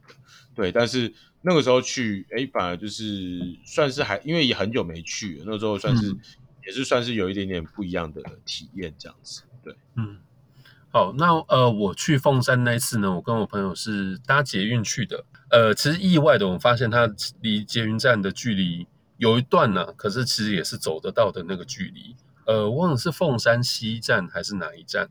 [0.53, 6.19] 对，但是那个时候去，哎，反而就是算是还因为也很久没去了，那个时候算是、嗯、
[6.67, 10.19] 也是算是有一点点不一样的体验这样子，对，嗯，
[10.91, 17.09] 好，那呃我去凤山那一次呢，我跟我朋友是搭捷运去的，呃，其实意外的我发现它
[17.41, 18.87] 离捷运站的距离。
[19.19, 25.09] 有一段呢、可是其实也是走得到的那个距离，呃，忘了是凤山西站还是哪一站？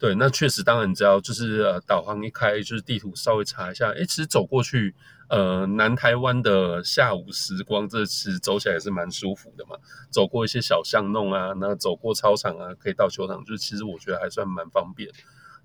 [0.00, 4.94] 对，那确实，当然你知道，就是呃，导航一开，就是地图稍微查一下，诶，其实走过去，
[5.28, 9.76] 呃，南台湾的下午时光，这其实走起来也是蛮舒服的嘛。
[10.10, 15.10] 走过一些小巷弄啊，那走过操场啊，可以到球场，就是其实我觉得还算蛮方便。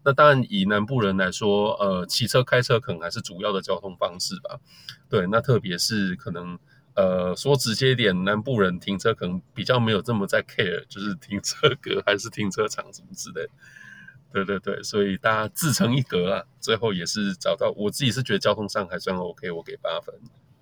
[0.04, 4.60] 那当然，以南部人来说，呃，骑车开车可能还是主要的交通方式吧。
[5.10, 6.60] 对，那特别是可能。
[6.98, 13.46] 呃，说直接一点，南部人停车可能比较没有这么在 care，就是停车格还是停车场什么之类。
[14.44, 17.74] 对对对，所以大家自成一格啊，最后也是找到。
[17.78, 20.14] 我自己是觉得交通上还算 OK，我给八分。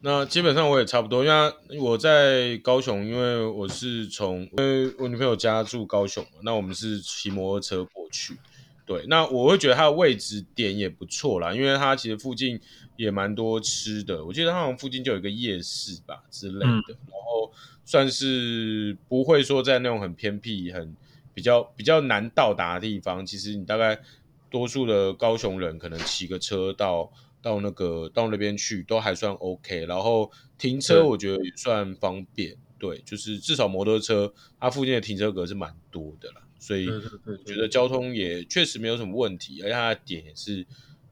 [0.02, 8.38] 那基本上我也差不多，因为我在高雄，因为我是从因为我女朋友家住高雄嘛，那我们是骑摩托车过去。
[8.86, 12.60] 对，那我会觉得它的位置点也不错啦，因为它其实附近
[12.98, 14.24] 也蛮多吃的。
[14.26, 17.52] 我记得它好像附近就有一个夜市吧之类的，嗯、然后
[17.86, 20.94] 算是不会说在那种很偏僻、很
[21.34, 23.26] 比较比较难到达的地方。
[23.26, 24.00] 其实你大概
[24.50, 27.12] 多数的高雄人可能骑个车到
[27.42, 32.56] 到那个到那边去都还算 OK，然后停车我觉得也算方便。
[32.78, 36.42] 对，对，就是至少摩托车它附近的停车格是蛮多的啦。
[36.60, 40.66] 所以我觉得交通也确实没有什么问题，而且它的点也是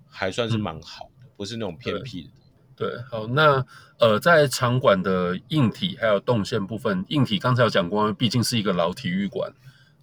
[0.09, 2.29] 还算是蛮好的，嗯、不是那种偏僻的。
[2.75, 3.65] 对，好，那
[3.99, 9.53] 呃，在场馆的硬体还有动线部分，硬体刚才有讲过，毕竟是一个老体育馆。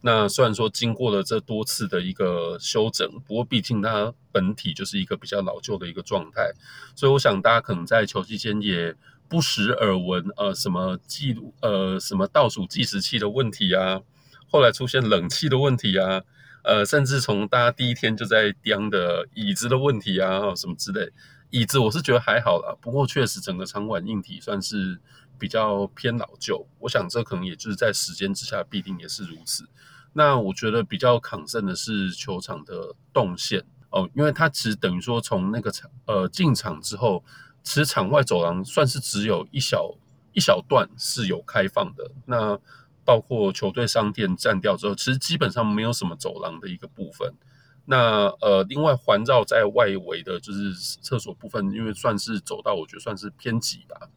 [0.00, 6.52] 那虽然说经过了这多次的一个修整，不过毕竟它本体就是一个比较老旧的一个状态，
[6.94, 8.94] 所以我想大家可能在球季间也
[9.28, 14.00] 不时耳闻，呃，什么记录，呃，什么倒数计时器的问题啊。
[14.50, 16.22] 后来出现冷气的问题啊，
[16.62, 21.10] 呃，甚至从大家第一天就在钉的椅子的问题啊，什么之类。
[21.50, 25.00] 椅子我是觉得还好啦，不过确实整个场馆硬体算是
[25.38, 26.66] 比较偏老旧。
[26.80, 29.68] 我想这可能也就是在时间之下必定也是如此。
[30.12, 37.22] 那我觉得比较抗胜的是球场的动线哦，因为它其实等于说从那个场呃进场之后，
[37.62, 39.94] 其实场外走廊算是只有一小
[40.32, 42.10] 一小段是有开放的。
[42.26, 42.58] 那
[43.04, 47.32] 包括球队商店占掉之后，其实基本上没有什么走廊的一个部分。
[47.86, 54.10] 那呃，另外环绕在外围的就是厕所部分，因为算是走道，我觉得算是偏挤吧。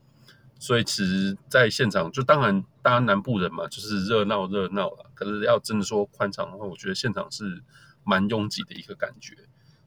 [0.62, 5.10] 所以其实在现场，就当然大家南部人嘛，就是热闹热闹了。
[5.16, 7.64] 可是要真的说宽敞的话，我觉得现场是
[8.04, 9.36] 蛮拥挤的一个感觉。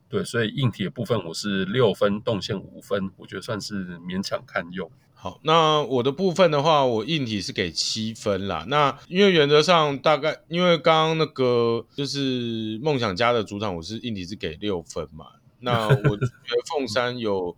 [0.08, 4.90] 对，所以硬体的部分我是六分，动线五分，我觉得算是勉强堪用。
[5.14, 8.64] 好，那我的部分的话，我硬体是给七分啦。
[8.66, 15.26] 那因为原则上大概，因为刚刚那个就是梦想家的主场，我是硬体是给六分嘛。
[15.60, 17.56] 那我觉得凤山有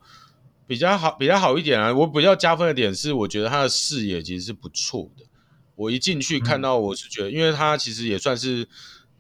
[0.66, 1.92] 比较好，比较好一点啊。
[1.92, 5.24] 我比较加分的点是，我觉得他的视野其实是不错的。
[5.76, 8.66] 我一进去看到，我是觉得，嗯、因为他其实也算是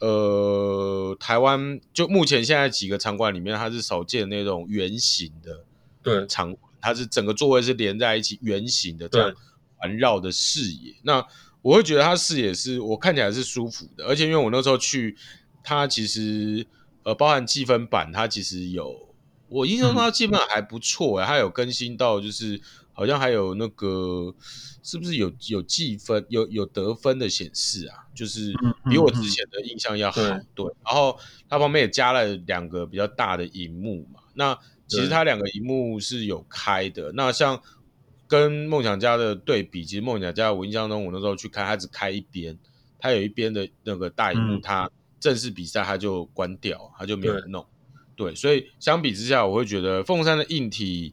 [0.00, 5.64] 呃台湾就目前现在几个场馆里面，它是少见那种圆形的
[6.02, 9.32] 对场馆，它是整个座位是连在一起圆形的这样
[9.76, 10.94] 环绕的视野。
[11.02, 11.24] 那
[11.62, 15.16] 我会觉得它视野是我看起来是舒服的，而且因为我那时候去，
[15.62, 16.66] 它其实
[17.04, 19.06] 呃包含积分板，它其实有。
[19.48, 22.60] 我印象中它基本上还不错哎、欸，它有更新到，就是
[22.92, 24.34] 好像还有那个
[24.82, 28.06] 是不是有有计分、有有得分的显示啊？
[28.14, 28.52] 就是
[28.88, 30.20] 比我之前的印象要好。
[30.22, 31.18] 嗯嗯嗯、对，然后
[31.48, 34.20] 它旁边也加了两个比较大的荧幕嘛。
[34.34, 37.12] 那其实它两个荧幕是有开的。
[37.12, 37.60] 那像
[38.26, 42.58] 跟梦想家的对比，其实梦想家我印象中我那时候去看，它只开一边，
[42.98, 44.90] 它有一边的那个大荧幕，它
[45.20, 47.64] 正式比赛它就关掉，它就没有弄。
[48.16, 51.12] 对，所以相比之下，我会觉得凤山的硬体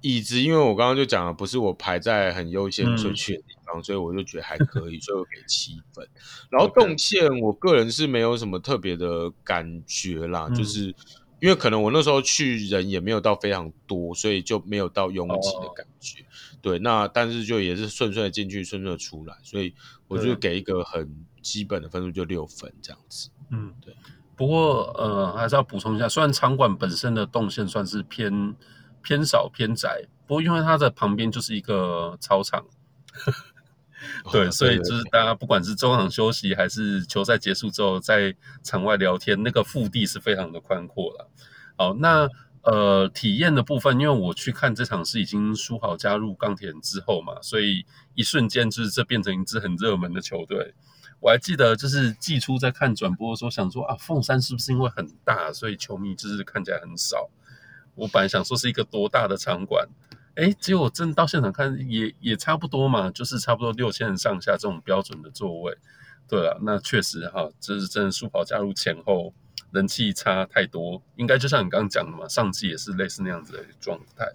[0.00, 6.08] 椅子，因为我刚刚就讲了，不是我排在很优先顺序的地方，嗯、所以我就觉得还可以，所以我给七分。
[6.48, 10.94] 然后动线，我个人是没有什么特别的感觉啦，嗯、就是
[11.40, 16.20] 因为可能我那时候去人也没有到非常多，所以就没有到拥挤的感觉。
[16.20, 16.24] 哦、
[16.62, 19.74] 对，那但是就也是顺顺的进去，顺顺的出来，所以
[20.06, 23.30] 我就给一个很基本的分数，就六分这样子。
[23.50, 23.92] 嗯，对。
[24.36, 28.54] 不过，呃，还是要补充一下，虽然场馆本身的动线算是偏
[29.02, 32.64] 偏少偏窄，不过因为它的旁边就是一个操场，
[34.30, 41.30] 对，所以就是大家不管是中场休息还是球赛结束之后在场外聊天，那个腹地是非常的宽阔了。
[41.76, 42.28] 好，那
[42.62, 50.74] 呃，体验的部分，因为我去看这场是已经输好加入钢铁人之后嘛，所以一瞬间就是这变成一支很热门的球队。
[51.20, 57.28] 我还记得，就是季初在看转播的时候，想说啊，凤山是不是因为很大，所以球迷就是看起来很少？
[57.94, 59.88] 我本来想说是一个多大的场馆，
[60.34, 65.76] 哎，结果真到现场看也也差不多嘛，就是差不多六千人上下这种标准的座位。
[66.28, 69.32] 对啊，那确实哈，这是真的速跑加入前后
[69.70, 74.30] 人气差太多，应该就像你刚刚讲的嘛，上季也是类似那样子的状态。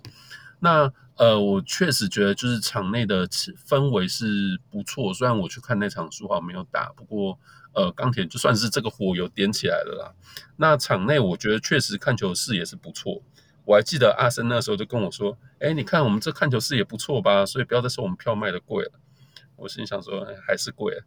[0.60, 0.92] 那
[1.22, 5.14] 呃，我确实觉得就是场内的氛围是不错。
[5.14, 7.38] 虽然我去看那场书豪没有打，不过
[7.74, 10.16] 呃，钢铁就算是这个火有点起来了啦。
[10.58, 13.22] 那场内我觉得确实看球视野是不错。
[13.66, 17.46] 我还记得阿森那时候就跟我说：“哎，你看我们这看球视野不错吧？
[17.46, 18.92] 所以不要再说我们票卖的贵了。”
[19.58, 21.04] 我心想说：“还是贵了。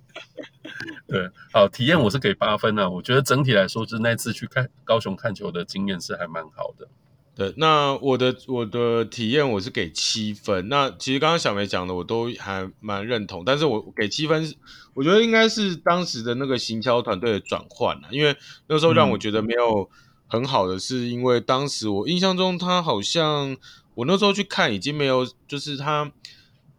[1.07, 2.89] 对，好，体验我是给八分啊。
[2.89, 6.89] 我觉得整体来说，就是那次去看高雄看球的经验是还蛮好的。
[7.37, 10.71] 对，那我的我的体验我是给七分。
[10.71, 14.55] 那其实刚刚小梅讲的我都还蛮认同，但是我给七分，
[14.95, 18.35] 我觉得应该是当时的那个行销团队的转换了，因为
[18.69, 19.91] 那时候让我觉得没有
[20.27, 23.55] 很好的，是因为当时我印象中他好像
[23.95, 26.11] 我那时候去看已经没有，就是他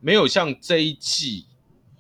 [0.01, 1.45] 没有像这一季，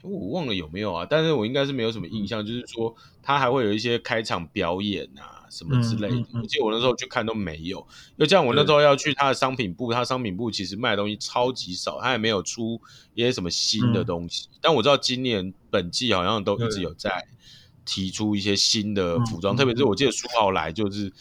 [0.01, 5.36] 我忘了有没有啊，但是我应该是没有什么印象，就是说他还会有一些开场表演啊。
[5.49, 7.85] 什么之类的，嗯嗯嗯、我记得我那时候去看都没有。
[8.17, 12.79] 就这样，我那时候要去他的商品部，对他商品部其实卖的东西超级少，他也没有出
[13.13, 14.47] 一些什么新的东西。
[14.51, 17.27] 嗯、但我知道今年本季好像都一直有在
[17.85, 21.11] 提出一些新的服装，特别是我记得苏豪来就是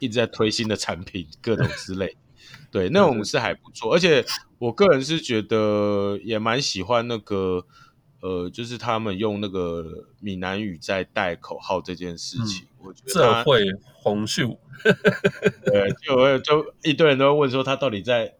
[0.00, 2.16] 一直在推新的产品，各种之类。
[2.70, 3.92] 对， 那种是还不错。
[3.92, 4.24] 而且
[4.58, 7.66] 我个人是觉得也蛮喜欢那个。
[8.24, 9.84] 呃，就是他们用那个
[10.18, 14.58] 闽南语在带口号这件事情，嗯、我觉得这会红袖，
[15.66, 18.32] 对，就就一堆人都会问说他到底在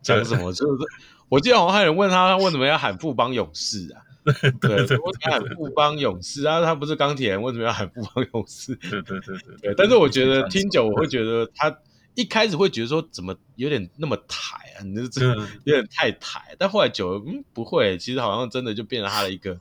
[0.00, 0.84] 讲什么，对就是
[1.28, 4.00] 我记得好像还有人问他，他为什么要喊富邦勇士啊？
[4.58, 6.62] 对，为什么要喊富邦勇士啊？
[6.64, 8.74] 他不是钢铁人，为什么要喊富邦勇士？
[8.76, 11.78] 对对对对对，但是我觉得听久，我会觉得他。
[12.16, 15.26] 一开始会觉得说怎么有点那么台啊，你这这
[15.64, 19.56] 有点太台，嗯、但后来久了，嗯，不会，其实好像真的就变成他的一个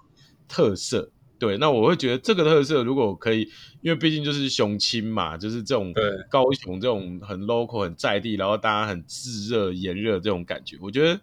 [0.47, 1.11] 特色。
[1.37, 3.41] 对，那我会觉得这个特色如果可以，
[3.81, 5.93] 因为毕竟就是雄青嘛，就是这种
[6.29, 11.19] 高雄这种很 local 很在地，然后大家很炙热炎热这种感觉，我觉得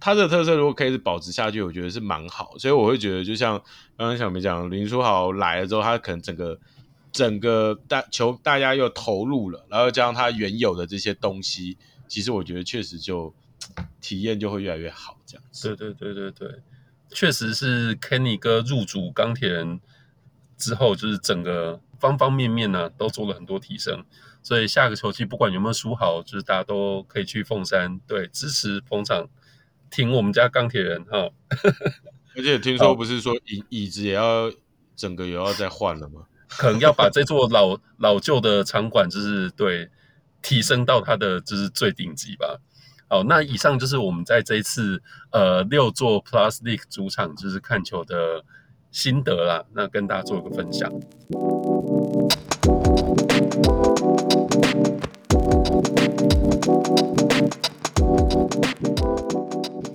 [0.00, 2.56] 它的特色如果可以是保持下去，我觉得是蛮好。
[2.56, 3.58] 所以我会觉得，就像
[3.98, 6.58] 刚刚小梅讲，林书豪来了之后，他可能整个。
[7.12, 11.76] 整个大球大家又投入了，然后加上他原有的这些东西，
[12.08, 13.34] 其实我觉得确实就
[14.00, 15.76] 体验就会越来越好，这样子。
[15.76, 16.62] 对对对对对，
[17.10, 19.78] 确实是 Kenny 哥入主钢铁人
[20.56, 24.04] 之后，就是整个方方面面呢、啊、都做了很多提升，
[24.42, 29.28] 所以下个球季不管有没有输好，就是大家都可以去凤山对支持捧场，
[29.90, 31.30] 挺我们家钢铁人哈。
[32.34, 34.50] 而且听说不是说椅椅子也要
[34.96, 36.26] 整个也要再换了吗？
[36.58, 39.88] 可能要把这座老老旧的场馆，就是对
[40.42, 42.58] 提升到它的就是最顶级吧。
[43.08, 48.42] 好，那以上就是我们在这一次呃六座 Plus League 主场就是看球的
[48.90, 50.90] 心得啦，那跟大家做一个分享。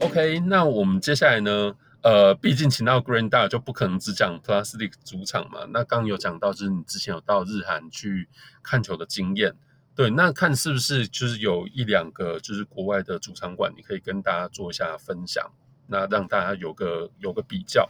[0.02, 1.74] OK，那我们接下来呢？
[2.04, 5.68] 呃，毕竟请到 Green 大就不可能只讲 Plastic 主场嘛。
[5.72, 8.30] 那刚有讲到，就是你之前有到日韩去
[8.64, 9.56] 看球的经验，
[9.96, 15.52] 对，那看是不是就是有一两个就是国外的主场馆，你可以跟大家做一下分享，
[15.88, 17.90] 那让大家有个有个比较。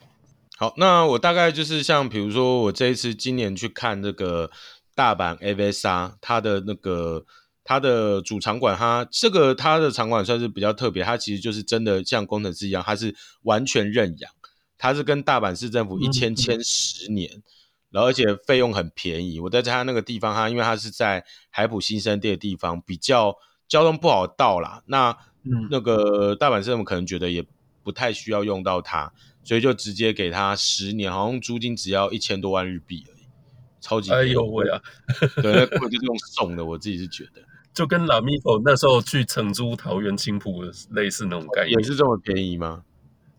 [0.58, 4.50] 好，那我大概就是像比如说我这一次今年去看那个
[4.96, 7.26] 大阪 A V S 啊它的那个。
[7.69, 14.31] 他的主场馆，他这个他的场馆算是比较特别，他其实就是真的像工程师一样，他是完全认养，
[14.77, 17.44] 他是跟大阪市政府一签签十年，
[17.91, 19.41] 然后而且费用很便宜。
[19.41, 23.35] 我在他那个地方，他因为他是在海浦新生地的地方，比较
[23.68, 24.81] 交通不好到啦。
[24.85, 25.11] 那、
[25.44, 27.45] 嗯、那个大阪市政府可能觉得也
[27.84, 29.11] 不太需要用到它，
[29.44, 33.27] 所以就直接给他十年，好像租金只要一千多万日币而已，
[33.81, 34.30] 超级便宜。
[34.30, 34.81] 哎呦喂啊！
[35.41, 37.41] 对，那根本就是用送的，我自己是觉得。
[37.78, 42.82] 就跟拉米狗那时候去承租桃园青浦类似那种概念，也是这么便宜吗？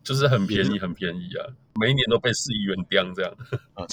[0.05, 1.45] 就是很便宜，很便宜啊！
[1.75, 3.35] 每一年都被市议员刁这样
[3.75, 3.85] 啊，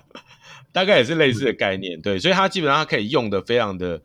[0.72, 4.00] 大概也是类似的概念，对，所以它基本上它可以用的非常的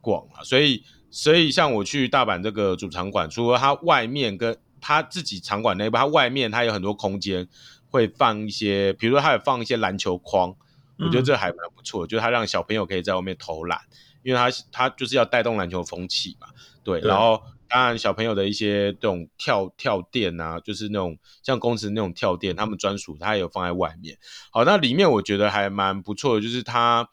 [0.00, 7.46] 广啊，所以所以像我去大阪这个主场馆，除了它外面跟它自己场馆内部，它外面它有很多空间
[7.90, 10.56] 会放一些，比如说它有放一些篮球框，
[10.98, 13.78] 我觉得这还蛮不错，嗯、就是它让小朋友可以在外面投篮。
[14.22, 16.48] 因为他他就是要带动篮球风气嘛，
[16.82, 24.18] 对，对，然后当然小朋友的一些这种跳跳垫啊，就是那种像公司那种跳垫，他们专属，他也有放在外面。
[24.50, 27.08] 好，那里面我觉得还蛮不错的，就是它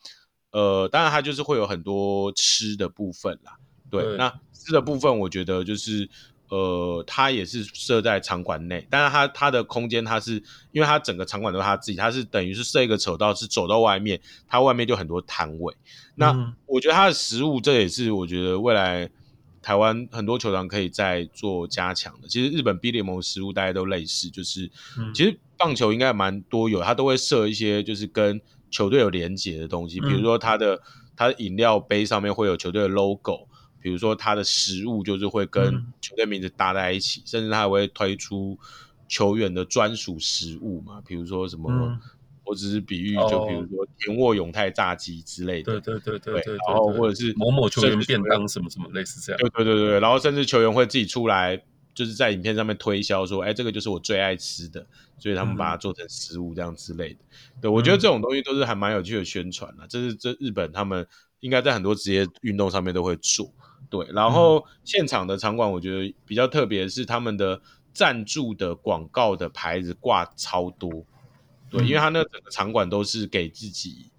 [0.51, 3.57] 呃，当然它就是会有很多吃的部分啦，
[3.89, 6.09] 对，对那吃的部分我觉得就是。
[6.49, 10.33] 呃，它也是设在场馆内，但是它它的空间，它是
[10.71, 15.73] 因为它整个场馆都是它自己，它是等于是设一个走道，是走到外面，它外面就很多摊位。
[16.13, 19.09] 那我觉得它的食物，这也是我觉得未来
[19.61, 22.27] 台湾很多球场可以再做加强的。
[22.27, 24.69] 其实日本 B 联盟食物大家都类似，就是
[25.15, 28.39] 其实棒球应该蛮多有，它都会设一些就是跟
[28.69, 30.79] 球队有连结的东西，比如说它的
[31.17, 33.47] 它的饮料杯上面会有球队的 logo。
[33.85, 38.57] 比如说他的食物就是会跟球队名字搭在一起，嗯、甚至他还会推出
[39.07, 41.99] 球员的专属食物嘛，比如说什么，嗯、
[42.43, 51.55] 我只是比喻，就比如说田沃永泰炸鸡之类的，对对对对对，对，然后或者是某某球员便当什么什么类似这样，对对对对，然后甚至球员会自己出来，
[51.93, 54.83] 就是在影片上面推销说，哎，这个就是我最爱吃的，
[55.19, 57.19] 所以他们把它做成食物这样之类的。
[57.19, 61.05] 嗯、对，我觉得这种东西都是还蛮有趣的宣传的，这是这日本他们
[61.41, 63.53] 应该在很多职业运动上面都会做。
[63.89, 67.61] 对，然后现场的场馆，我觉得比较特别是他们的
[67.93, 71.05] 赞助的广告的牌子挂超多。
[71.69, 74.11] 对，因为他那整个场馆都是给自己，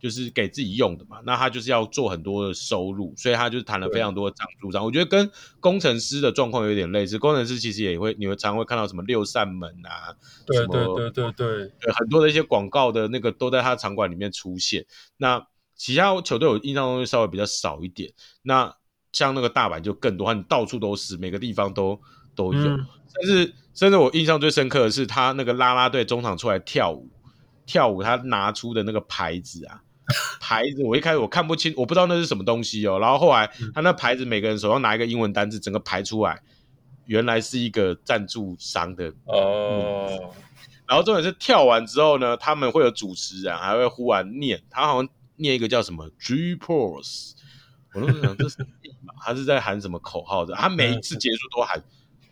[0.00, 4.84] 就是给自己用的嘛，那他就是要做很多的收入，所以他就谈了非常多的赞助商。
[4.84, 5.30] 我觉得跟
[5.60, 10.14] 工程师的状况有点类似，工程师其实也会，你会常会看到什么六扇门啊，
[10.46, 14.84] 对对对对对对，很多的一些广告的那个都在他场馆里面出现。
[15.16, 18.12] 那其他球队我印象中会稍微比较少一点。
[18.42, 18.74] 那
[19.12, 22.00] 像那个大阪就更多，你到处都是，每个地方都
[22.34, 22.60] 都有。
[22.60, 27.08] 嗯、甚至甚至我印象最深刻的是，他那个啦啦队中场出来跳舞，
[27.66, 29.82] 跳舞他拿出的那个牌子啊，
[30.40, 32.98] 牌子我一开始我看不清，我不知道那是什么东西哦。
[32.98, 36.42] 然后后来他那牌子，每个人手上拿一个英文单字，整个排出来，
[37.04, 40.32] 原来是一个赞助商的哦。
[40.86, 47.32] 然后重点是跳完之后呢，他们会有主持人还会忽然念，他好像念一个叫什么 G-Pulse
[47.94, 48.66] 我都在想这是
[49.24, 50.54] 他是在喊什么口号的？
[50.54, 51.82] 他每一次结束都喊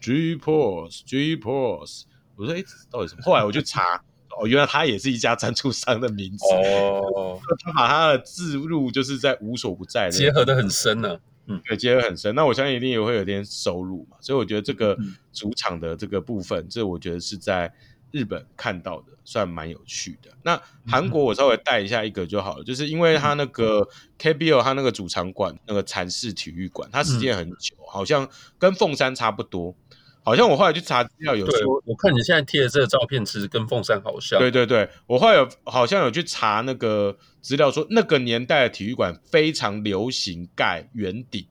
[0.01, 2.03] G Pause G Pause。
[2.37, 3.23] 我说哎，到底什么？
[3.23, 4.03] 后来我去查，
[4.39, 6.45] 哦，原来他也是一家赞助商的名字。
[6.55, 11.21] 哦， 他把他的字入就是在无所不在的，结合的很深呢、啊。
[11.47, 12.35] 嗯，对，结合很深。
[12.35, 14.17] 那我相信一定也会有点收入嘛。
[14.21, 14.97] 所以我觉得这个
[15.33, 17.73] 主场的这个部分，嗯、这我觉得是在。
[18.11, 20.31] 日本看到的算蛮有趣的。
[20.43, 23.87] 那韩国我稍微带一下一个就好了，嗯、就是因为他那个
[24.19, 28.29] KBO 他那个主场馆那个禅室体育馆，它时间很久，嗯、好像
[28.59, 29.75] 跟凤山差不多。
[30.23, 34.39] 好像我后来去查资料有说，我看你现在贴的这个照片，其实跟凤山好像。
[34.39, 41.50] 对对对，我后来有好像有去查那个资料说，那个年代的体育馆非常流行盖圆顶的，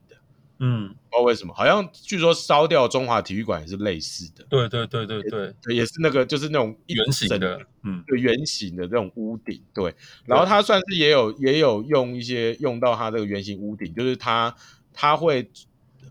[0.62, 4.44] 嗯，不知道为什么，好像据说烧掉中华体育馆也是类似的。
[4.48, 9.62] 对对对对对，也，也是那个就是那种圆形的，嗯，对，圆形的这种屋顶。
[9.72, 9.94] 对，
[10.26, 14.54] 然后它算是也有也有用一些用到它这个圆形屋顶，就是它
[14.92, 15.50] 它会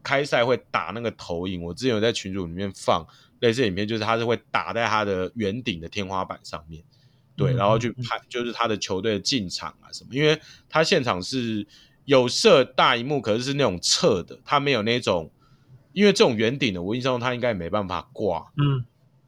[0.01, 1.61] 开赛会打那个投影。
[1.61, 3.05] 我之前有在群组里面放
[3.41, 6.83] 类似影片，就是它是会打在它的圆顶的天花板上面。
[7.35, 11.65] 对，然后去拍，就是他的球队的进场啊什么，因为他现场是
[12.09, 15.29] 有设大荧幕，可是是那种侧的，它没有那种，
[15.93, 18.83] 因为这种圆顶的，我印象中它应该也没办法挂，嗯，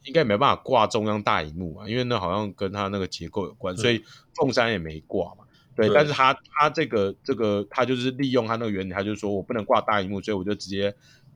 [0.06, 4.04] 应该没办法挂中央大荧幕啊，因为那好像跟它那个结构有关，所以
[4.34, 5.44] 凤山也没挂嘛，
[5.76, 10.92] 对，但是他他这个这个他就是利用他那个原理，他就说我不能挂大荧幕，所以我就直接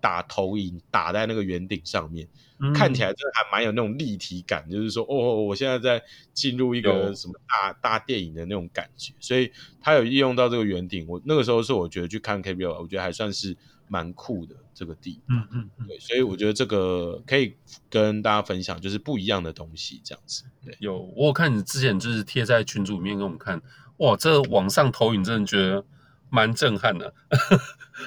[0.06, 2.27] 打投影打在那个圆顶上面。
[2.73, 6.02] 看起来真的还蛮有那种立体感，就是说，哦，我现在在
[6.32, 9.52] 进入一个什么大大电影的那种感觉，所以
[9.82, 11.06] 他有利用到这个圆顶。
[11.06, 13.57] 我那个时候是我觉得去看 KBL，我觉得还算是
[13.90, 15.38] 蛮酷的这个地方。
[15.52, 17.56] 嗯嗯，对，所以我觉得这个可以
[17.90, 20.44] 跟大家分享，就是不一样的东西这样子。
[20.64, 23.61] 对，有我有看你之前就是贴在群组里面给我们看，
[23.98, 25.86] 哇，这个网上投影真的觉得
[26.30, 27.14] 蛮震撼的，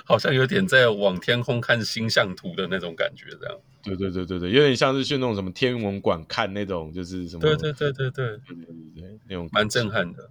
[0.04, 3.58] 好像有点在往天空看星象图的那种感觉，这样。
[3.82, 7.40] 对对对对对，有点像是去那种什么天文馆看那种，就是什么。
[7.40, 10.28] 对对对对对对对对对，那种蛮震撼的。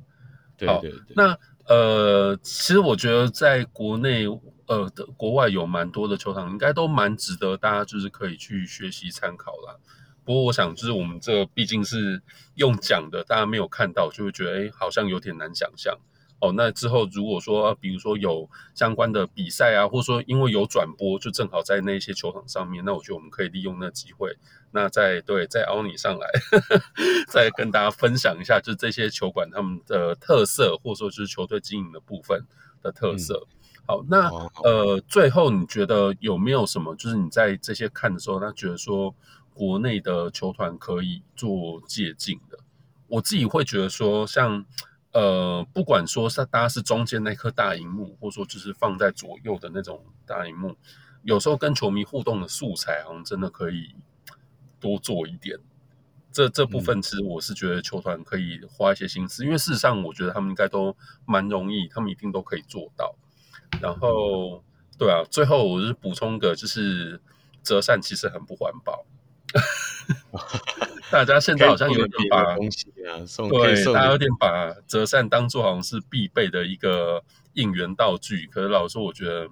[0.57, 1.13] 对对对，对。
[1.15, 4.25] 那呃，其实我觉得在国内
[4.67, 9.77] 呃的国外有蛮多的球场，应该都蛮值得大家就是可以去学习参考啦。
[10.23, 12.21] 不过我想，就是我们这毕竟是
[12.55, 15.97] 用讲的，大家没有看到，就会觉得哎，好像有点难想象。
[16.39, 24.37] 哦，那之后如果说，比如说有相关的比赛啊，或者说因为有转播，就正好在那些球场上面，那我觉得我们可以利用那机会，
[24.69, 26.81] 那再对再凹你上来呵呵，
[27.27, 32.45] 再跟大家分享一下，就是这些球馆他们的特色，或者说就是球队经营的部分
[32.83, 33.47] 的特色。
[33.47, 33.57] 嗯、
[33.87, 34.29] 好，那
[34.63, 39.15] 呃，最后你觉得有没有什么，就是你在这些看的时候，他觉得说
[39.55, 42.59] 国内的球团可以做借鉴的？
[43.07, 44.63] 我自己会觉得说，像。
[45.17, 50.75] 呃，不管说是大家是中间那颗大荧幕，或者说就是放在左右的那种大荧幕，
[51.23, 53.95] 有时候跟球迷互动的素材，好像真的可以
[54.79, 55.57] 多做一点。
[56.31, 60.95] 这这部分其实我是觉得球团可以花一些心思，嗯、因为事实上我觉得他们应该都
[61.25, 63.15] 蛮容易，他们一定都可以做到。
[63.81, 64.63] 然后，
[64.99, 67.19] 对啊，最后我是补充个，就是
[67.63, 69.03] 折扇其实很不环保。
[71.09, 78.45] 大家现在好像有点把东西啊送，对，大家有点把折扇当做好像是必备的一个应援道具。
[78.47, 79.47] 可是老实说，我觉得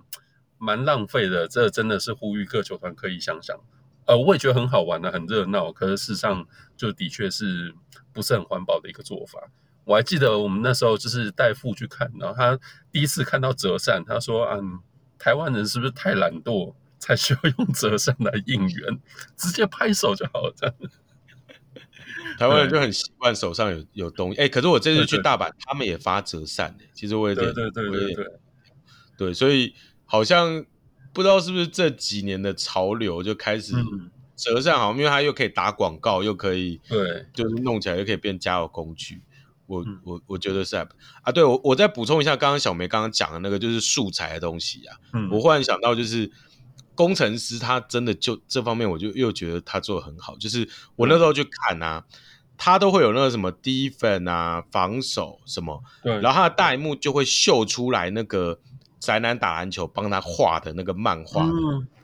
[0.57, 1.47] 蛮浪费的。
[1.47, 3.57] 这真的是呼吁各球团可以想想。
[4.05, 5.71] 呃，我也觉得很好玩的，很热闹。
[5.71, 6.45] 可是事实上，
[6.75, 7.73] 就的确是
[8.11, 9.39] 不是很环保的一个做法。
[9.85, 12.59] 我还记得我们那时候就是带父去看，然后他
[12.91, 14.79] 第一次看到折扇，他说：“嗯，
[15.17, 18.99] 台湾人是不是太懒惰？”才需要用折扇来应援，
[19.35, 20.53] 直接拍手就好了。
[20.55, 20.75] 这样，
[22.39, 24.39] 台湾人就很习惯手上有有东西。
[24.39, 26.75] 哎、欸，可是我这次去大阪，他们也发折扇。
[26.93, 28.25] 其实我有点，对对对对对，
[29.17, 30.65] 对，所以好像
[31.13, 33.73] 不知道是不是这几年的潮流就开始
[34.35, 39.21] 折扇，好像因为它又可以打广告，又可以对，就是弄起来又可以变加油工具。
[39.67, 40.87] 我我我觉得是啊，
[41.23, 44.97] 啊对，我我再补充一下，刚刚小梅刚刚讲的那个就是素材的东西啊。
[45.13, 46.31] 嗯，我忽然想到就是。
[46.95, 50.35] 工程师他真的就这方面，我就又觉得他做的很好。
[50.37, 52.17] 就是我那时候去看啊，嗯、
[52.57, 56.13] 他都会有那个什么 defense 啊、防守什么，对。
[56.21, 58.57] 然后他的大萤幕就会秀出来那个
[58.99, 61.53] 宅男打篮球帮他画的那个漫画的，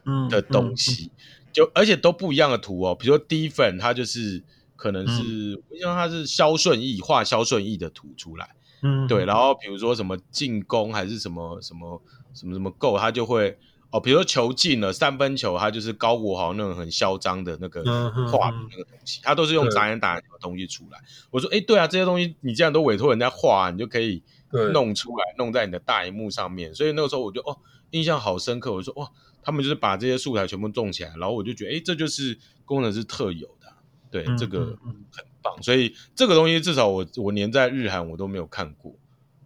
[0.05, 2.93] 嗯、的东西，嗯嗯嗯、就而且都不一样的图哦。
[2.93, 4.43] 比如说 defense，他就是
[4.76, 9.26] 可能是，我想他是肖顺义画肖顺义的图出来，嗯，对。
[9.26, 12.01] 然后比如说什么进攻还是什么什么
[12.34, 13.57] 什么什么 go，他就会。
[13.91, 17.84] 哦，比如说球进了三分球，他就是高国豪那种很嚣张的那个
[18.31, 20.97] 画的那个东西，他都是用杂音打的东西出来。
[21.30, 24.23] 我说，哎，对啊，这些东西你既然都委托人家画，你就可以
[24.72, 26.73] 弄出来，弄在你的大荧幕上面。
[26.73, 27.57] 所以那个时候我就哦，
[27.89, 28.72] 印象好深刻。
[28.72, 29.11] 我说，哇，
[29.43, 33.73] 他们就是把这些素材全部种起来，然后我就觉得，哎，这就是功能是特有的，
[34.09, 34.77] 对，这个
[35.11, 35.61] 很棒。
[35.61, 38.95] 所以这个东西至少我我连在日韩我都没有看过，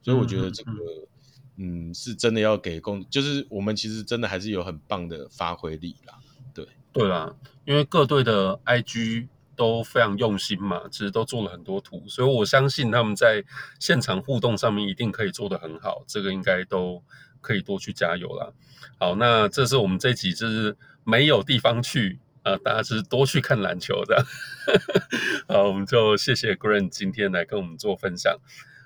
[0.03, 0.71] 所以我觉得这个。
[1.57, 6.13] 嗯，是真的要给工，就是我们其实真的还是有很棒的发挥力啦。
[6.53, 7.33] 对，对啦，
[7.65, 13.43] 因为各队的 IG 都非常用心嘛，其实都做了很多图，所以我相信他们在
[13.79, 17.01] 现场互动上面一定可以做得很好，这个应该都
[17.39, 18.51] 可以多去加油啦。
[18.97, 20.75] 好，那这是我们这集就是
[21.05, 24.25] 没有地方去啊、呃，大家是多去看篮球的。
[25.47, 28.37] 好，我们就谢谢 Green 今天来跟我们做分享。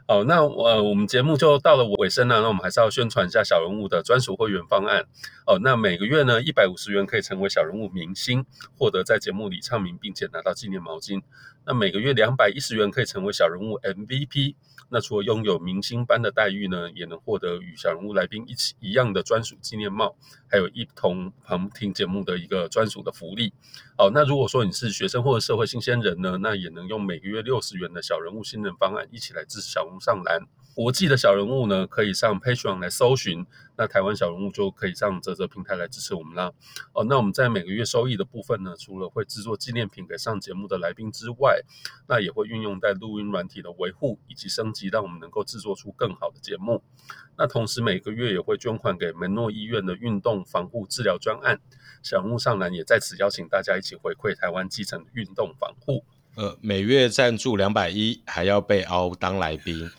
[0.10, 5.06] 哦，那我，我们节目就到了尾声了，那我们还是要宣传一下小人物的专属会员方案
[5.46, 5.60] 哦。
[5.62, 8.44] 那每个月呢，一百五十元可以成为小人物明星，
[8.76, 11.22] 获得在节目里唱名，并且拿到纪念毛巾。
[11.70, 14.56] 那每个月两百一十元可以成为小人物 MVP。
[14.90, 20.16] 那除了拥有明星般的待遇呢，也能获得与小人物来宾一起一样的专属纪念帽，
[20.50, 23.54] 还有一同旁听节目的一个专属的福利。
[24.00, 30.42] 哦，那如果说你是学生或者社会新鲜人呢，那也能用每个月六十元的小人物新人方案一起来支持小人物上篮。
[30.76, 33.44] 国际的小人物呢，可以上 Patreon 来搜寻；
[33.76, 36.54] 那台湾小人物就可以上泽泽平台来支持我们啦。
[36.94, 41.60] 哦，那我们在每个月收益的部分呢，除了会制作纪念品给上节目的来宾之外，
[42.08, 46.82] 那也会运用在录音软体的维护以及升级，让我们能够制作出更好的节目。
[47.38, 51.60] 那同时每个月也会捐款给门诺医院的运动防护治疗专案。
[52.02, 56.06] 小人物上篮也在此邀请大家一起回馈台湾基层运动防护。
[56.40, 59.92] 呃，每月赞助两百一，还要被凹当来宾。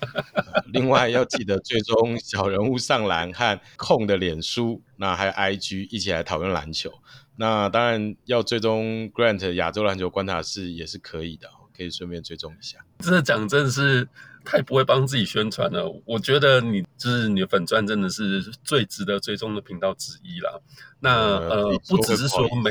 [0.73, 6.91] 另外要记得追踪小人物上篮和控的脸书，那还有 IG 一起来讨论篮球。
[7.37, 11.47] 那当然要追踪 Grant 亚洲篮球观察室也是可以的，
[11.77, 12.79] 可以顺便追踪一下。
[13.01, 14.09] 这讲真的是
[14.43, 15.95] 太不会帮自己宣传了。
[16.07, 20.59] 我觉得你就是你的粉钻真的是最值得追踪的频道之一啦。
[21.01, 22.71] 那呃，呃不只是说没，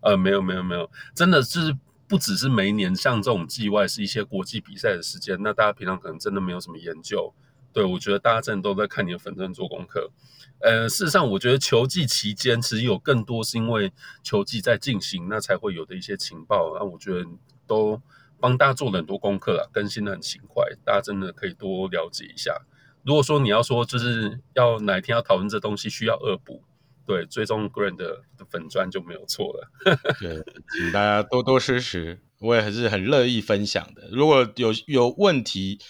[0.00, 1.76] 呃，没有没有没有，真的是。
[2.10, 7.32] 不只是每一年像这种季外是一些国际比赛的时间，那大家平常可能真的没有什么研究。
[7.72, 10.10] 对，我觉得大家真的都在看你的粉钻做功课。
[10.58, 13.92] 呃，事实上，我觉得球季期间其实有更多是因为
[14.24, 16.76] 球季在进行，那才会有的一些情报。
[16.76, 17.24] 那我觉得
[17.68, 18.02] 都
[18.40, 22.60] 帮大家做了很多功课了，更新的很勤快，大家真的可以多了解一下。
[23.04, 26.64] 如果说你要说就是要哪一天要讨论这东西，需要恶补。
[27.10, 29.68] 对，追踪 Grant 的粉砖就没有错了。
[30.20, 30.40] 对，
[30.72, 34.08] 请大家多多支持，我也还是很乐意分享的。
[34.12, 35.80] 如果有有问题，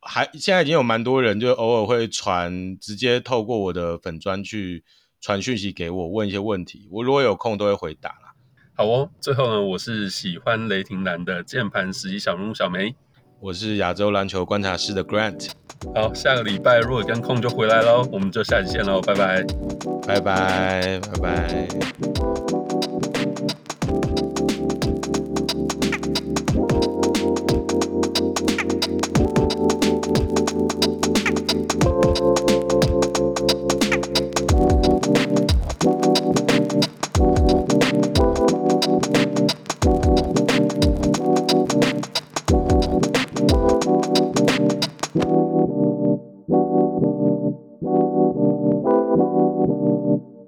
[0.00, 4.82] 还现在已经有蛮多人就偶尔会传，直接透过我的粉砖去
[5.20, 6.88] 传讯息给我，问一些问题。
[6.90, 8.32] 我如果有空都会回答啦。
[8.74, 12.94] 好哦，最后呢，我是喜欢雷霆蓝的键盘实习小人物小梅。
[13.42, 15.50] 我是亚洲篮球观察室的 Grant，
[15.96, 19.44] 好，下个礼拜如果跟空就回来喽，我们就下期见喽，拜拜，
[20.06, 22.51] 拜拜，拜拜。